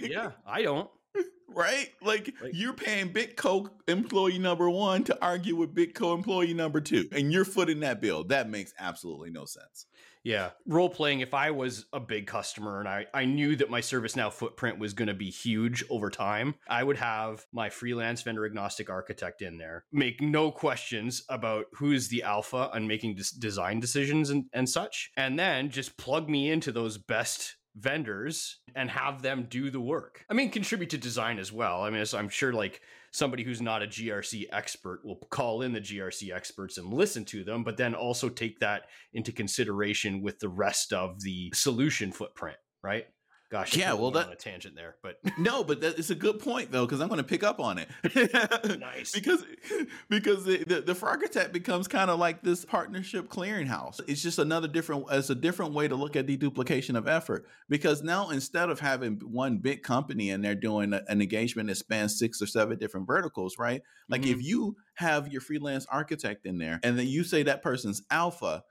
yeah, 0.00 0.32
I 0.46 0.62
don't 0.62 0.90
right? 1.48 1.88
Like, 2.02 2.34
like 2.42 2.52
you're 2.54 2.72
paying 2.72 3.12
Big 3.12 3.36
Co 3.36 3.68
employee 3.86 4.38
number 4.38 4.68
one 4.70 5.04
to 5.04 5.18
argue 5.22 5.56
with 5.56 5.74
Big 5.74 5.94
Co 5.94 6.14
employee 6.14 6.54
number 6.54 6.80
two, 6.80 7.08
and 7.12 7.32
you're 7.32 7.44
footing 7.44 7.80
that 7.80 8.00
bill. 8.00 8.24
That 8.24 8.48
makes 8.48 8.72
absolutely 8.78 9.30
no 9.30 9.44
sense. 9.44 9.86
Yeah. 10.28 10.50
Role 10.66 10.90
playing, 10.90 11.20
if 11.20 11.32
I 11.32 11.52
was 11.52 11.86
a 11.94 11.98
big 11.98 12.26
customer 12.26 12.80
and 12.80 12.88
I, 12.88 13.06
I 13.14 13.24
knew 13.24 13.56
that 13.56 13.70
my 13.70 13.80
ServiceNow 13.80 14.30
footprint 14.30 14.78
was 14.78 14.92
going 14.92 15.08
to 15.08 15.14
be 15.14 15.30
huge 15.30 15.82
over 15.88 16.10
time, 16.10 16.54
I 16.68 16.84
would 16.84 16.98
have 16.98 17.46
my 17.50 17.70
freelance 17.70 18.20
vendor 18.20 18.44
agnostic 18.44 18.90
architect 18.90 19.40
in 19.40 19.56
there, 19.56 19.86
make 19.90 20.20
no 20.20 20.50
questions 20.50 21.22
about 21.30 21.64
who's 21.72 22.08
the 22.08 22.24
alpha 22.24 22.68
on 22.74 22.86
making 22.86 23.14
des- 23.14 23.38
design 23.38 23.80
decisions 23.80 24.28
and, 24.28 24.44
and 24.52 24.68
such, 24.68 25.10
and 25.16 25.38
then 25.38 25.70
just 25.70 25.96
plug 25.96 26.28
me 26.28 26.50
into 26.50 26.72
those 26.72 26.98
best 26.98 27.56
vendors 27.74 28.58
and 28.74 28.90
have 28.90 29.22
them 29.22 29.46
do 29.48 29.70
the 29.70 29.80
work. 29.80 30.26
I 30.28 30.34
mean, 30.34 30.50
contribute 30.50 30.90
to 30.90 30.98
design 30.98 31.38
as 31.38 31.52
well. 31.52 31.82
I 31.82 31.88
mean, 31.88 32.04
I'm 32.12 32.28
sure 32.28 32.52
like 32.52 32.82
somebody 33.12 33.42
who's 33.42 33.60
not 33.60 33.82
a 33.82 33.86
GRC 33.86 34.46
expert 34.52 35.00
will 35.04 35.16
call 35.30 35.62
in 35.62 35.72
the 35.72 35.80
GRC 35.80 36.32
experts 36.34 36.78
and 36.78 36.92
listen 36.92 37.24
to 37.26 37.44
them, 37.44 37.64
but 37.64 37.76
then 37.76 37.94
also 37.94 38.28
take 38.28 38.58
that 38.60 38.82
into 39.12 39.32
consideration 39.32 40.22
with 40.22 40.38
the 40.38 40.48
rest 40.48 40.92
of 40.92 41.20
the 41.22 41.50
solution 41.54 42.12
footprint, 42.12 42.56
right? 42.82 43.06
Gosh, 43.50 43.76
yeah. 43.76 43.94
Well, 43.94 44.10
that 44.10 44.26
on 44.26 44.32
a 44.32 44.36
tangent 44.36 44.76
there, 44.76 44.96
but 45.02 45.18
no, 45.38 45.64
but 45.64 45.80
that, 45.80 45.98
it's 45.98 46.10
a 46.10 46.14
good 46.14 46.38
point 46.38 46.70
though 46.70 46.84
because 46.84 47.00
I'm 47.00 47.08
going 47.08 47.18
to 47.18 47.24
pick 47.24 47.42
up 47.42 47.60
on 47.60 47.78
it. 47.78 47.88
nice 48.78 49.12
because 49.14 49.44
because 50.10 50.44
the, 50.44 50.64
the, 50.64 50.80
the 50.82 51.06
architect 51.06 51.52
becomes 51.52 51.88
kind 51.88 52.10
of 52.10 52.18
like 52.18 52.42
this 52.42 52.64
partnership 52.64 53.28
clearinghouse. 53.28 54.00
It's 54.06 54.22
just 54.22 54.38
another 54.38 54.68
different. 54.68 55.06
It's 55.10 55.30
a 55.30 55.34
different 55.34 55.72
way 55.72 55.88
to 55.88 55.94
look 55.94 56.14
at 56.16 56.26
deduplication 56.26 56.96
of 56.96 57.08
effort 57.08 57.46
because 57.68 58.02
now 58.02 58.30
instead 58.30 58.68
of 58.68 58.80
having 58.80 59.20
one 59.24 59.58
big 59.58 59.82
company 59.82 60.30
and 60.30 60.44
they're 60.44 60.54
doing 60.54 60.92
a, 60.92 61.02
an 61.08 61.22
engagement 61.22 61.68
that 61.68 61.76
spans 61.76 62.18
six 62.18 62.42
or 62.42 62.46
seven 62.46 62.78
different 62.78 63.06
verticals, 63.06 63.56
right? 63.58 63.80
Like 64.10 64.22
mm-hmm. 64.22 64.38
if 64.38 64.44
you 64.44 64.76
have 64.96 65.28
your 65.28 65.40
freelance 65.40 65.86
architect 65.90 66.44
in 66.44 66.58
there 66.58 66.80
and 66.82 66.98
then 66.98 67.06
you 67.06 67.24
say 67.24 67.44
that 67.44 67.62
person's 67.62 68.02
alpha 68.10 68.62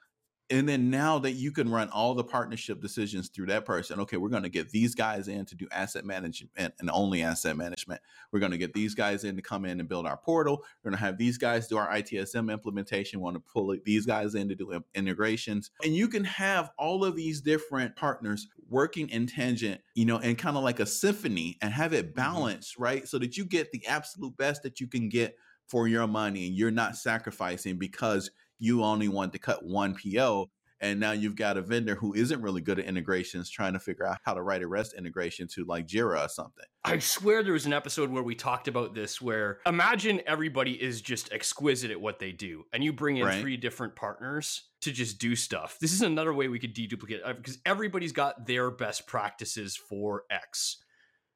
and 0.49 0.67
then 0.67 0.89
now 0.89 1.19
that 1.19 1.33
you 1.33 1.51
can 1.51 1.69
run 1.69 1.89
all 1.89 2.13
the 2.13 2.23
partnership 2.23 2.81
decisions 2.81 3.29
through 3.29 3.45
that 3.45 3.65
person 3.65 3.99
okay 3.99 4.17
we're 4.17 4.29
going 4.29 4.43
to 4.43 4.49
get 4.49 4.69
these 4.69 4.95
guys 4.95 5.27
in 5.27 5.45
to 5.45 5.55
do 5.55 5.67
asset 5.71 6.05
management 6.05 6.73
and 6.79 6.89
only 6.91 7.23
asset 7.23 7.57
management 7.57 7.99
we're 8.31 8.39
going 8.39 8.51
to 8.51 8.57
get 8.57 8.73
these 8.73 8.95
guys 8.95 9.23
in 9.23 9.35
to 9.35 9.41
come 9.41 9.65
in 9.65 9.79
and 9.79 9.89
build 9.89 10.05
our 10.05 10.17
portal 10.17 10.63
we're 10.83 10.91
going 10.91 10.97
to 10.97 11.05
have 11.05 11.17
these 11.17 11.37
guys 11.37 11.67
do 11.67 11.77
our 11.77 11.89
itsm 11.89 12.51
implementation 12.51 13.19
we 13.19 13.23
want 13.23 13.35
to 13.35 13.51
pull 13.51 13.75
these 13.85 14.05
guys 14.05 14.35
in 14.35 14.47
to 14.47 14.55
do 14.55 14.81
integrations 14.95 15.71
and 15.83 15.95
you 15.95 16.07
can 16.07 16.23
have 16.23 16.71
all 16.77 17.03
of 17.03 17.15
these 17.15 17.41
different 17.41 17.95
partners 17.95 18.47
working 18.69 19.09
in 19.09 19.27
tangent 19.27 19.81
you 19.95 20.05
know 20.05 20.17
and 20.19 20.37
kind 20.37 20.57
of 20.57 20.63
like 20.63 20.79
a 20.79 20.85
symphony 20.85 21.57
and 21.61 21.73
have 21.73 21.93
it 21.93 22.07
mm-hmm. 22.07 22.15
balanced 22.15 22.73
mm-hmm. 22.75 22.83
right 22.83 23.07
so 23.07 23.17
that 23.19 23.37
you 23.37 23.45
get 23.45 23.71
the 23.71 23.85
absolute 23.87 24.35
best 24.37 24.63
that 24.63 24.79
you 24.79 24.87
can 24.87 25.09
get 25.09 25.35
for 25.67 25.87
your 25.87 26.07
money 26.07 26.47
and 26.47 26.55
you're 26.55 26.71
not 26.71 26.95
sacrificing 26.95 27.77
because 27.77 28.31
you 28.59 28.83
only 28.83 29.07
want 29.07 29.33
to 29.33 29.39
cut 29.39 29.63
one 29.63 29.95
PO. 29.95 30.49
And 30.79 30.99
now 30.99 31.11
you've 31.11 31.35
got 31.35 31.57
a 31.57 31.61
vendor 31.63 31.95
who 31.95 32.13
isn't 32.13 32.39
really 32.39 32.61
good 32.61 32.77
at 32.77 32.85
integrations 32.85 33.49
trying 33.49 33.73
to 33.73 33.79
figure 33.79 34.05
out 34.05 34.19
how 34.23 34.35
to 34.35 34.43
write 34.43 34.61
a 34.61 34.67
REST 34.67 34.93
integration 34.93 35.47
to 35.55 35.65
like 35.65 35.87
Jira 35.87 36.23
or 36.23 36.29
something. 36.29 36.65
I 36.83 36.99
swear 36.99 37.41
there 37.41 37.53
was 37.53 37.65
an 37.65 37.73
episode 37.73 38.11
where 38.11 38.21
we 38.21 38.35
talked 38.35 38.67
about 38.67 38.93
this 38.93 39.19
where 39.19 39.57
imagine 39.65 40.21
everybody 40.27 40.73
is 40.73 41.01
just 41.01 41.33
exquisite 41.33 41.89
at 41.89 41.99
what 41.99 42.19
they 42.19 42.31
do 42.31 42.65
and 42.73 42.83
you 42.83 42.93
bring 42.93 43.17
in 43.17 43.25
right. 43.25 43.41
three 43.41 43.57
different 43.57 43.95
partners 43.95 44.65
to 44.81 44.91
just 44.91 45.17
do 45.17 45.35
stuff. 45.35 45.79
This 45.81 45.93
is 45.93 46.03
another 46.03 46.31
way 46.31 46.47
we 46.47 46.59
could 46.59 46.75
deduplicate 46.75 47.25
because 47.37 47.55
uh, 47.55 47.59
everybody's 47.65 48.11
got 48.11 48.45
their 48.45 48.69
best 48.69 49.07
practices 49.07 49.75
for 49.75 50.25
X 50.29 50.77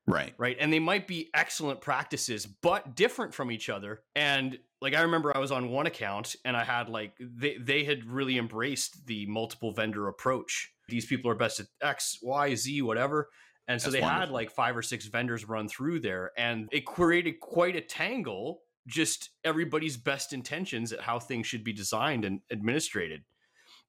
Right. 0.08 0.34
Right. 0.38 0.58
And 0.60 0.72
they 0.72 0.80
might 0.80 1.08
be 1.08 1.30
excellent 1.34 1.82
practices, 1.82 2.46
but 2.46 2.96
different 2.96 3.34
from 3.34 3.52
each 3.52 3.70
other. 3.70 4.02
And 4.16 4.58
like 4.82 4.96
I 4.96 5.02
remember 5.02 5.36
I 5.36 5.40
was 5.40 5.52
on 5.52 5.70
one 5.70 5.86
account 5.86 6.36
and 6.44 6.58
I 6.58 6.64
had 6.64 6.90
like 6.90 7.14
they 7.20 7.58
they 7.58 7.84
had 7.84 8.04
really 8.06 8.38
embraced 8.38 9.06
the 9.06 9.26
multiple 9.28 9.72
vendor 9.72 10.08
approach. 10.08 10.74
These 10.90 11.06
people 11.06 11.30
are 11.32 11.36
best 11.36 11.60
at 11.60 11.68
X, 11.82 12.18
Y, 12.22 12.56
Z, 12.56 12.82
whatever. 12.82 13.30
And 13.68 13.80
so 13.80 13.92
That's 13.92 14.02
they 14.02 14.08
had 14.10 14.32
like 14.32 14.52
five 14.52 14.76
or 14.76 14.82
six 14.82 15.06
vendors 15.06 15.48
run 15.48 15.70
through 15.70 16.00
there 16.00 16.32
and 16.36 16.68
it 16.72 16.86
created 16.86 17.40
quite 17.40 17.76
a 17.76 17.82
tangle, 17.82 18.64
just 18.88 19.30
everybody's 19.44 19.96
best 19.98 20.34
intentions 20.34 20.92
at 20.92 21.02
how 21.02 21.20
things 21.20 21.46
should 21.48 21.64
be 21.64 21.72
designed 21.72 22.26
and 22.26 22.42
administrated. 22.50 23.24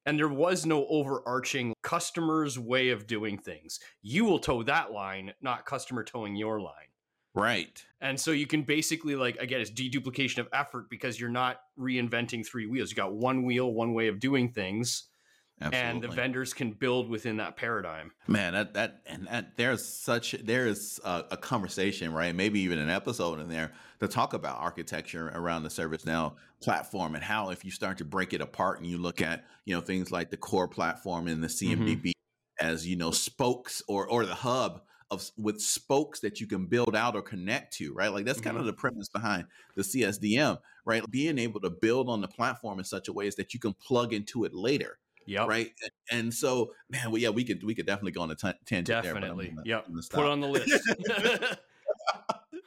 And 0.05 0.19
there 0.19 0.29
was 0.29 0.67
no 0.67 0.87
overarching 0.89 1.75
customer's 1.83 2.59
way 2.59 2.91
of 2.91 3.07
doing 3.07 3.39
things. 3.39 3.81
You 4.03 4.25
will 4.25 4.41
toe 4.41 4.63
that 4.65 4.93
line, 4.93 5.33
not 5.41 5.65
customer 5.65 6.05
towing 6.05 6.37
your 6.37 6.61
line. 6.61 6.92
Right. 7.35 7.83
And 8.01 8.21
so 8.21 8.31
you 8.31 8.47
can 8.47 8.63
basically 8.63 9.17
like 9.17 9.37
again, 9.37 9.61
it's 9.61 9.71
deduplication 9.71 10.39
of 10.39 10.49
effort 10.53 10.91
because 10.91 11.19
you're 11.19 11.31
not 11.31 11.61
reinventing 11.79 12.47
three 12.47 12.67
wheels. 12.67 12.91
You 12.91 12.97
got 12.97 13.15
one 13.15 13.45
wheel, 13.45 13.73
one 13.73 13.95
way 13.95 14.09
of 14.09 14.21
doing 14.21 14.51
things, 14.51 15.05
and 15.61 16.03
the 16.03 16.09
vendors 16.09 16.53
can 16.53 16.73
build 16.73 17.09
within 17.09 17.37
that 17.37 17.57
paradigm. 17.57 18.13
Man, 18.27 18.53
that 18.53 18.75
that 18.75 19.03
and 19.07 19.27
that 19.29 19.57
there's 19.57 19.87
such 19.87 20.33
there 20.33 20.67
is 20.67 21.01
a, 21.05 21.25
a 21.33 21.37
conversation, 21.37 22.13
right? 22.13 22.35
Maybe 22.35 22.61
even 22.61 22.79
an 22.79 22.91
episode 22.91 23.41
in 23.41 23.49
there 23.49 23.73
to 24.01 24.09
talk 24.09 24.35
about 24.35 24.59
architecture 24.59 25.31
around 25.35 25.63
the 25.63 25.69
ServiceNow 25.69 26.35
platform 26.61 27.15
and 27.15 27.25
how 27.25 27.51
if 27.51 27.65
you 27.65 27.71
start 27.71 27.99
to 27.99 28.05
break 28.05 28.33
it 28.33 28.41
apart 28.41 28.79
and 28.79 28.87
you 28.87 28.99
look 28.99 29.23
at 29.23 29.45
you 29.65 29.75
know 29.75 29.81
things 29.81 30.11
like 30.11 30.31
the 30.31 30.37
core 30.37 30.69
platform 30.69 31.29
and 31.29 31.43
the 31.43 31.49
mm-hmm. 31.49 31.85
CMDB 31.85 32.13
as 32.61 32.87
you 32.87 32.97
know 32.97 33.11
spokes 33.11 33.83
or 33.89 34.07
or 34.07 34.27
the 34.27 34.35
hub 34.35 34.83
of 35.13 35.31
with 35.37 35.61
spokes 35.61 36.21
that 36.21 36.41
you 36.41 36.47
can 36.47 36.67
build 36.67 36.97
out 36.97 37.15
or 37.15 37.23
connect 37.23 37.75
to, 37.75 37.93
right? 37.93 38.13
Like 38.13 38.25
that's 38.25 38.41
kind 38.41 38.57
of 38.57 38.63
mm-hmm. 38.63 38.69
the 38.69 38.73
premise 38.75 39.09
behind 39.09 39.45
the 39.77 39.83
CSDM, 39.83 40.59
right? 40.85 41.03
Being 41.11 41.39
able 41.39 41.61
to 41.61 41.71
build 41.71 42.09
on 42.09 42.21
the 42.21 42.29
platform 42.29 42.79
in 42.79 42.85
such 42.85 43.09
a 43.09 43.13
way 43.13 43.27
is 43.27 43.37
that 43.37 43.55
you 43.55 43.61
can 43.61 43.75
plug 43.75 44.13
into 44.13 44.45
it 44.45 44.55
later 44.55 44.99
Yep. 45.27 45.49
right? 45.49 45.71
And 46.11 46.33
so, 46.33 46.73
man, 46.91 47.11
well, 47.11 47.19
yeah, 47.21 47.29
we 47.29 47.45
could 47.45 47.63
we 47.63 47.75
could 47.75 47.87
definitely 47.87 48.13
go 48.13 48.23
on 48.23 48.31
a 48.31 48.35
t- 48.35 48.53
tangent 48.67 48.87
there. 49.03 49.15
Definitely. 49.15 49.49
gonna- 49.49 49.63
Yep. 49.65 49.87
Put 50.11 50.25
it 50.25 50.31
on 50.31 50.41
the 50.41 50.49
list. 50.49 50.73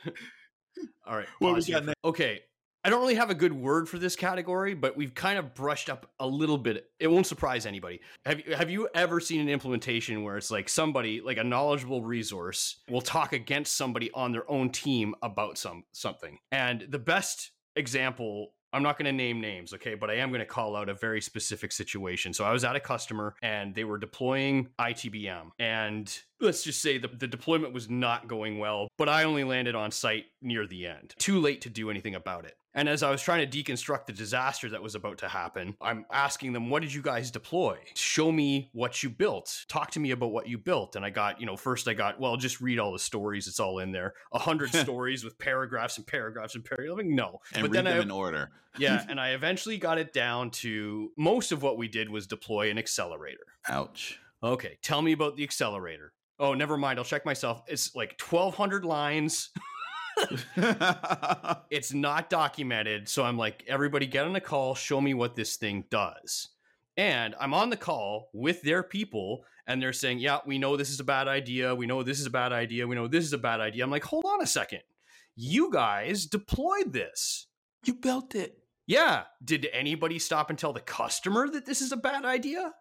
All 1.07 1.15
right. 1.15 1.27
What 1.39 1.55
we 1.55 1.63
got 1.71 1.85
next? 1.85 1.99
Okay. 2.03 2.41
I 2.85 2.89
don't 2.89 3.01
really 3.01 3.15
have 3.15 3.31
a 3.31 3.35
good 3.35 3.51
word 3.51 3.89
for 3.89 3.97
this 3.97 4.15
category, 4.15 4.75
but 4.75 4.95
we've 4.95 5.15
kind 5.15 5.39
of 5.39 5.55
brushed 5.55 5.89
up 5.89 6.11
a 6.19 6.27
little 6.27 6.59
bit. 6.59 6.91
It 6.99 7.07
won't 7.07 7.25
surprise 7.25 7.65
anybody. 7.65 7.99
Have 8.27 8.41
you 8.45 8.55
have 8.55 8.69
you 8.69 8.87
ever 8.93 9.19
seen 9.19 9.41
an 9.41 9.49
implementation 9.49 10.21
where 10.21 10.37
it's 10.37 10.51
like 10.51 10.69
somebody, 10.69 11.19
like 11.19 11.37
a 11.37 11.43
knowledgeable 11.43 12.03
resource, 12.03 12.83
will 12.87 13.01
talk 13.01 13.33
against 13.33 13.75
somebody 13.75 14.11
on 14.11 14.31
their 14.31 14.49
own 14.51 14.69
team 14.69 15.15
about 15.23 15.57
some 15.57 15.85
something? 15.93 16.37
And 16.51 16.85
the 16.87 16.99
best 16.99 17.53
example 17.75 18.51
I'm 18.75 18.83
not 18.83 18.97
going 18.97 19.05
to 19.05 19.13
name 19.13 19.39
names, 19.39 19.73
okay, 19.73 19.95
but 19.95 20.09
I 20.09 20.15
am 20.15 20.29
going 20.29 20.41
to 20.41 20.45
call 20.45 20.75
out 20.75 20.89
a 20.89 20.93
very 20.93 21.21
specific 21.21 21.71
situation. 21.71 22.33
So 22.33 22.43
I 22.43 22.51
was 22.51 22.65
at 22.65 22.75
a 22.75 22.79
customer 22.81 23.33
and 23.41 23.73
they 23.73 23.85
were 23.85 23.97
deploying 23.97 24.67
ITBM. 24.77 25.51
And 25.59 26.19
let's 26.39 26.63
just 26.63 26.81
say 26.81 26.97
the, 26.97 27.07
the 27.07 27.27
deployment 27.27 27.73
was 27.73 27.89
not 27.89 28.27
going 28.27 28.59
well, 28.59 28.87
but 28.97 29.09
I 29.09 29.23
only 29.23 29.43
landed 29.43 29.75
on 29.75 29.91
site 29.91 30.25
near 30.41 30.67
the 30.67 30.87
end. 30.87 31.13
Too 31.17 31.39
late 31.39 31.61
to 31.61 31.69
do 31.69 31.89
anything 31.89 32.15
about 32.15 32.45
it. 32.45 32.55
And 32.77 32.89
as 32.89 33.03
I 33.03 33.09
was 33.09 33.21
trying 33.21 33.49
to 33.49 33.63
deconstruct 33.63 34.05
the 34.05 34.11
disaster 34.11 34.69
that 34.69 34.83
was 34.83 34.95
about 34.95 35.19
to 35.19 35.29
happen, 35.29 35.75
I'm 35.81 36.05
asking 36.11 36.51
them, 36.51 36.69
what 36.69 36.81
did 36.81 36.93
you 36.93 37.01
guys 37.01 37.31
deploy? 37.31 37.77
Show 37.95 38.33
me 38.33 38.69
what 38.73 39.01
you 39.01 39.09
built. 39.09 39.63
Talk 39.69 39.91
to 39.91 39.99
me 40.01 40.11
about 40.11 40.33
what 40.33 40.49
you 40.49 40.57
built. 40.57 40.97
And 40.97 41.05
I 41.05 41.09
got, 41.09 41.39
you 41.39 41.45
know, 41.45 41.55
first 41.55 41.87
I 41.87 41.93
got, 41.93 42.19
well, 42.19 42.35
just 42.35 42.59
read 42.59 42.77
all 42.77 42.91
the 42.91 42.99
stories. 42.99 43.47
It's 43.47 43.61
all 43.61 43.79
in 43.79 43.93
there. 43.93 44.13
A 44.33 44.39
hundred 44.39 44.75
stories 44.75 45.23
with 45.23 45.39
paragraphs 45.39 45.97
and 45.97 46.05
paragraphs 46.05 46.55
and 46.55 46.65
paragraphs. 46.65 46.97
Like, 46.97 47.05
no. 47.05 47.39
and 47.53 47.61
but 47.61 47.71
read 47.71 47.77
then 47.77 47.85
them 47.85 47.97
I, 47.97 48.01
in 48.01 48.11
order. 48.11 48.51
yeah, 48.77 49.05
and 49.07 49.21
I 49.21 49.29
eventually 49.29 49.77
got 49.77 49.97
it 49.97 50.11
down 50.11 50.51
to 50.51 51.11
most 51.17 51.53
of 51.53 51.63
what 51.63 51.77
we 51.77 51.87
did 51.87 52.09
was 52.09 52.27
deploy 52.27 52.69
an 52.69 52.77
accelerator. 52.77 53.45
Ouch. 53.69 54.19
Okay, 54.43 54.77
tell 54.83 55.01
me 55.01 55.13
about 55.13 55.37
the 55.37 55.43
accelerator. 55.43 56.11
Oh, 56.39 56.53
never 56.53 56.77
mind. 56.77 56.99
I'll 56.99 57.05
check 57.05 57.25
myself. 57.25 57.61
It's 57.67 57.95
like 57.95 58.19
1,200 58.21 58.83
lines. 58.85 59.49
It's 61.69 61.93
not 61.93 62.29
documented. 62.29 63.09
So 63.09 63.23
I'm 63.23 63.37
like, 63.37 63.63
everybody 63.67 64.05
get 64.07 64.25
on 64.25 64.35
a 64.35 64.41
call, 64.41 64.75
show 64.75 65.01
me 65.01 65.13
what 65.13 65.35
this 65.35 65.55
thing 65.57 65.85
does. 65.89 66.49
And 66.97 67.35
I'm 67.39 67.53
on 67.53 67.69
the 67.69 67.75
call 67.77 68.29
with 68.33 68.61
their 68.61 68.81
people, 68.81 69.43
and 69.67 69.81
they're 69.81 69.91
saying, 69.93 70.19
Yeah, 70.19 70.39
we 70.45 70.57
know 70.57 70.77
this 70.77 70.89
is 70.89 71.01
a 71.01 71.03
bad 71.03 71.27
idea. 71.27 71.75
We 71.75 71.85
know 71.85 72.03
this 72.03 72.19
is 72.21 72.25
a 72.25 72.29
bad 72.31 72.53
idea. 72.53 72.87
We 72.87 72.95
know 72.95 73.07
this 73.07 73.25
is 73.25 73.33
a 73.33 73.37
bad 73.37 73.59
idea. 73.59 73.83
I'm 73.83 73.91
like, 73.91 74.05
Hold 74.05 74.25
on 74.25 74.41
a 74.41 74.47
second. 74.47 74.79
You 75.35 75.69
guys 75.71 76.25
deployed 76.25 76.93
this. 76.93 77.47
you 77.85 77.95
built 77.95 78.35
it. 78.35 78.57
Yeah. 78.87 79.23
Did 79.43 79.67
anybody 79.73 80.17
stop 80.19 80.49
and 80.49 80.57
tell 80.57 80.71
the 80.71 80.79
customer 80.79 81.49
that 81.49 81.65
this 81.65 81.81
is 81.81 81.91
a 81.91 81.97
bad 81.97 82.23
idea? 82.23 82.71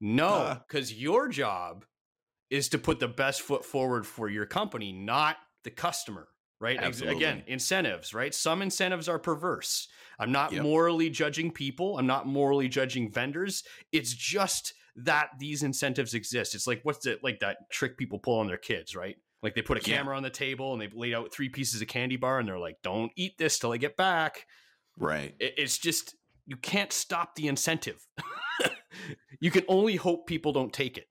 No, 0.00 0.28
Uh. 0.28 0.54
because 0.68 0.92
your 0.92 1.28
job 1.28 1.84
is 2.54 2.68
to 2.70 2.78
put 2.78 3.00
the 3.00 3.08
best 3.08 3.42
foot 3.42 3.64
forward 3.64 4.06
for 4.06 4.28
your 4.28 4.46
company, 4.46 4.92
not 4.92 5.36
the 5.64 5.70
customer, 5.70 6.28
right? 6.60 6.78
Ex- 6.80 7.00
Again, 7.00 7.42
incentives, 7.46 8.14
right? 8.14 8.34
Some 8.34 8.62
incentives 8.62 9.08
are 9.08 9.18
perverse. 9.18 9.88
I'm 10.18 10.30
not 10.32 10.52
Yep. 10.52 10.62
morally 10.62 11.10
judging 11.10 11.50
people, 11.50 11.98
I'm 11.98 12.06
not 12.06 12.26
morally 12.26 12.68
judging 12.68 13.10
vendors. 13.10 13.64
It's 13.92 14.12
just 14.14 14.74
that 14.96 15.30
these 15.40 15.64
incentives 15.64 16.14
exist. 16.14 16.54
It's 16.54 16.66
like, 16.68 16.80
what's 16.84 17.04
it 17.06 17.24
like 17.24 17.40
that 17.40 17.56
trick 17.72 17.98
people 17.98 18.18
pull 18.20 18.38
on 18.38 18.46
their 18.46 18.56
kids, 18.56 18.94
right? 18.94 19.16
Like 19.42 19.54
they 19.56 19.62
put 19.62 19.76
a 19.84 19.90
Yeah. 19.90 19.96
camera 19.96 20.16
on 20.16 20.22
the 20.22 20.30
table 20.30 20.72
and 20.72 20.80
they've 20.80 20.94
laid 20.94 21.14
out 21.14 21.32
three 21.32 21.48
pieces 21.48 21.82
of 21.82 21.88
candy 21.88 22.16
bar 22.16 22.38
and 22.38 22.48
they're 22.48 22.58
like, 22.58 22.76
don't 22.82 23.10
eat 23.16 23.36
this 23.36 23.58
till 23.58 23.72
I 23.72 23.76
get 23.78 23.96
back 23.96 24.46
Right. 24.96 25.34
it's 25.40 25.76
just 25.78 26.14
you 26.46 26.56
can't 26.56 26.92
stop 26.92 27.34
the 27.34 27.48
incentive. 27.48 28.06
you 29.40 29.50
can 29.50 29.64
only 29.66 29.96
hope 29.96 30.26
people 30.28 30.52
don't 30.52 30.72
take 30.72 30.96
it. 30.98 31.08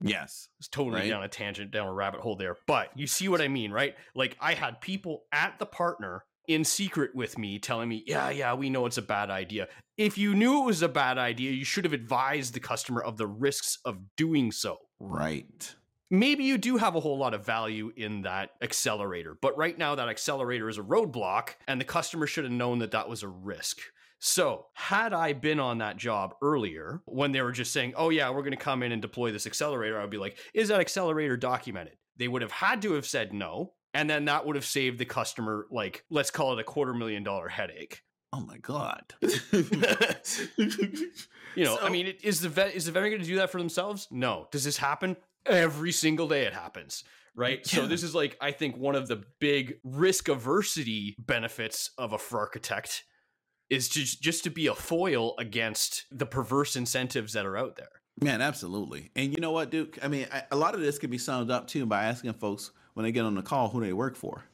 Yes. 0.00 0.48
It's 0.58 0.68
totally 0.68 1.00
Right. 1.00 1.08
down 1.08 1.22
a 1.22 1.28
tangent, 1.28 1.70
down 1.70 1.88
a 1.88 1.92
rabbit 1.92 2.20
hole 2.20 2.36
there. 2.36 2.56
But 2.66 2.90
you 2.96 3.06
see 3.06 3.28
what 3.28 3.40
I 3.40 3.48
mean, 3.48 3.72
right? 3.72 3.96
Like 4.14 4.36
I 4.40 4.54
had 4.54 4.80
people 4.80 5.24
at 5.32 5.58
the 5.58 5.66
partner 5.66 6.24
in 6.46 6.64
secret 6.64 7.14
with 7.14 7.36
me 7.36 7.58
telling 7.58 7.88
me, 7.88 8.02
yeah, 8.06 8.30
yeah, 8.30 8.54
we 8.54 8.70
know 8.70 8.86
it's 8.86 8.96
a 8.96 9.02
bad 9.02 9.28
idea. 9.30 9.68
If 9.96 10.16
you 10.16 10.34
knew 10.34 10.62
it 10.62 10.66
was 10.66 10.80
a 10.82 10.88
bad 10.88 11.18
idea, 11.18 11.50
you 11.50 11.64
should 11.64 11.84
have 11.84 11.92
advised 11.92 12.54
the 12.54 12.60
customer 12.60 13.02
of 13.02 13.16
the 13.18 13.26
risks 13.26 13.78
of 13.84 14.16
doing 14.16 14.50
so. 14.52 14.78
Right. 14.98 15.74
Maybe 16.10 16.44
you 16.44 16.56
do 16.56 16.78
have 16.78 16.94
a 16.94 17.00
whole 17.00 17.18
lot 17.18 17.34
of 17.34 17.44
value 17.44 17.92
in 17.94 18.22
that 18.22 18.52
accelerator, 18.62 19.36
but 19.42 19.58
right 19.58 19.76
now 19.76 19.94
that 19.94 20.08
accelerator 20.08 20.70
is 20.70 20.78
a 20.78 20.82
roadblock, 20.82 21.50
and 21.66 21.78
the 21.78 21.84
customer 21.84 22.26
should 22.26 22.44
have 22.44 22.52
known 22.52 22.78
that 22.78 22.92
that 22.92 23.10
was 23.10 23.22
a 23.22 23.28
risk. 23.28 23.80
So, 24.20 24.66
had 24.74 25.12
I 25.12 25.32
been 25.32 25.60
on 25.60 25.78
that 25.78 25.96
job 25.96 26.34
earlier 26.42 27.02
when 27.06 27.30
they 27.32 27.40
were 27.42 27.52
just 27.52 27.72
saying, 27.72 27.94
oh, 27.96 28.10
yeah, 28.10 28.30
we're 28.30 28.42
going 28.42 28.50
to 28.50 28.56
come 28.56 28.82
in 28.82 28.90
and 28.92 29.00
deploy 29.00 29.30
this 29.30 29.46
accelerator, 29.46 29.98
I 29.98 30.02
would 30.02 30.10
be 30.10 30.18
like, 30.18 30.38
is 30.54 30.68
that 30.68 30.80
accelerator 30.80 31.36
documented? 31.36 31.94
They 32.16 32.26
would 32.28 32.42
have 32.42 32.50
had 32.50 32.82
to 32.82 32.94
have 32.94 33.06
said 33.06 33.32
no. 33.32 33.74
And 33.94 34.10
then 34.10 34.24
that 34.26 34.44
would 34.44 34.56
have 34.56 34.66
saved 34.66 34.98
the 34.98 35.04
customer, 35.04 35.66
like, 35.70 36.04
let's 36.10 36.30
call 36.30 36.52
it 36.52 36.58
a 36.60 36.64
quarter 36.64 36.92
million 36.92 37.22
dollar 37.22 37.48
headache. 37.48 38.02
Oh 38.32 38.40
my 38.40 38.58
god. 38.58 39.14
You 41.56 41.64
know, 41.64 41.78
I 41.80 41.88
mean, 41.88 42.06
it- 42.06 42.22
is 42.22 42.40
the 42.40 42.48
vet 42.48 42.74
is 42.74 42.84
the 42.86 42.92
vendor 42.92 43.08
going 43.08 43.20
to 43.22 43.26
do 43.26 43.36
that 43.36 43.50
for 43.50 43.58
themselves? 43.58 44.06
No. 44.10 44.46
Does 44.52 44.64
this 44.64 44.76
happen 44.76 45.16
every 45.46 45.90
single 45.92 46.28
day? 46.28 46.42
It 46.42 46.52
happens, 46.52 47.02
right? 47.34 47.66
So 47.66 47.86
this 47.86 48.02
is 48.04 48.14
like 48.14 48.36
I 48.40 48.52
think 48.52 48.76
one 48.76 48.94
of 48.94 49.08
the 49.08 49.24
big 49.40 49.78
risk 49.82 50.26
aversity 50.26 51.14
benefits 51.18 51.90
of 51.98 52.12
a 52.12 52.18
architect 52.36 53.04
is 53.70 53.88
just 53.88 54.22
just 54.22 54.44
to 54.44 54.50
be 54.50 54.66
a 54.66 54.74
foil 54.74 55.34
against 55.38 56.04
the 56.10 56.26
perverse 56.26 56.76
incentives 56.76 57.32
that 57.34 57.46
are 57.46 57.56
out 57.56 57.76
there. 57.76 57.88
Man, 58.20 58.40
absolutely. 58.40 59.10
And 59.14 59.32
you 59.32 59.40
know 59.40 59.52
what, 59.52 59.70
Duke? 59.70 59.98
I 60.02 60.08
mean, 60.08 60.26
I, 60.32 60.42
a 60.50 60.56
lot 60.56 60.74
of 60.74 60.80
this 60.80 60.98
can 60.98 61.10
be 61.10 61.18
summed 61.18 61.50
up 61.50 61.68
too 61.68 61.86
by 61.86 62.04
asking 62.04 62.32
folks 62.34 62.72
when 62.94 63.04
they 63.04 63.12
get 63.12 63.24
on 63.24 63.34
the 63.34 63.42
call 63.42 63.68
who 63.68 63.80
they 63.80 63.92
work 63.92 64.16
for, 64.16 64.44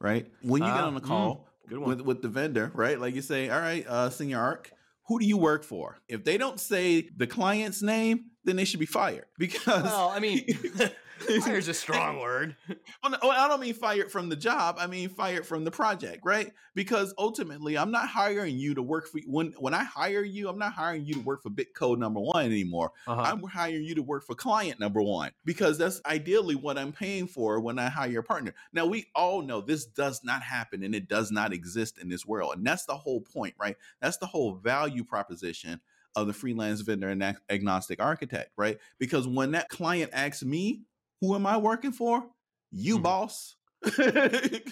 right? 0.00 0.26
When 0.42 0.62
you 0.62 0.68
get 0.68 0.82
Ah, 0.82 0.86
on 0.86 0.94
the 0.94 1.00
mm, 1.00 1.06
call 1.06 1.48
good 1.68 1.78
with 1.78 2.00
with 2.00 2.22
the 2.22 2.28
vendor, 2.28 2.72
right? 2.74 2.98
Like 2.98 3.14
you 3.14 3.22
say, 3.22 3.50
all 3.50 3.60
right, 3.60 3.86
uh, 3.86 4.10
senior 4.10 4.40
arc, 4.40 4.72
who 5.06 5.18
do 5.20 5.26
you 5.26 5.36
work 5.36 5.62
for? 5.64 5.98
If 6.08 6.24
they 6.24 6.38
don't 6.38 6.58
say 6.58 7.08
the 7.16 7.26
client's 7.26 7.82
name, 7.82 8.30
then 8.44 8.56
they 8.56 8.64
should 8.64 8.80
be 8.80 8.86
fired 8.86 9.26
because 9.38 9.84
Well, 9.84 10.08
I 10.08 10.18
mean, 10.18 10.44
fire's 11.24 11.68
a 11.68 11.74
strong 11.74 12.20
word. 12.20 12.56
Well, 13.02 13.16
no, 13.22 13.30
I 13.30 13.48
don't 13.48 13.60
mean 13.60 13.74
fired 13.74 14.10
from 14.10 14.28
the 14.28 14.36
job. 14.36 14.76
I 14.78 14.86
mean 14.86 15.08
fired 15.08 15.46
from 15.46 15.64
the 15.64 15.70
project, 15.70 16.20
right? 16.24 16.52
Because 16.74 17.14
ultimately, 17.18 17.76
I'm 17.76 17.90
not 17.90 18.08
hiring 18.08 18.58
you 18.58 18.74
to 18.74 18.82
work 18.82 19.08
for 19.08 19.20
when 19.26 19.52
when 19.58 19.74
I 19.74 19.84
hire 19.84 20.24
you. 20.24 20.48
I'm 20.48 20.58
not 20.58 20.72
hiring 20.72 21.04
you 21.04 21.14
to 21.14 21.20
work 21.20 21.42
for 21.42 21.50
Bitcode 21.50 21.98
number 21.98 22.20
one 22.20 22.44
anymore. 22.44 22.92
Uh-huh. 23.06 23.20
I'm 23.20 23.42
hiring 23.42 23.84
you 23.84 23.94
to 23.96 24.02
work 24.02 24.24
for 24.24 24.34
client 24.34 24.80
number 24.80 25.02
one 25.02 25.32
because 25.44 25.78
that's 25.78 26.00
ideally 26.06 26.54
what 26.54 26.78
I'm 26.78 26.92
paying 26.92 27.26
for 27.26 27.60
when 27.60 27.78
I 27.78 27.88
hire 27.88 28.20
a 28.20 28.22
partner. 28.22 28.54
Now 28.72 28.86
we 28.86 29.06
all 29.14 29.42
know 29.42 29.60
this 29.60 29.86
does 29.86 30.22
not 30.24 30.42
happen 30.42 30.82
and 30.82 30.94
it 30.94 31.08
does 31.08 31.30
not 31.30 31.52
exist 31.52 31.98
in 31.98 32.08
this 32.08 32.26
world, 32.26 32.56
and 32.56 32.66
that's 32.66 32.86
the 32.86 32.96
whole 32.96 33.20
point, 33.20 33.54
right? 33.58 33.76
That's 34.00 34.18
the 34.18 34.26
whole 34.26 34.54
value 34.54 35.04
proposition 35.04 35.80
of 36.16 36.26
the 36.26 36.32
freelance 36.32 36.80
vendor 36.80 37.08
and 37.08 37.22
ag- 37.22 37.36
agnostic 37.50 38.00
architect, 38.00 38.52
right? 38.56 38.78
Because 38.98 39.26
when 39.26 39.52
that 39.52 39.68
client 39.68 40.10
asks 40.12 40.44
me, 40.44 40.82
who 41.20 41.34
am 41.34 41.46
I 41.46 41.56
working 41.56 41.92
for? 41.92 42.30
You 42.70 42.98
Mhm. 42.98 43.02
boss. 43.02 43.56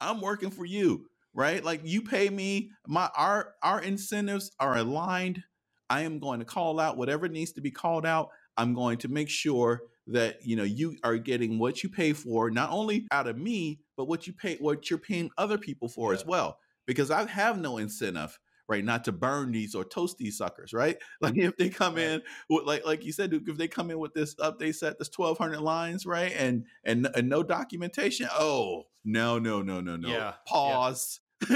I'm 0.00 0.20
working 0.20 0.50
for 0.50 0.64
you, 0.64 1.06
right? 1.34 1.62
Like 1.62 1.80
you 1.84 2.02
pay 2.02 2.30
me, 2.30 2.70
my 2.86 3.10
our 3.16 3.54
our 3.62 3.80
incentives 3.82 4.50
are 4.60 4.76
aligned. 4.76 5.42
I 5.90 6.02
am 6.02 6.18
going 6.18 6.38
to 6.40 6.44
call 6.44 6.78
out 6.78 6.96
whatever 6.96 7.28
needs 7.28 7.52
to 7.52 7.60
be 7.60 7.70
called 7.70 8.06
out. 8.06 8.28
I'm 8.56 8.74
going 8.74 8.98
to 8.98 9.08
make 9.08 9.28
sure 9.28 9.82
that 10.06 10.44
you 10.46 10.56
know 10.56 10.64
you 10.64 10.96
are 11.04 11.18
getting 11.18 11.58
what 11.58 11.82
you 11.82 11.88
pay 11.88 12.12
for, 12.12 12.50
not 12.50 12.70
only 12.70 13.06
out 13.10 13.26
of 13.28 13.36
me, 13.38 13.80
but 13.96 14.06
what 14.06 14.26
you 14.26 14.32
pay 14.32 14.56
what 14.56 14.88
you're 14.90 14.98
paying 14.98 15.30
other 15.38 15.58
people 15.58 15.88
for 15.88 16.12
as 16.12 16.24
well. 16.24 16.58
Because 16.86 17.10
I 17.10 17.26
have 17.26 17.58
no 17.60 17.78
incentive, 17.78 18.38
right, 18.68 18.84
not 18.84 19.04
to 19.04 19.12
burn 19.12 19.52
these 19.52 19.74
or 19.74 19.84
toast 19.84 20.18
these 20.18 20.36
suckers, 20.38 20.72
right? 20.72 20.98
Like 21.20 21.34
mm-hmm. 21.34 21.48
if 21.48 21.56
they 21.56 21.68
come 21.68 21.96
Right. 21.96 22.04
in 22.04 22.22
with 22.48 22.64
like 22.66 22.84
like 22.86 23.04
you 23.04 23.12
said, 23.12 23.30
Duke, 23.30 23.44
if 23.48 23.56
they 23.56 23.68
come 23.68 23.90
in 23.90 23.98
with 23.98 24.14
this 24.14 24.34
update 24.36 24.76
set, 24.76 24.98
this 24.98 25.10
1200 25.14 25.60
lines, 25.60 26.06
right, 26.06 26.32
and 26.36 26.64
and 26.84 27.08
and 27.14 27.28
no 27.28 27.42
documentation, 27.42 28.28
oh 28.32 28.84
no 29.04 29.38
no 29.38 29.62
no 29.62 29.80
no 29.80 29.96
no, 29.96 30.08
Yeah, 30.08 30.16
yeah. 30.16 30.32
pause. 30.46 31.20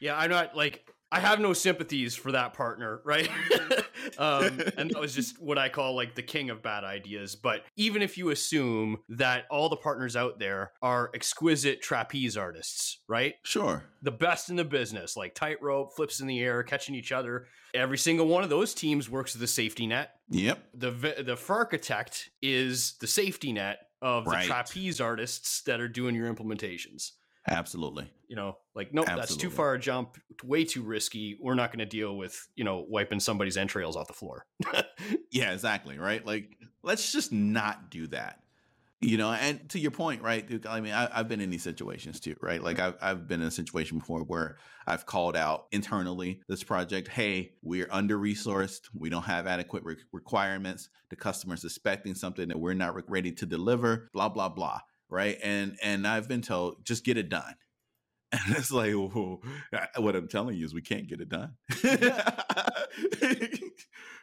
Yeah, 0.00 0.16
I'm 0.18 0.30
not 0.30 0.56
like 0.56 0.90
I 1.12 1.20
have 1.20 1.40
no 1.40 1.52
sympathies 1.52 2.14
for 2.14 2.32
that 2.32 2.54
partner, 2.54 3.00
right? 3.04 3.28
um, 4.18 4.60
and 4.76 4.90
that 4.90 5.00
was 5.00 5.14
just 5.14 5.40
what 5.42 5.58
I 5.58 5.68
call 5.68 5.94
like 5.94 6.14
the 6.14 6.22
king 6.22 6.50
of 6.50 6.62
bad 6.62 6.84
ideas. 6.84 7.34
But 7.34 7.64
even 7.76 8.00
if 8.02 8.16
you 8.16 8.30
assume 8.30 8.98
that 9.08 9.44
all 9.50 9.68
the 9.68 9.76
partners 9.76 10.14
out 10.16 10.38
there 10.38 10.72
are 10.82 11.10
exquisite 11.14 11.82
trapeze 11.82 12.36
artists, 12.36 12.98
right? 13.08 13.34
sure, 13.42 13.84
The 14.02 14.12
best 14.12 14.50
in 14.50 14.56
the 14.56 14.64
business, 14.64 15.16
like 15.16 15.34
tightrope, 15.34 15.96
flips 15.96 16.20
in 16.20 16.26
the 16.26 16.40
air, 16.40 16.62
catching 16.62 16.94
each 16.94 17.12
other. 17.12 17.46
Every 17.74 17.98
single 17.98 18.26
one 18.26 18.42
of 18.44 18.50
those 18.50 18.74
teams 18.74 19.08
works 19.10 19.34
with 19.34 19.42
a 19.42 19.46
safety 19.46 19.86
net. 19.86 20.10
yep, 20.28 20.62
The 20.74 20.90
the 20.90 21.38
architect 21.48 22.30
is 22.42 22.94
the 23.00 23.06
safety 23.06 23.52
net 23.52 23.78
of 24.02 24.24
the 24.24 24.30
Right. 24.30 24.46
trapeze 24.46 25.00
artists 25.00 25.62
that 25.62 25.80
are 25.80 25.88
doing 25.88 26.14
your 26.14 26.32
implementations 26.32 27.12
absolutely. 27.48 28.10
you 28.28 28.36
know 28.36 28.56
like 28.74 28.92
nope 28.92 29.06
that's 29.06 29.36
too 29.36 29.50
far 29.50 29.74
a 29.74 29.78
jump 29.78 30.16
way 30.44 30.64
too 30.64 30.82
risky 30.82 31.38
we're 31.40 31.54
not 31.54 31.70
going 31.70 31.78
to 31.78 31.86
deal 31.86 32.16
with 32.16 32.48
you 32.54 32.64
know 32.64 32.84
wiping 32.88 33.20
somebody's 33.20 33.56
entrails 33.56 33.96
off 33.96 34.06
the 34.06 34.12
floor 34.12 34.46
Yeah, 35.30 35.52
exactly. 35.52 35.98
Right. 35.98 36.24
Like, 36.24 36.56
let's 36.82 37.12
just 37.12 37.32
not 37.32 37.90
do 37.90 38.06
that. 38.08 38.40
You 39.02 39.16
know, 39.16 39.32
and 39.32 39.66
to 39.70 39.78
your 39.78 39.92
point, 39.92 40.20
right, 40.20 40.46
Duke, 40.46 40.68
I 40.68 40.82
mean, 40.82 40.92
I, 40.92 41.08
I've 41.10 41.26
been 41.26 41.40
in 41.40 41.48
these 41.48 41.62
situations 41.62 42.20
too, 42.20 42.36
right? 42.42 42.62
Like, 42.62 42.76
mm-hmm. 42.76 42.96
I've, 43.02 43.18
I've 43.18 43.28
been 43.28 43.40
in 43.40 43.46
a 43.46 43.50
situation 43.50 43.98
before 43.98 44.20
where 44.24 44.58
I've 44.86 45.06
called 45.06 45.36
out 45.36 45.68
internally 45.72 46.42
this 46.48 46.62
project, 46.62 47.08
hey, 47.08 47.52
we're 47.62 47.88
under 47.90 48.18
resourced. 48.18 48.90
We 48.92 49.08
don't 49.08 49.22
have 49.22 49.46
adequate 49.46 49.84
re- 49.84 49.96
requirements. 50.12 50.90
The 51.08 51.16
customer's 51.16 51.64
expecting 51.64 52.14
something 52.14 52.48
that 52.48 52.60
we're 52.60 52.74
not 52.74 52.94
re- 52.94 53.02
ready 53.08 53.32
to 53.32 53.46
deliver, 53.46 54.10
blah, 54.12 54.28
blah, 54.28 54.50
blah. 54.50 54.80
Right. 55.10 55.38
And, 55.42 55.76
and 55.82 56.06
I've 56.06 56.28
been 56.28 56.42
told, 56.42 56.84
just 56.84 57.04
get 57.04 57.16
it 57.16 57.28
done. 57.28 57.54
And 58.32 58.56
it's 58.56 58.70
like, 58.70 58.94
what 58.94 60.14
I'm 60.14 60.28
telling 60.28 60.56
you 60.56 60.64
is 60.64 60.72
we 60.72 60.82
can't 60.82 61.08
get 61.08 61.20
it 61.20 61.28
done. 61.28 61.56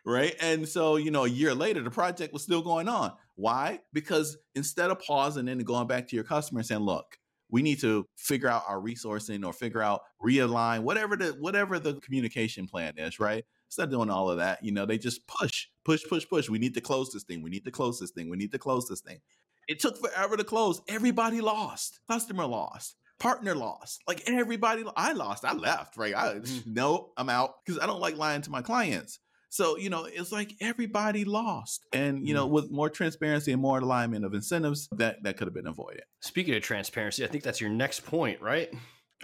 right. 0.06 0.34
And 0.40 0.66
so, 0.66 0.96
you 0.96 1.12
know, 1.12 1.26
a 1.26 1.30
year 1.30 1.54
later, 1.54 1.82
the 1.82 1.92
project 1.92 2.32
was 2.32 2.42
still 2.42 2.62
going 2.62 2.88
on. 2.88 3.12
Why? 3.36 3.82
Because 3.92 4.38
instead 4.56 4.92
of 4.92 5.00
pausing 5.00 5.50
and 5.50 5.66
going 5.66 5.88
back 5.88 6.08
to 6.08 6.16
your 6.16 6.24
customer 6.24 6.60
and 6.60 6.66
saying, 6.66 6.82
look, 6.82 7.18
we 7.50 7.62
need 7.62 7.80
to 7.82 8.06
figure 8.16 8.50
out 8.50 8.64
our 8.68 8.80
resourcing 8.80 9.46
or 9.46 9.54
figure 9.54 9.82
out 9.82 10.02
realign 10.24 10.82
whatever 10.82 11.16
the 11.16 11.36
whatever 11.40 11.80
the 11.80 11.96
communication 11.96 12.68
plan 12.68 12.94
is, 12.98 13.20
right? 13.20 13.46
Instead 13.68 13.86
of 13.86 13.92
doing 13.92 14.10
all 14.10 14.30
of 14.30 14.38
that, 14.38 14.64
you 14.64 14.72
know, 14.72 14.86
they 14.86 14.98
just 14.98 15.28
push, 15.28 15.68
push, 15.84 16.04
push, 16.08 16.26
push. 16.28 16.50
We 16.50 16.60
need 16.60 16.74
to 16.76 16.82
close 16.82 17.12
this 17.12 17.24
thing. 17.24 17.42
We 17.42 17.50
need 17.50 17.66
to 17.66 17.72
close 17.72 18.00
this 18.00 18.12
thing. 18.12 18.30
We 18.30 18.38
need 18.38 18.52
to 18.54 18.60
close 18.60 18.88
this 18.88 19.02
thing. 19.02 19.20
It 19.68 19.80
took 19.80 19.98
forever 19.98 20.38
to 20.38 20.44
close. 20.44 20.82
Everybody 20.88 21.42
lost. 21.42 22.00
Customer 22.10 22.46
lost. 22.46 22.96
Partner 23.20 23.56
lost. 23.56 24.02
Like 24.08 24.24
everybody, 24.28 24.84
I 24.96 25.14
lost. 25.14 25.44
I 25.44 25.54
left. 25.54 25.98
Right? 25.98 26.16
I 26.16 26.36
Mhm. 26.40 26.68
no, 26.68 27.12
I'm 27.18 27.30
out 27.30 27.56
because 27.66 27.80
I 27.82 27.86
don't 27.88 28.00
like 28.02 28.16
lying 28.18 28.42
to 28.44 28.52
my 28.52 28.62
clients. 28.62 29.20
So 29.50 29.78
you 29.78 29.90
know, 29.90 30.06
it's 30.06 30.32
like 30.32 30.52
everybody 30.62 31.24
lost, 31.26 31.86
and 31.94 32.28
you 32.28 32.34
know, 32.34 32.46
with 32.48 32.70
more 32.70 32.90
transparency 32.90 33.52
and 33.54 33.62
more 33.62 33.80
alignment 33.80 34.26
of 34.26 34.34
incentives, 34.34 34.88
that 34.98 35.24
that 35.24 35.38
could 35.38 35.48
have 35.48 35.54
been 35.56 35.68
avoided. 35.68 36.04
speaking 36.22 36.54
of 36.56 36.62
transparency 36.62 37.24
i 37.24 37.28
think 37.28 37.44
that's 37.44 37.62
your 37.62 37.70
next 37.70 38.02
point 38.06 38.42
right 38.42 38.70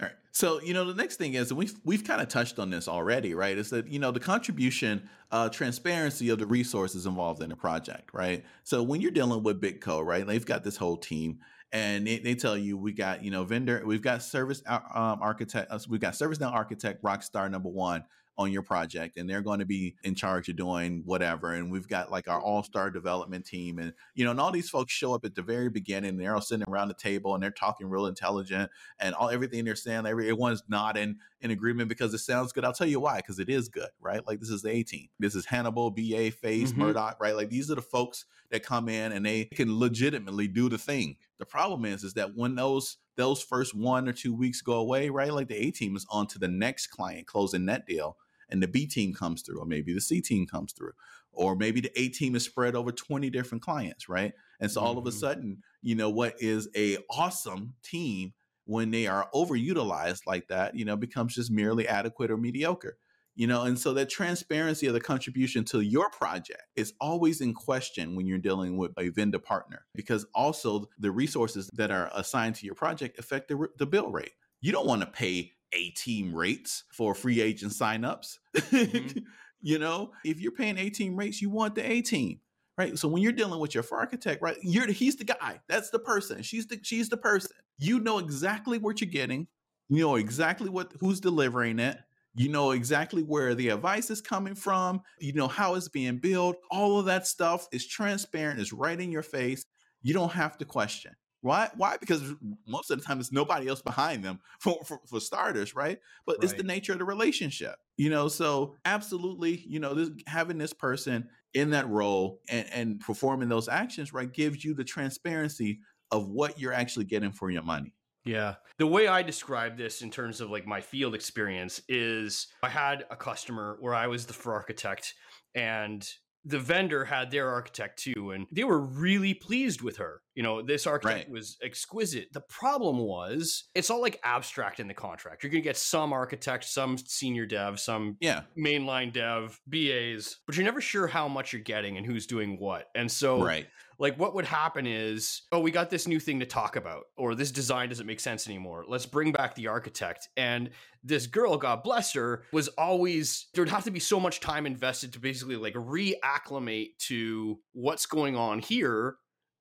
All 0.00 0.06
right. 0.08 0.16
So, 0.32 0.60
you 0.60 0.74
know, 0.74 0.84
the 0.84 0.94
next 0.94 1.16
thing 1.16 1.34
is, 1.34 1.52
we've 1.52 1.74
we've 1.84 2.02
kind 2.02 2.20
of 2.20 2.28
touched 2.28 2.58
on 2.58 2.70
this 2.70 2.88
already, 2.88 3.34
right? 3.34 3.56
Is 3.56 3.70
that 3.70 3.86
you 3.86 3.98
know 4.00 4.10
the 4.10 4.20
contribution, 4.20 5.08
uh, 5.30 5.48
transparency 5.48 6.30
of 6.30 6.38
the 6.38 6.46
resources 6.46 7.06
involved 7.06 7.42
in 7.42 7.50
the 7.50 7.56
project, 7.56 8.10
right? 8.12 8.44
So 8.64 8.82
when 8.82 9.00
you're 9.00 9.12
dealing 9.12 9.42
with 9.44 9.60
Big 9.60 9.80
Co, 9.80 10.00
right, 10.00 10.26
they've 10.26 10.44
got 10.44 10.64
this 10.64 10.76
whole 10.76 10.96
team, 10.96 11.38
and 11.72 12.06
they, 12.06 12.18
they 12.18 12.34
tell 12.34 12.56
you 12.56 12.76
we 12.76 12.92
got 12.92 13.22
you 13.22 13.30
know 13.30 13.44
vendor, 13.44 13.82
we've 13.86 14.02
got 14.02 14.22
service 14.22 14.62
uh, 14.66 14.80
um, 14.92 15.20
architect, 15.22 15.70
uh, 15.70 15.78
we've 15.88 16.00
got 16.00 16.14
ServiceNow 16.14 16.52
architect, 16.52 17.02
Rockstar 17.04 17.48
number 17.48 17.68
one 17.68 18.04
on 18.36 18.50
your 18.50 18.62
project, 18.62 19.16
and 19.16 19.28
they're 19.30 19.42
going 19.42 19.60
to 19.60 19.64
be 19.64 19.94
in 20.02 20.14
charge 20.14 20.48
of 20.48 20.56
doing 20.56 21.02
whatever. 21.04 21.52
And 21.52 21.70
we've 21.70 21.86
got 21.88 22.10
like 22.10 22.28
our 22.28 22.40
all 22.40 22.62
star 22.62 22.90
development 22.90 23.44
team, 23.46 23.78
and 23.78 23.92
you 24.14 24.24
know, 24.24 24.30
and 24.32 24.40
all 24.40 24.50
these 24.50 24.68
folks 24.70 24.92
show 24.92 25.14
up 25.14 25.24
at 25.24 25.34
the 25.34 25.42
very 25.42 25.68
beginning. 25.70 26.10
And 26.10 26.20
they're 26.20 26.34
all 26.34 26.40
sitting 26.40 26.64
around 26.68 26.88
the 26.88 26.94
table, 26.94 27.34
and 27.34 27.42
they're 27.42 27.50
talking 27.50 27.88
real 27.88 28.06
intelligent 28.06 28.70
and 28.98 29.14
all 29.14 29.30
everything 29.30 29.64
they're 29.64 29.76
saying, 29.76 30.06
every, 30.06 30.24
everyone's 30.24 30.62
nodding 30.68 31.16
in 31.40 31.50
agreement 31.50 31.88
because 31.88 32.12
it 32.14 32.18
sounds 32.18 32.52
good. 32.52 32.64
I'll 32.64 32.72
tell 32.72 32.86
you 32.88 33.00
why, 33.00 33.16
because 33.16 33.38
it 33.38 33.48
is 33.48 33.68
good, 33.68 33.90
right? 34.00 34.26
Like 34.26 34.40
this 34.40 34.50
is 34.50 34.62
the 34.62 34.70
A 34.70 34.82
team. 34.82 35.08
This 35.18 35.34
is 35.34 35.46
Hannibal, 35.46 35.90
BA, 35.90 36.30
Face, 36.30 36.72
Mhm. 36.72 36.76
Murdock, 36.78 37.18
right? 37.20 37.36
Like 37.36 37.50
these 37.50 37.70
are 37.70 37.74
the 37.74 37.82
folks 37.82 38.24
that 38.50 38.62
come 38.62 38.88
in 38.88 39.12
and 39.12 39.24
they 39.24 39.44
can 39.46 39.78
legitimately 39.78 40.48
do 40.48 40.68
the 40.68 40.78
thing. 40.78 41.16
The 41.38 41.46
problem 41.46 41.84
is, 41.84 42.04
is 42.04 42.14
that 42.14 42.34
when 42.36 42.54
those 42.54 42.98
those 43.16 43.42
first 43.42 43.74
one 43.74 44.08
or 44.08 44.12
two 44.12 44.34
weeks 44.34 44.60
go 44.60 44.74
away, 44.74 45.08
right? 45.10 45.32
Like 45.32 45.48
the 45.48 45.56
A 45.56 45.70
team 45.70 45.96
is 45.96 46.06
on 46.10 46.26
to 46.28 46.38
the 46.38 46.48
next 46.48 46.88
client 46.88 47.26
closing 47.26 47.66
that 47.66 47.86
deal, 47.86 48.16
and 48.48 48.62
the 48.62 48.68
B 48.68 48.86
team 48.86 49.14
comes 49.14 49.42
through, 49.42 49.60
or 49.60 49.66
maybe 49.66 49.92
the 49.92 50.00
C 50.00 50.20
team 50.20 50.46
comes 50.46 50.72
through, 50.72 50.92
or 51.32 51.56
maybe 51.56 51.80
the 51.80 51.92
A 52.00 52.08
team 52.08 52.34
is 52.34 52.44
spread 52.44 52.74
over 52.74 52.92
20 52.92 53.30
different 53.30 53.62
clients, 53.62 54.08
right? 54.08 54.32
And 54.60 54.70
so 54.70 54.80
all 54.80 54.98
of 54.98 55.06
a 55.06 55.12
Mhm. 55.12 55.12
sudden, 55.12 55.62
you 55.82 55.94
know, 55.94 56.10
what 56.10 56.34
is 56.40 56.68
a 56.76 56.98
awesome 57.10 57.74
team 57.82 58.34
when 58.64 58.90
they 58.90 59.06
are 59.06 59.28
overutilized 59.34 60.22
like 60.26 60.48
that, 60.48 60.74
you 60.74 60.84
know, 60.84 60.96
becomes 60.96 61.34
just 61.34 61.50
merely 61.50 61.86
adequate 61.86 62.30
or 62.30 62.36
mediocre. 62.36 62.96
You 63.36 63.48
know, 63.48 63.62
and 63.62 63.76
so 63.78 63.92
that 63.94 64.08
transparency 64.08 64.86
of 64.86 64.94
the 64.94 65.00
contribution 65.00 65.64
to 65.66 65.80
your 65.80 66.08
project 66.10 66.62
is 66.76 66.92
always 67.00 67.40
in 67.40 67.52
question 67.52 68.14
when 68.14 68.26
you're 68.26 68.38
dealing 68.38 68.76
with 68.76 68.92
a 68.96 69.08
vendor 69.08 69.40
partner, 69.40 69.86
because 69.94 70.24
also 70.34 70.88
the 70.98 71.10
resources 71.10 71.68
that 71.74 71.90
are 71.90 72.10
assigned 72.14 72.54
to 72.56 72.66
your 72.66 72.76
project 72.76 73.18
affect 73.18 73.48
the, 73.48 73.66
the 73.78 73.86
bill 73.86 74.10
rate. 74.10 74.32
You 74.60 74.70
don't 74.70 74.86
want 74.86 75.02
to 75.02 75.08
pay 75.08 75.52
A 75.72 75.90
team 75.90 76.34
rates 76.34 76.84
for 76.92 77.14
free 77.14 77.40
agent 77.40 77.72
signups. 77.72 78.38
Mhm. 78.54 79.24
you 79.60 79.78
know, 79.78 80.12
if 80.24 80.40
you're 80.40 80.52
paying 80.52 80.78
A 80.78 80.90
team 80.90 81.16
rates, 81.16 81.42
you 81.42 81.50
want 81.50 81.74
the 81.74 81.90
A 81.90 82.02
team 82.02 82.40
right? 82.76 82.98
So 82.98 83.08
when 83.08 83.22
you're 83.22 83.32
dealing 83.32 83.60
with 83.60 83.74
your 83.74 83.84
architect, 83.92 84.42
right, 84.42 84.56
you're 84.62 84.86
he's 84.88 85.16
the 85.16 85.24
guy. 85.24 85.60
That's 85.68 85.90
the 85.90 85.98
person. 85.98 86.42
She's 86.42 86.66
the 86.66 86.78
she's 86.82 87.08
the 87.08 87.16
person. 87.16 87.50
You 87.78 88.00
know 88.00 88.18
exactly 88.18 88.78
what 88.78 89.00
you're 89.00 89.10
getting. 89.10 89.46
You 89.88 90.00
know 90.00 90.16
exactly 90.16 90.68
what 90.68 90.92
who's 91.00 91.20
delivering 91.20 91.78
it. 91.78 91.98
You 92.34 92.48
know 92.48 92.72
exactly 92.72 93.22
where 93.22 93.54
the 93.54 93.68
advice 93.68 94.10
is 94.10 94.20
coming 94.20 94.54
from. 94.54 95.02
You 95.20 95.32
know 95.34 95.48
how 95.48 95.74
it's 95.74 95.88
being 95.88 96.18
built. 96.18 96.56
All 96.70 96.98
of 96.98 97.06
that 97.06 97.26
stuff 97.26 97.68
is 97.72 97.86
transparent. 97.86 98.60
Is 98.60 98.72
right 98.72 99.00
in 99.00 99.12
your 99.12 99.22
face. 99.22 99.64
You 100.02 100.14
don't 100.14 100.32
have 100.32 100.58
to 100.58 100.64
question. 100.64 101.12
Why? 101.44 101.68
Why? 101.76 101.98
Because 101.98 102.22
most 102.66 102.90
of 102.90 102.98
the 102.98 103.04
time, 103.04 103.20
it's 103.20 103.30
nobody 103.30 103.68
else 103.68 103.82
behind 103.82 104.24
them 104.24 104.40
for, 104.60 104.78
for, 104.86 104.98
for 105.06 105.20
starters, 105.20 105.74
right? 105.74 105.98
But 106.26 106.42
it's 106.42 106.54
the 106.54 106.62
nature 106.62 106.92
of 106.92 106.98
the 106.98 107.04
relationship, 107.04 107.76
you 107.98 108.08
know. 108.08 108.28
So 108.28 108.76
absolutely, 108.86 109.62
you 109.68 109.78
know, 109.78 109.92
this, 109.92 110.10
having 110.26 110.56
this 110.56 110.72
person 110.72 111.28
in 111.52 111.70
that 111.70 111.86
role 111.88 112.40
and, 112.48 112.66
and 112.72 113.00
performing 113.00 113.50
those 113.50 113.68
actions, 113.68 114.12
right, 114.12 114.32
gives 114.32 114.64
you 114.64 114.72
the 114.72 114.84
transparency 114.84 115.80
of 116.10 116.30
what 116.30 116.58
you're 116.58 116.72
actually 116.72 117.04
getting 117.04 117.32
for 117.32 117.50
your 117.50 117.62
money. 117.62 117.92
Yeah. 118.24 118.54
The 118.78 118.86
way 118.86 119.06
I 119.06 119.22
describe 119.22 119.76
this 119.76 120.02
in 120.02 120.10
terms 120.10 120.40
of 120.40 120.50
like 120.50 120.66
my 120.66 120.80
field 120.80 121.14
experience 121.14 121.80
is 121.88 122.48
I 122.62 122.68
had 122.68 123.04
a 123.10 123.16
customer 123.16 123.76
where 123.80 123.94
I 123.94 124.06
was 124.06 124.26
the 124.26 124.32
for 124.32 124.52
architect 124.54 125.14
and 125.54 126.06
the 126.46 126.58
vendor 126.58 127.06
had 127.06 127.30
their 127.30 127.48
architect 127.48 128.02
too 128.02 128.32
and 128.32 128.46
they 128.52 128.64
were 128.64 128.80
really 128.80 129.32
pleased 129.32 129.80
with 129.80 129.96
her. 129.96 130.20
You 130.34 130.42
know, 130.42 130.60
this 130.60 130.86
architect 130.86 131.28
Right. 131.28 131.30
was 131.30 131.56
exquisite. 131.62 132.28
The 132.34 132.42
problem 132.42 132.98
was 132.98 133.64
it's 133.74 133.88
all 133.88 134.02
like 134.02 134.20
abstract 134.24 134.78
in 134.78 134.86
the 134.88 134.92
contract. 134.94 135.42
You're 135.42 135.50
going 135.50 135.62
to 135.62 135.68
get 135.68 135.76
some 135.78 136.12
architect, 136.12 136.64
some 136.64 136.98
senior 136.98 137.46
dev, 137.46 137.80
some 137.80 138.16
Yeah, 138.20 138.42
mainline 138.58 139.10
dev, 139.12 139.58
BAs, 139.66 140.36
but 140.46 140.56
you're 140.56 140.64
never 140.66 140.82
sure 140.82 141.06
how 141.06 141.28
much 141.28 141.52
you're 141.54 141.62
getting 141.62 141.96
and 141.96 142.04
who's 142.04 142.26
doing 142.26 142.58
what. 142.58 142.88
And 142.94 143.10
so 143.10 143.42
right. 143.42 143.66
Like 143.98 144.18
what 144.18 144.34
would 144.34 144.44
happen 144.44 144.86
is 144.86 145.42
oh 145.52 145.60
we 145.60 145.70
got 145.70 145.90
this 145.90 146.06
new 146.08 146.18
thing 146.20 146.40
to 146.40 146.46
talk 146.46 146.76
about 146.76 147.04
or 147.16 147.34
this 147.34 147.50
design 147.50 147.88
doesn't 147.88 148.06
make 148.06 148.20
sense 148.20 148.46
anymore 148.48 148.84
let's 148.88 149.06
bring 149.06 149.32
back 149.32 149.54
the 149.54 149.66
architect 149.68 150.28
and 150.36 150.70
this 151.02 151.26
girl 151.26 151.56
god 151.56 151.82
bless 151.82 152.12
her 152.12 152.44
was 152.52 152.68
always 152.68 153.48
there'd 153.54 153.68
have 153.68 153.84
to 153.84 153.90
be 153.90 154.00
so 154.00 154.18
much 154.18 154.40
time 154.40 154.66
invested 154.66 155.12
to 155.12 155.18
basically 155.20 155.56
like 155.56 155.74
reacclimate 155.74 156.90
to 156.98 157.58
what's 157.72 158.06
going 158.06 158.36
on 158.36 158.58
here 158.58 159.16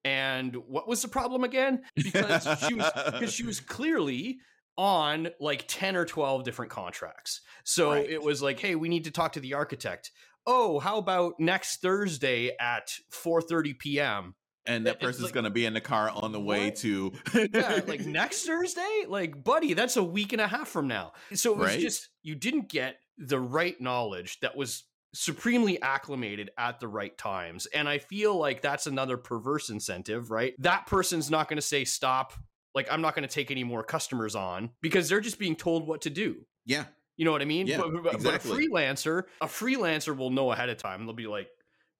And 0.06 0.56
what 0.68 0.86
was 0.88 1.02
the 1.02 1.08
problem 1.08 1.44
again? 1.46 1.82
Because 1.96 2.44
she 2.68 2.74
was 2.74 2.92
because 3.06 3.32
she 3.34 3.44
was 3.46 3.60
clearly 3.62 4.40
on 4.78 5.30
like 5.40 5.64
10 5.68 5.96
or 5.96 6.04
12 6.06 6.44
different 6.44 6.72
contracts. 6.72 7.42
So 7.64 7.92
Right. 7.92 8.10
it 8.10 8.22
was 8.22 8.42
like, 8.42 8.60
hey, 8.60 8.76
we 8.76 8.90
need 8.90 9.06
to 9.06 9.12
talk 9.12 9.34
to 9.34 9.40
the 9.40 9.54
architect. 9.54 10.12
Oh, 10.46 10.80
how 10.80 10.98
about 10.98 11.40
next 11.40 11.82
Thursday 11.82 12.56
at 12.60 12.90
4:30 13.12 13.78
p.m.? 13.80 14.36
and 14.66 14.88
that 14.88 15.02
person's 15.02 15.26
like- 15.26 15.34
going 15.34 15.44
to 15.44 15.50
be 15.50 15.66
in 15.66 15.74
the 15.74 15.82
car 15.82 16.10
on 16.10 16.32
the 16.32 16.40
way 16.40 16.68
What? 16.68 16.76
to 16.78 17.12
Yeah, 17.34 17.82
like 17.88 18.06
next 18.06 18.46
Thursday? 18.46 19.04
Like, 19.10 19.44
buddy, 19.44 19.74
that's 19.74 19.98
a 19.98 20.04
week 20.04 20.32
and 20.32 20.42
a 20.42 20.48
half 20.48 20.70
from 20.70 20.88
now. 20.88 21.12
So 21.34 21.52
it 21.52 21.58
was 21.58 21.72
Right. 21.72 21.80
just 21.82 22.08
you 22.22 22.36
didn't 22.36 22.70
get 22.70 22.96
the 23.18 23.40
right 23.42 23.80
knowledge 23.82 24.40
that 24.40 24.56
was 24.56 24.86
supremely 25.14 25.82
acclimated 25.82 26.50
at 26.58 26.80
the 26.80 26.88
right 26.88 27.18
times. 27.18 27.66
And 27.68 27.90
I 27.90 27.98
feel 27.98 28.36
like 28.38 28.62
that's 28.62 28.88
another 28.88 29.18
perverse 29.18 29.70
incentive, 29.70 30.32
right? 30.32 30.54
That 30.60 30.88
person's 30.88 31.30
not 31.30 31.50
going 31.50 31.58
to 31.58 31.62
say 31.62 31.84
stop. 31.84 32.32
Like, 32.74 32.88
I'm 32.90 33.02
not 33.02 33.16
going 33.16 33.28
to 33.28 33.34
take 33.34 33.52
any 33.52 33.64
more 33.66 33.84
customers 33.84 34.34
on 34.34 34.70
because 34.82 35.10
they're 35.10 35.20
just 35.22 35.38
being 35.40 35.56
told 35.58 35.86
what 35.88 36.02
to 36.04 36.10
do. 36.10 36.38
yeah 36.66 36.86
You 37.18 37.26
know 37.26 37.32
what 37.32 37.42
I 37.42 37.46
mean? 37.46 37.68
Yeah, 37.68 37.78
but, 37.78 37.92
but- 38.04 38.24
but 38.24 38.36
a 38.36 38.40
freelancer, 38.40 39.24
a 39.42 39.48
freelancer 39.48 40.16
will 40.18 40.30
know 40.32 40.52
ahead 40.52 40.70
of 40.70 40.78
time. 40.78 41.06
They'll 41.06 41.14
be 41.14 41.28
like, 41.28 41.50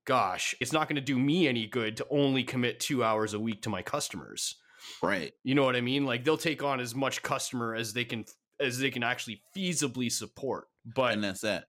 "Gosh, 0.06 0.56
it's 0.60 0.72
not 0.74 0.88
going 0.88 0.96
to 0.96 1.02
do 1.02 1.18
me 1.18 1.48
any 1.48 1.68
good 1.68 1.98
to 1.98 2.08
only 2.10 2.44
commit 2.44 2.80
two 2.80 3.04
hours 3.04 3.34
a 3.34 3.40
week 3.40 3.62
to 3.64 3.70
my 3.70 3.82
customers." 3.82 4.56
right 5.02 5.32
You 5.44 5.56
know 5.56 5.64
what 5.64 5.78
I 5.78 5.82
mean? 5.82 6.06
Like 6.06 6.26
they'll 6.26 6.36
take 6.38 6.62
on 6.62 6.82
as 6.82 6.94
much 6.94 7.22
customer 7.22 7.74
as 7.74 7.94
they 7.94 8.04
can 8.04 8.26
as 8.60 8.80
they 8.80 8.92
can 8.92 9.02
actually 9.04 9.42
feasibly 9.56 10.12
support. 10.12 10.68
But 10.86 11.14
and 11.14 11.24
that's 11.24 11.42
that 11.42 11.68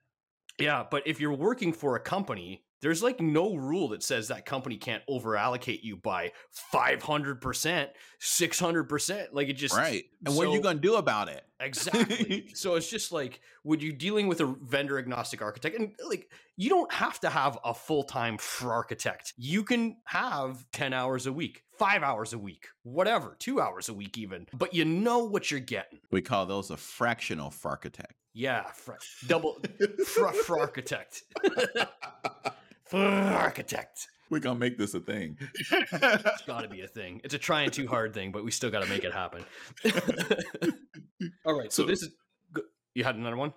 yeah, 0.58 0.84
but 0.88 1.02
if 1.06 1.20
you're 1.20 1.32
working 1.32 1.72
for 1.72 1.96
a 1.96 2.00
company, 2.00 2.64
there's 2.84 3.02
like 3.02 3.18
no 3.18 3.54
rule 3.54 3.88
that 3.88 4.02
says 4.02 4.28
that 4.28 4.44
company 4.44 4.76
can't 4.76 5.02
over 5.08 5.38
allocate 5.38 5.82
you 5.82 5.96
by 5.96 6.32
500%, 6.72 7.88
600%. 8.20 9.26
Like 9.32 9.48
it 9.48 9.54
just 9.54 9.74
right 9.74 10.04
and 10.26 10.36
what 10.36 10.46
are 10.46 10.52
you 10.52 10.60
going 10.60 10.76
to 10.76 10.82
do 10.82 10.96
about 10.96 11.28
it 11.28 11.42
Exactly. 11.60 12.50
so 12.54 12.74
it's 12.74 12.90
just 12.90 13.12
like, 13.12 13.40
would 13.64 13.82
you 13.82 13.92
dealing 13.92 14.28
with 14.28 14.40
a 14.40 14.54
vendor 14.62 14.98
agnostic 14.98 15.40
architect? 15.40 15.78
And 15.78 15.92
like, 16.06 16.30
you 16.56 16.68
don't 16.68 16.92
have 16.92 17.18
to 17.20 17.30
have 17.30 17.58
a 17.64 17.72
full 17.74 18.04
time 18.04 18.38
fr 18.38 18.72
architect. 18.72 19.32
You 19.36 19.64
can 19.64 19.96
have 20.04 20.64
10 20.72 20.92
hours 20.92 21.26
a 21.26 21.32
week, 21.32 21.62
five 21.78 22.02
hours 22.02 22.32
a 22.32 22.38
week, 22.38 22.66
whatever, 22.82 23.36
two 23.38 23.60
hours 23.60 23.88
a 23.88 23.94
week, 23.94 24.18
even. 24.18 24.46
But 24.52 24.74
you 24.74 24.84
know 24.84 25.24
what 25.24 25.50
you're 25.50 25.60
getting. 25.60 26.00
we 26.10 26.20
call 26.20 26.46
those 26.46 26.70
a 26.70 26.76
fractional 26.76 27.52
architect 27.64 28.14
Yeah. 28.34 28.64
Fr- 28.72 28.92
double 29.26 29.58
fr- 30.06 30.28
fr- 30.28 30.58
architect. 30.58 31.22
Fr- 32.86 32.96
architect. 32.96 34.06
we're 34.30 34.38
going 34.40 34.56
to 34.56 34.60
make 34.60 34.76
this 34.78 34.94
a 34.94 35.00
thing 35.00 35.36
It's 35.70 36.42
got 36.46 36.62
to 36.62 36.68
be 36.68 36.82
a 36.82 36.88
thing. 36.88 37.20
It's 37.24 37.34
a 37.34 37.38
trying 37.38 37.70
too 37.70 37.86
hard 37.86 38.12
thing, 38.14 38.30
but 38.32 38.44
we 38.44 38.50
still 38.50 38.70
got 38.70 38.82
to 38.82 38.88
make 38.88 39.04
it 39.04 39.12
happen. 39.12 39.44
All 41.46 41.58
right. 41.58 41.72
So, 41.72 41.82
So- 41.84 41.86
this 41.88 42.02
is. 42.02 42.10
go- 42.52 42.62
You 42.94 43.04
had 43.04 43.16
another 43.16 43.36
one? 43.36 43.52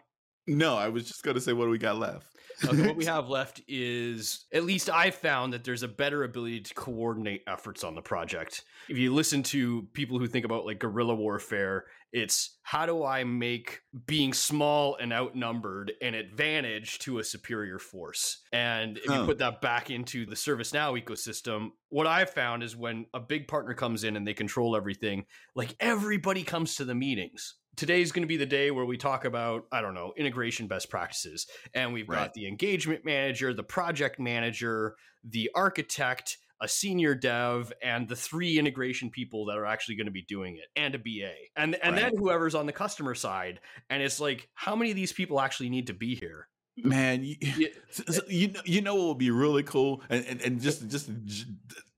No 0.47 0.75
i 0.75 0.87
was 0.87 1.05
just 1.05 1.23
going 1.23 1.35
to 1.35 1.41
say 1.41 1.53
what 1.53 1.65
do 1.65 1.71
we 1.71 1.77
got 1.77 1.97
left 1.97 2.37
Okay, 2.65 2.87
what 2.87 2.95
we 2.95 3.05
have 3.05 3.29
left 3.29 3.61
is 3.67 4.45
at 4.53 4.63
least 4.63 4.89
I 4.89 5.11
found 5.11 5.53
that 5.53 5.63
there's 5.63 5.83
a 5.83 5.87
better 5.87 6.23
ability 6.23 6.61
to 6.61 6.73
coordinate 6.73 7.43
efforts 7.47 7.83
on 7.83 7.95
the 7.95 8.01
project. 8.01 8.63
If 8.89 8.97
you 8.97 9.13
listen 9.13 9.43
to 9.43 9.83
people 9.93 10.19
who 10.19 10.27
think 10.27 10.45
about 10.45 10.65
like 10.65 10.79
guerrilla 10.79 11.15
warfare, 11.15 11.85
it's 12.13 12.57
how 12.63 12.85
do 12.85 13.03
I 13.03 13.25
make 13.25 13.81
being 14.05 14.33
small 14.33 14.95
and 14.95 15.11
outnumbered 15.11 15.91
an 16.01 16.13
advantage 16.13 16.99
to 16.99 17.19
a 17.19 17.23
superior 17.23 17.79
force? 17.79 18.43
And 18.53 18.97
if 18.97 19.05
you 19.05 19.25
put 19.25 19.39
that 19.39 19.61
back 19.61 19.89
into 19.89 20.25
the 20.25 20.35
ServiceNow 20.35 21.01
ecosystem, 21.01 21.71
what 21.89 22.07
I've 22.07 22.29
found 22.29 22.63
is 22.63 22.75
when 22.75 23.05
a 23.13 23.19
big 23.19 23.47
partner 23.47 23.73
comes 23.73 24.03
in 24.03 24.15
and 24.15 24.25
they 24.25 24.33
control 24.33 24.75
everything, 24.75 25.25
like 25.53 25.75
everybody 25.79 26.43
comes 26.43 26.75
to 26.75 26.85
the 26.85 26.95
meetings. 26.95 27.55
Today's 27.77 28.11
going 28.11 28.23
to 28.23 28.27
be 28.27 28.37
the 28.37 28.45
day 28.45 28.71
where 28.71 28.85
we 28.85 28.97
talk 28.97 29.23
about, 29.23 29.65
I 29.71 29.81
don't 29.81 29.93
know, 29.93 30.11
integration 30.17 30.67
best 30.67 30.89
practices 30.89 31.47
and 31.73 31.93
we've 31.93 32.09
Right. 32.09 32.23
got 32.23 32.33
the 32.33 32.47
engagement 32.47 33.05
manager, 33.05 33.53
the 33.53 33.63
project 33.63 34.19
manager, 34.19 34.95
the 35.23 35.49
architect, 35.55 36.37
a 36.59 36.67
senior 36.67 37.13
dev, 37.13 37.71
and 37.83 38.07
the 38.09 38.15
three 38.15 38.57
integration 38.57 39.11
people 39.11 39.45
that 39.45 39.57
are 39.57 39.65
actually 39.65 39.95
going 39.95 40.07
to 40.07 40.11
be 40.11 40.23
doing 40.23 40.57
it, 40.57 40.65
and 40.75 40.95
a 40.95 40.97
BA, 40.97 41.31
and 41.55 41.75
and 41.83 41.95
then 41.95 42.11
whoever's 42.17 42.55
on 42.55 42.65
the 42.65 42.73
customer 42.73 43.13
side. 43.13 43.59
And 43.91 44.01
it's 44.01 44.19
like, 44.19 44.49
how 44.55 44.75
many 44.75 44.89
of 44.89 44.95
these 44.95 45.13
people 45.13 45.39
actually 45.39 45.69
need 45.69 45.87
to 45.87 45.93
be 45.93 46.15
here? 46.15 46.47
man 46.77 47.23
you, 47.23 47.35
Yeah. 47.41 47.67
so 47.89 48.21
you 48.27 48.49
know 48.49 48.61
you 48.65 48.81
know 48.81 48.95
what 48.95 49.07
would 49.07 49.17
be 49.17 49.31
really 49.31 49.63
cool 49.63 50.01
and 50.09 50.25
and, 50.25 50.41
and 50.41 50.61
just 50.61 50.87
just 50.87 51.09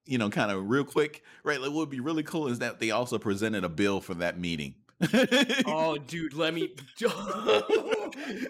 you 0.05 0.17
know 0.17 0.29
kind 0.29 0.51
of 0.51 0.69
real 0.69 0.85
quick 0.85 1.21
right 1.43 1.59
like 1.59 1.69
what 1.69 1.79
would 1.79 1.89
be 1.89 1.99
really 1.99 2.23
cool 2.23 2.47
is 2.47 2.59
that 2.59 2.79
they 2.79 2.89
also 2.91 3.17
presented 3.17 3.65
a 3.65 3.69
bill 3.69 3.99
for 3.99 4.13
that 4.13 4.39
meeting 4.39 4.75
Oh, 5.65 5.97
dude, 5.97 6.33
let 6.33 6.53
me. 6.53 6.69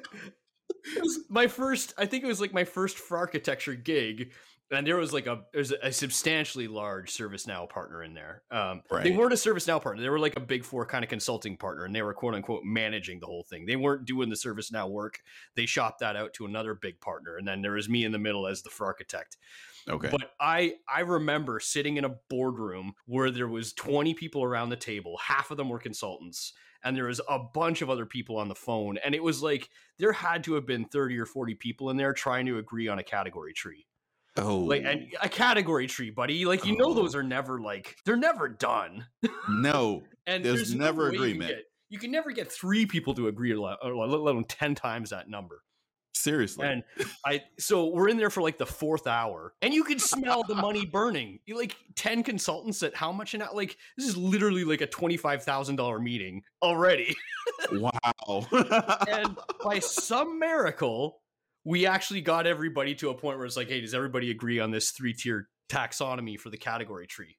My 1.30 1.48
first, 1.48 1.94
I 1.98 2.06
think 2.06 2.24
it 2.24 2.28
was 2.28 2.42
like 2.42 2.54
my 2.54 2.64
first 2.64 2.98
for 2.98 3.18
architecture 3.18 3.76
gig, 3.76 4.32
and 4.72 4.86
there 4.86 4.98
was 4.98 5.12
like 5.14 5.28
a 5.28 5.44
there's 5.54 5.72
a 5.72 5.92
substantially 5.92 6.68
large 6.68 7.12
ServiceNow 7.12 7.70
partner 7.70 8.04
in 8.04 8.14
there. 8.14 8.44
Um, 8.52 8.84
They 9.04 9.12
weren't 9.12 9.34
a 9.34 9.38
ServiceNow 9.38 9.82
partner; 9.82 10.02
they 10.02 10.10
were 10.10 10.20
like 10.20 10.38
a 10.38 10.42
big 10.42 10.64
four 10.64 10.86
kind 10.86 11.04
of 11.04 11.10
consulting 11.10 11.58
partner, 11.58 11.86
and 11.86 11.96
they 11.96 12.02
were 12.02 12.14
quote 12.14 12.36
unquote 12.36 12.64
managing 12.64 13.20
the 13.20 13.26
whole 13.26 13.44
thing. 13.44 13.66
They 13.66 13.76
weren't 13.76 14.06
doing 14.06 14.30
the 14.30 14.36
ServiceNow 14.36 14.90
work; 14.90 15.22
they 15.56 15.66
shopped 15.66 16.00
that 16.00 16.16
out 16.16 16.34
to 16.36 16.46
another 16.46 16.74
big 16.76 17.00
partner, 17.02 17.38
and 17.38 17.48
then 17.48 17.62
there 17.62 17.74
was 17.74 17.90
me 17.90 18.06
in 18.06 18.12
the 18.12 18.20
middle 18.20 18.48
as 18.48 18.62
the 18.62 18.70
for 18.70 18.86
architect. 18.86 19.38
okay 19.90 20.10
But 20.12 20.32
I 20.40 20.76
I 20.88 21.02
remember 21.02 21.60
sitting 21.60 21.98
in 21.98 22.06
a 22.06 22.16
boardroom 22.30 22.94
where 23.06 23.32
there 23.32 23.48
was 23.48 23.74
20 23.74 24.14
people 24.14 24.44
around 24.44 24.70
the 24.70 24.76
table, 24.76 25.18
half 25.18 25.52
of 25.52 25.58
them 25.58 25.70
were 25.70 25.80
consultants, 25.80 26.54
and 26.84 26.96
there 26.96 27.06
was 27.06 27.22
a 27.28 27.40
bunch 27.40 27.82
of 27.82 27.90
other 27.90 28.06
people 28.06 28.38
on 28.38 28.48
the 28.48 28.56
phone, 28.56 28.98
and 29.04 29.16
it 29.16 29.24
was 29.24 29.42
like 29.42 29.70
there 29.98 30.14
had 30.14 30.44
to 30.46 30.54
have 30.54 30.66
been 30.66 30.86
30 30.86 31.18
or 31.18 31.26
40 31.26 31.56
people 31.56 31.90
in 31.90 31.98
there 31.98 32.14
trying 32.14 32.46
to 32.46 32.58
agree 32.58 32.88
on 32.88 33.00
a 33.00 33.04
category 33.04 33.54
tree. 33.54 33.86
Oh 34.38 34.60
Like 34.60 34.84
and 34.86 35.08
a 35.22 35.30
category 35.30 35.88
tree, 35.88 36.10
buddy. 36.12 36.46
Like 36.46 36.66
you 36.66 36.78
know 36.78 36.88
Oh. 36.90 36.94
those 36.94 37.16
are 37.16 37.24
never 37.24 37.60
like 37.60 37.96
they're 38.06 38.16
never 38.18 38.48
done. 38.48 39.06
no 39.50 40.04
And 40.28 40.44
There's 40.44 40.74
no 40.76 40.86
never 40.86 41.04
way 41.06 41.12
you 41.12 41.12
can 41.12 41.22
agreement. 41.24 41.50
get- 41.52 41.66
You 41.90 42.00
can 42.00 42.12
never 42.12 42.32
get 42.32 42.52
three 42.52 42.86
people 42.86 43.14
to 43.16 43.28
agree, 43.28 43.54
let 43.56 43.78
alone 43.84 44.44
10 44.46 44.76
times 44.76 45.10
that 45.10 45.28
number. 45.30 45.64
seriously 46.14 46.68
And 46.68 46.84
I 47.26 47.42
so 47.58 47.88
we're 47.88 48.10
in 48.10 48.18
there 48.18 48.30
for 48.30 48.42
like 48.42 48.58
the 48.58 48.66
fourth 48.66 49.08
hour, 49.08 49.54
and 49.62 49.74
you 49.74 49.84
can 49.84 50.00
smell 50.00 50.44
the 50.44 50.56
money 50.56 50.86
burning. 50.98 51.40
You 51.46 51.58
like 51.58 51.76
ten 51.96 52.24
consultants 52.24 52.84
at 52.84 52.94
how 52.96 53.12
much 53.12 53.34
an 53.36 53.42
hour? 53.42 53.50
Like 53.54 53.78
this 53.98 54.06
is 54.08 54.18
literally 54.18 54.64
like 54.66 54.82
a 54.82 54.88
twenty 54.88 55.18
five 55.18 55.44
thousand 55.44 55.78
dollar 55.78 56.00
meeting 56.00 56.44
already. 56.62 57.16
wow 57.72 58.46
and 59.08 59.38
by 59.64 59.80
some 59.80 60.40
miracle, 60.40 61.22
we 61.64 61.86
actually 61.86 62.22
got 62.22 62.48
everybody 62.48 62.96
to 62.96 63.10
a 63.10 63.14
point 63.14 63.38
where 63.38 63.46
it's 63.46 63.58
like, 63.58 63.70
hey, 63.70 63.82
does 63.82 63.94
everybody 63.94 64.32
agree 64.32 64.60
on 64.60 64.72
this 64.72 64.92
three 64.92 65.14
tier 65.14 65.48
taxonomy 65.70 66.40
for 66.40 66.50
the 66.50 66.58
category 66.58 67.08
tree? 67.08 67.38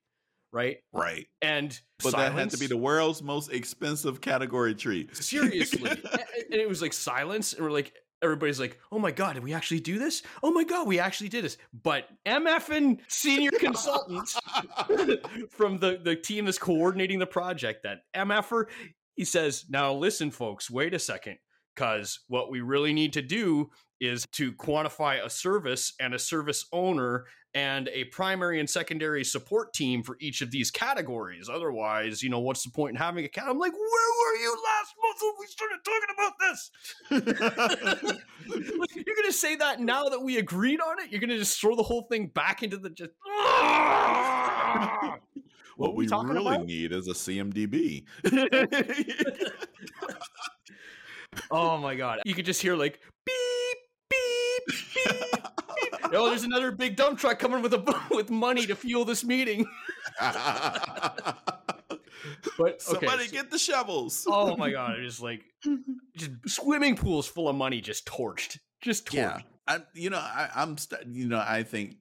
Right? 0.53 0.79
right. 0.93 1.27
And 1.41 1.79
but 2.03 2.17
that 2.17 2.33
had 2.33 2.51
to 2.51 2.59
be 2.59 2.67
the 2.67 2.77
world's 2.77 3.23
most 3.23 3.53
expensive 3.53 4.21
category 4.21 4.75
tree. 4.75 5.09
Seriously. 5.13 5.91
And 5.91 6.61
it 6.61 6.69
was 6.69 6.83
like 6.83 6.93
silence 6.93 7.53
and 7.53 7.63
we're 7.63 7.71
like 7.71 7.93
everybody's 8.23 8.61
like 8.61 8.79
oh 8.93 8.99
my 8.99 9.13
god 9.13 9.35
did 9.35 9.45
we 9.45 9.55
actually 9.55 9.79
do 9.79 9.99
this? 9.99 10.23
Oh 10.43 10.51
my 10.51 10.65
god 10.65 10.89
we 10.89 10.99
actually 10.99 11.29
did 11.29 11.45
this. 11.45 11.57
But 11.73 12.09
mf 12.27 12.69
and 12.77 13.01
senior 13.07 13.51
consultants 13.61 14.39
from 15.51 15.79
the 15.79 16.01
the 16.03 16.17
team 16.17 16.47
that's 16.47 16.59
coordinating 16.59 17.21
the 17.21 17.27
project 17.27 17.85
that 17.85 18.01
mf'er 18.17 18.65
he 19.15 19.25
says 19.25 19.67
now 19.69 19.93
listen 19.93 20.33
folks 20.33 20.69
wait 20.69 20.95
a 20.95 20.99
second 20.99 21.39
because 21.81 22.21
what 22.29 22.51
we 22.51 22.61
really 22.61 22.93
need 22.93 23.15
to 23.15 23.23
do 23.23 23.71
is 24.03 24.27
to 24.33 24.53
quantify 24.53 25.25
a 25.25 25.31
service 25.31 25.95
and 25.99 26.13
a 26.13 26.19
service 26.19 26.67
owner 26.75 27.25
and 27.55 27.89
a 27.89 28.05
primary 28.05 28.61
and 28.61 28.69
secondary 28.69 29.25
support 29.25 29.73
team 29.73 30.03
for 30.03 30.19
each 30.21 30.43
of 30.43 30.51
these 30.51 30.71
categories. 30.71 31.49
Otherwise, 31.51 32.23
you 32.23 32.29
know, 32.29 32.39
what's 32.39 32.63
the 32.65 32.71
point 32.71 32.91
in 32.91 32.97
having 32.97 33.25
a 33.25 33.29
cat? 33.29 33.45
I'm 33.49 33.59
like, 33.59 33.73
where 33.73 33.81
were 33.81 34.37
you 34.43 34.55
last 34.63 34.95
month 35.03 35.23
when 35.23 35.33
we 35.41 35.47
started 35.47 35.79
talking 35.87 36.15
about 36.19 36.35
this? 36.39 36.71
Like, 38.79 38.95
You're 39.07 39.17
gonna 39.17 39.33
say 39.33 39.57
that 39.57 39.81
now 39.81 40.11
that 40.11 40.21
we 40.21 40.37
agreed 40.37 40.81
on 40.83 41.01
it? 41.01 41.11
You're 41.11 41.23
gonna 41.23 41.39
just 41.39 41.59
throw 41.59 41.75
the 41.77 41.83
whole 41.83 42.03
thing 42.11 42.27
back 42.27 42.63
into 42.63 42.77
the 42.77 42.91
just. 42.91 43.13
what, 45.77 45.77
What 45.77 45.95
we 45.97 46.07
we 46.07 46.13
really 46.13 46.55
about? 46.57 46.67
need 46.67 46.93
is 46.93 47.09
a 47.09 47.15
cmdb 47.15 48.05
oh 51.51 51.77
my 51.79 51.95
god! 51.95 52.21
You 52.25 52.35
could 52.35 52.45
just 52.47 52.61
hear 52.63 52.77
like 52.77 53.01
beep 53.27 53.79
beep 54.11 54.63
beep. 54.95 55.45
Oh, 56.13 56.29
there's 56.29 56.43
another 56.43 56.73
big 56.73 56.97
dump 56.97 57.21
truck 57.21 57.39
coming 57.39 57.63
with 57.63 57.73
a 57.73 58.03
with 58.11 58.31
money 58.31 58.67
to 58.67 58.75
fuel 58.75 59.05
this 59.05 59.23
meeting. 59.23 59.65
But 62.59 62.59
okay, 62.59 62.77
somebody 62.79 63.27
so- 63.27 63.33
get 63.33 63.51
the 63.51 63.59
shovels 63.59 64.27
oh 64.29 64.57
my 64.57 64.71
god! 64.71 64.99
It 64.99 65.05
is 65.05 65.21
like 65.21 65.43
just 66.17 66.33
swimming 66.47 66.97
pools 66.97 67.27
full 67.27 67.49
of 67.49 67.57
money 67.57 67.81
just 67.81 68.07
torched, 68.07 68.59
just 68.83 69.07
torched. 69.07 69.15
Yeah, 69.15 69.39
I, 69.69 69.79
you 69.95 70.11
know, 70.11 70.19
I, 70.19 70.51
I'm, 70.55 70.77
st- 70.77 71.07
you 71.07 71.29
know, 71.29 71.43
I 71.47 71.63
think 71.63 71.97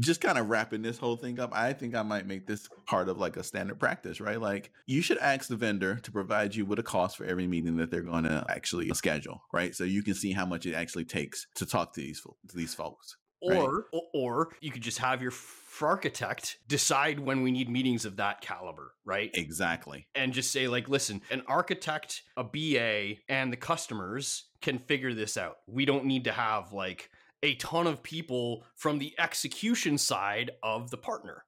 just 0.00 0.20
kind 0.20 0.38
of 0.38 0.48
wrapping 0.48 0.82
this 0.82 0.98
whole 0.98 1.16
thing 1.16 1.38
up, 1.40 1.50
I 1.54 1.72
think 1.72 1.94
I 1.94 2.02
might 2.02 2.26
make 2.26 2.46
this 2.46 2.68
part 2.86 3.08
of 3.08 3.18
like 3.18 3.36
a 3.36 3.42
standard 3.42 3.78
practice, 3.78 4.20
right? 4.20 4.40
Like 4.40 4.72
you 4.86 5.02
should 5.02 5.18
ask 5.18 5.48
the 5.48 5.56
vendor 5.56 5.96
to 5.96 6.12
provide 6.12 6.54
you 6.54 6.64
with 6.64 6.78
a 6.78 6.82
cost 6.82 7.16
for 7.16 7.24
every 7.24 7.46
meeting 7.46 7.76
that 7.76 7.90
they're 7.90 8.02
going 8.02 8.24
to 8.24 8.44
actually 8.48 8.88
schedule, 8.94 9.42
right? 9.52 9.74
So 9.74 9.84
you 9.84 10.02
can 10.02 10.14
see 10.14 10.32
how 10.32 10.46
much 10.46 10.66
it 10.66 10.74
actually 10.74 11.04
takes 11.04 11.46
to 11.56 11.66
talk 11.66 11.92
to 11.94 12.00
these 12.00 12.20
to 12.20 12.56
these 12.56 12.74
folks. 12.74 13.16
Right. 13.42 13.56
Or, 13.56 13.86
or 13.92 14.02
or 14.12 14.48
you 14.60 14.70
could 14.70 14.82
just 14.82 14.98
have 14.98 15.22
your 15.22 15.32
architect 15.80 16.58
decide 16.68 17.18
when 17.18 17.42
we 17.42 17.50
need 17.50 17.70
meetings 17.70 18.04
of 18.04 18.16
that 18.16 18.42
caliber, 18.42 18.92
right? 19.04 19.30
Exactly. 19.34 20.06
And 20.14 20.32
just 20.32 20.52
say 20.52 20.68
like, 20.68 20.88
listen, 20.88 21.22
an 21.30 21.42
architect, 21.46 22.22
a 22.36 22.44
BA, 22.44 23.20
and 23.28 23.52
the 23.52 23.56
customers 23.56 24.44
can 24.60 24.78
figure 24.78 25.14
this 25.14 25.36
out. 25.36 25.56
We 25.66 25.84
don't 25.84 26.04
need 26.04 26.24
to 26.24 26.32
have 26.32 26.72
like 26.72 27.10
a 27.42 27.54
ton 27.56 27.86
of 27.86 28.02
people 28.02 28.64
from 28.76 28.98
the 28.98 29.14
execution 29.18 29.98
side 29.98 30.50
of 30.62 30.90
the 30.90 30.96
partner. 30.96 31.44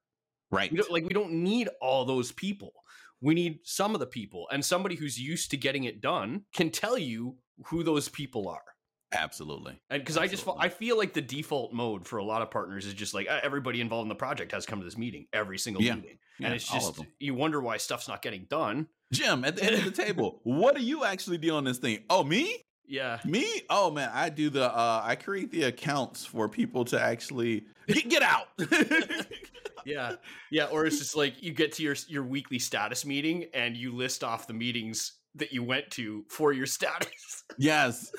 Right. 0.50 0.70
We 0.70 0.82
like 0.90 1.04
we 1.04 1.14
don't 1.14 1.32
need 1.32 1.68
all 1.80 2.04
those 2.04 2.32
people. 2.32 2.72
We 3.20 3.34
need 3.34 3.60
some 3.64 3.94
of 3.94 4.00
the 4.00 4.06
people 4.06 4.48
and 4.50 4.64
somebody 4.64 4.96
who's 4.96 5.18
used 5.18 5.50
to 5.52 5.56
getting 5.56 5.84
it 5.84 6.00
done 6.00 6.42
can 6.52 6.70
tell 6.70 6.98
you 6.98 7.36
who 7.66 7.82
those 7.82 8.08
people 8.08 8.48
are. 8.48 8.62
Absolutely. 9.14 9.80
And 9.90 10.00
because 10.00 10.16
I 10.16 10.26
just 10.26 10.46
I 10.58 10.68
feel 10.68 10.96
like 10.96 11.12
the 11.12 11.20
default 11.20 11.72
mode 11.72 12.06
for 12.06 12.18
a 12.18 12.24
lot 12.24 12.42
of 12.42 12.50
partners 12.50 12.86
is 12.86 12.94
just 12.94 13.14
like 13.14 13.28
uh, 13.28 13.40
everybody 13.42 13.80
involved 13.80 14.04
in 14.04 14.08
the 14.08 14.14
project 14.14 14.52
has 14.52 14.66
come 14.66 14.78
to 14.80 14.84
this 14.84 14.96
meeting 14.96 15.26
every 15.32 15.58
single 15.58 15.82
yeah. 15.82 15.94
meeting, 15.94 16.18
and 16.40 16.54
it's 16.54 16.66
just 16.66 16.98
you 17.18 17.34
wonder 17.34 17.60
why 17.60 17.76
stuff's 17.76 18.08
not 18.08 18.22
getting 18.22 18.46
done. 18.48 18.88
Jim, 19.12 19.44
at 19.44 19.56
the 19.56 19.64
end 19.64 19.74
of 19.74 19.84
the 19.84 19.90
table, 19.90 20.40
what 20.44 20.74
do 20.74 20.82
you 20.82 21.04
actually 21.04 21.38
do 21.38 21.54
on 21.54 21.64
this 21.64 21.78
thing? 21.78 22.04
Oh, 22.08 22.24
me? 22.24 22.64
Yeah. 22.86 23.18
Me? 23.24 23.62
Oh 23.70 23.90
man, 23.90 24.10
I 24.12 24.28
do 24.28 24.50
the 24.50 24.64
uh 24.64 25.02
I 25.04 25.16
create 25.16 25.50
the 25.50 25.64
accounts 25.64 26.24
for 26.24 26.48
people 26.48 26.84
to 26.86 27.00
actually 27.00 27.64
get, 27.88 28.08
get 28.08 28.22
out. 28.22 28.48
yeah. 29.86 30.16
Yeah, 30.50 30.66
or 30.66 30.84
it's 30.86 30.98
just 30.98 31.16
like 31.16 31.42
you 31.42 31.52
get 31.52 31.72
to 31.72 31.82
your 31.82 31.96
your 32.08 32.24
weekly 32.24 32.58
status 32.58 33.06
meeting 33.06 33.46
and 33.54 33.76
you 33.76 33.94
list 33.94 34.24
off 34.24 34.46
the 34.46 34.54
meetings 34.54 35.12
that 35.34 35.52
you 35.52 35.62
went 35.62 35.90
to 35.92 36.24
for 36.28 36.52
your 36.52 36.66
status. 36.66 37.44
Yes 37.58 38.10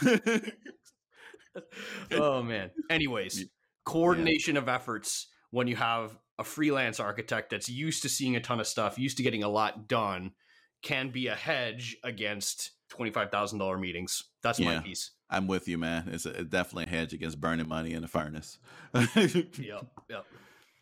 oh 2.11 2.41
man. 2.43 2.72
Anyways, 2.89 3.45
coordination 3.86 4.55
yeah. 4.55 4.61
of 4.61 4.70
efforts 4.70 5.28
when 5.51 5.68
you 5.68 5.76
have 5.76 6.18
a 6.39 6.43
freelance 6.43 6.99
architect 6.99 7.51
that's 7.51 7.70
used 7.70 8.01
to 8.03 8.09
seeing 8.09 8.36
a 8.36 8.39
ton 8.39 8.59
of 8.59 8.68
stuff, 8.68 8.97
used 8.97 9.18
to 9.18 9.24
getting 9.24 9.43
a 9.43 9.49
lot 9.49 9.88
done, 9.88 10.32
can 10.82 11.09
be 11.09 11.28
a 11.28 11.36
hedge 11.36 11.97
against 12.03 12.72
twenty-five 12.94 13.32
thousand 13.32 13.60
dollar 13.60 13.78
meetings. 13.78 14.24
That's 14.41 14.60
yeah, 14.60 14.78
my 14.78 14.84
piece. 14.84 15.12
I'm 15.30 15.48
with 15.48 15.68
you, 15.68 15.78
man. 15.78 16.10
It's 16.12 16.26
a, 16.26 16.44
definitely 16.44 16.86
a 16.86 16.89
hedge 16.89 17.14
against 17.14 17.41
burning 17.41 17.68
money 17.68 17.94
in 17.94 18.02
the 18.02 18.08
furnace. 18.08 18.60
yep, 18.94 19.88
yep. 20.10 20.26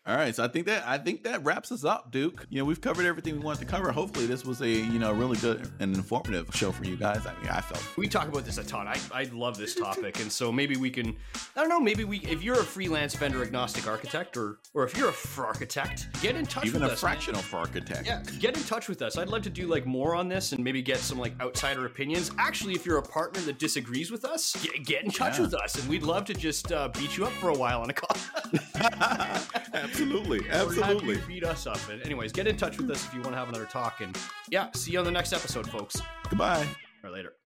All 0.03 0.15
right, 0.15 0.35
so 0.35 0.43
I 0.43 0.47
think 0.47 0.65
that 0.65 0.83
I 0.87 0.97
think 0.97 1.25
that 1.25 1.43
wraps 1.45 1.71
us 1.71 1.85
up, 1.85 2.11
Duke. 2.11 2.47
You 2.49 2.57
know, 2.57 2.65
we've 2.65 2.81
covered 2.81 3.05
everything 3.05 3.35
we 3.35 3.39
wanted 3.39 3.59
to 3.59 3.65
cover. 3.65 3.91
Hopefully, 3.91 4.25
this 4.25 4.43
was 4.43 4.59
a 4.61 4.67
you 4.67 4.97
know 4.97 5.11
really 5.11 5.37
good 5.37 5.71
and 5.79 5.95
informative 5.95 6.49
show 6.55 6.71
for 6.71 6.85
you 6.85 6.97
guys. 6.97 7.27
I 7.27 7.39
mean, 7.39 7.49
I 7.49 7.61
felt 7.61 7.97
we 7.97 8.07
talk 8.07 8.27
about 8.27 8.43
this 8.43 8.57
a 8.57 8.63
ton. 8.63 8.87
I, 8.87 8.97
I 9.13 9.25
love 9.25 9.59
this 9.59 9.75
topic, 9.75 10.19
and 10.19 10.31
so 10.31 10.51
maybe 10.51 10.75
we 10.75 10.89
can. 10.89 11.15
I 11.55 11.59
don't 11.59 11.69
know. 11.69 11.79
Maybe 11.79 12.03
we, 12.03 12.17
if 12.21 12.41
you're 12.41 12.59
a 12.59 12.63
freelance 12.63 13.13
vendor 13.13 13.43
agnostic 13.43 13.85
architect, 13.85 14.37
or 14.37 14.57
or 14.73 14.85
if 14.85 14.97
you're 14.97 15.09
a 15.09 15.11
f- 15.11 15.37
architect, 15.37 16.07
get 16.19 16.35
in 16.35 16.47
touch 16.47 16.65
Even 16.65 16.81
with 16.81 16.93
us. 16.93 16.97
Even 16.97 17.11
a 17.11 17.15
fractional 17.15 17.41
man. 17.43 17.53
architect. 17.53 18.07
Yeah, 18.07 18.23
get 18.39 18.57
in 18.57 18.63
touch 18.63 18.89
with 18.89 19.03
us. 19.03 19.19
I'd 19.19 19.29
love 19.29 19.43
to 19.43 19.51
do 19.51 19.67
like 19.67 19.85
more 19.85 20.15
on 20.15 20.27
this 20.27 20.51
and 20.51 20.63
maybe 20.63 20.81
get 20.81 20.97
some 20.97 21.19
like 21.19 21.39
outsider 21.39 21.85
opinions. 21.85 22.31
Actually, 22.39 22.73
if 22.73 22.87
you're 22.87 22.97
a 22.97 23.03
partner 23.03 23.39
that 23.41 23.59
disagrees 23.59 24.09
with 24.09 24.25
us, 24.25 24.55
get, 24.63 24.83
get 24.83 25.03
in 25.03 25.11
touch 25.11 25.35
yeah. 25.37 25.43
with 25.43 25.53
us, 25.53 25.75
and 25.75 25.87
we'd 25.87 26.01
love 26.01 26.25
to 26.25 26.33
just 26.33 26.71
uh, 26.71 26.87
beat 26.87 27.17
you 27.17 27.23
up 27.23 27.33
for 27.33 27.49
a 27.49 27.55
while 27.55 27.81
on 27.81 27.91
a 27.91 27.93
call. 27.93 28.17
Absolutely. 29.91 30.49
Absolutely 30.49 31.17
beat 31.27 31.43
us 31.43 31.67
up. 31.67 31.79
And 31.89 32.01
anyways, 32.03 32.31
get 32.31 32.47
in 32.47 32.57
touch 32.57 32.77
with 32.77 32.89
us 32.89 33.05
if 33.05 33.13
you 33.13 33.21
want 33.21 33.33
to 33.33 33.37
have 33.37 33.49
another 33.49 33.65
talk. 33.65 34.01
And 34.01 34.17
yeah, 34.49 34.69
see 34.73 34.91
you 34.91 34.99
on 34.99 35.05
the 35.05 35.11
next 35.11 35.33
episode, 35.33 35.69
folks. 35.69 36.01
Goodbye. 36.29 36.65
Or 37.03 37.09
later. 37.09 37.33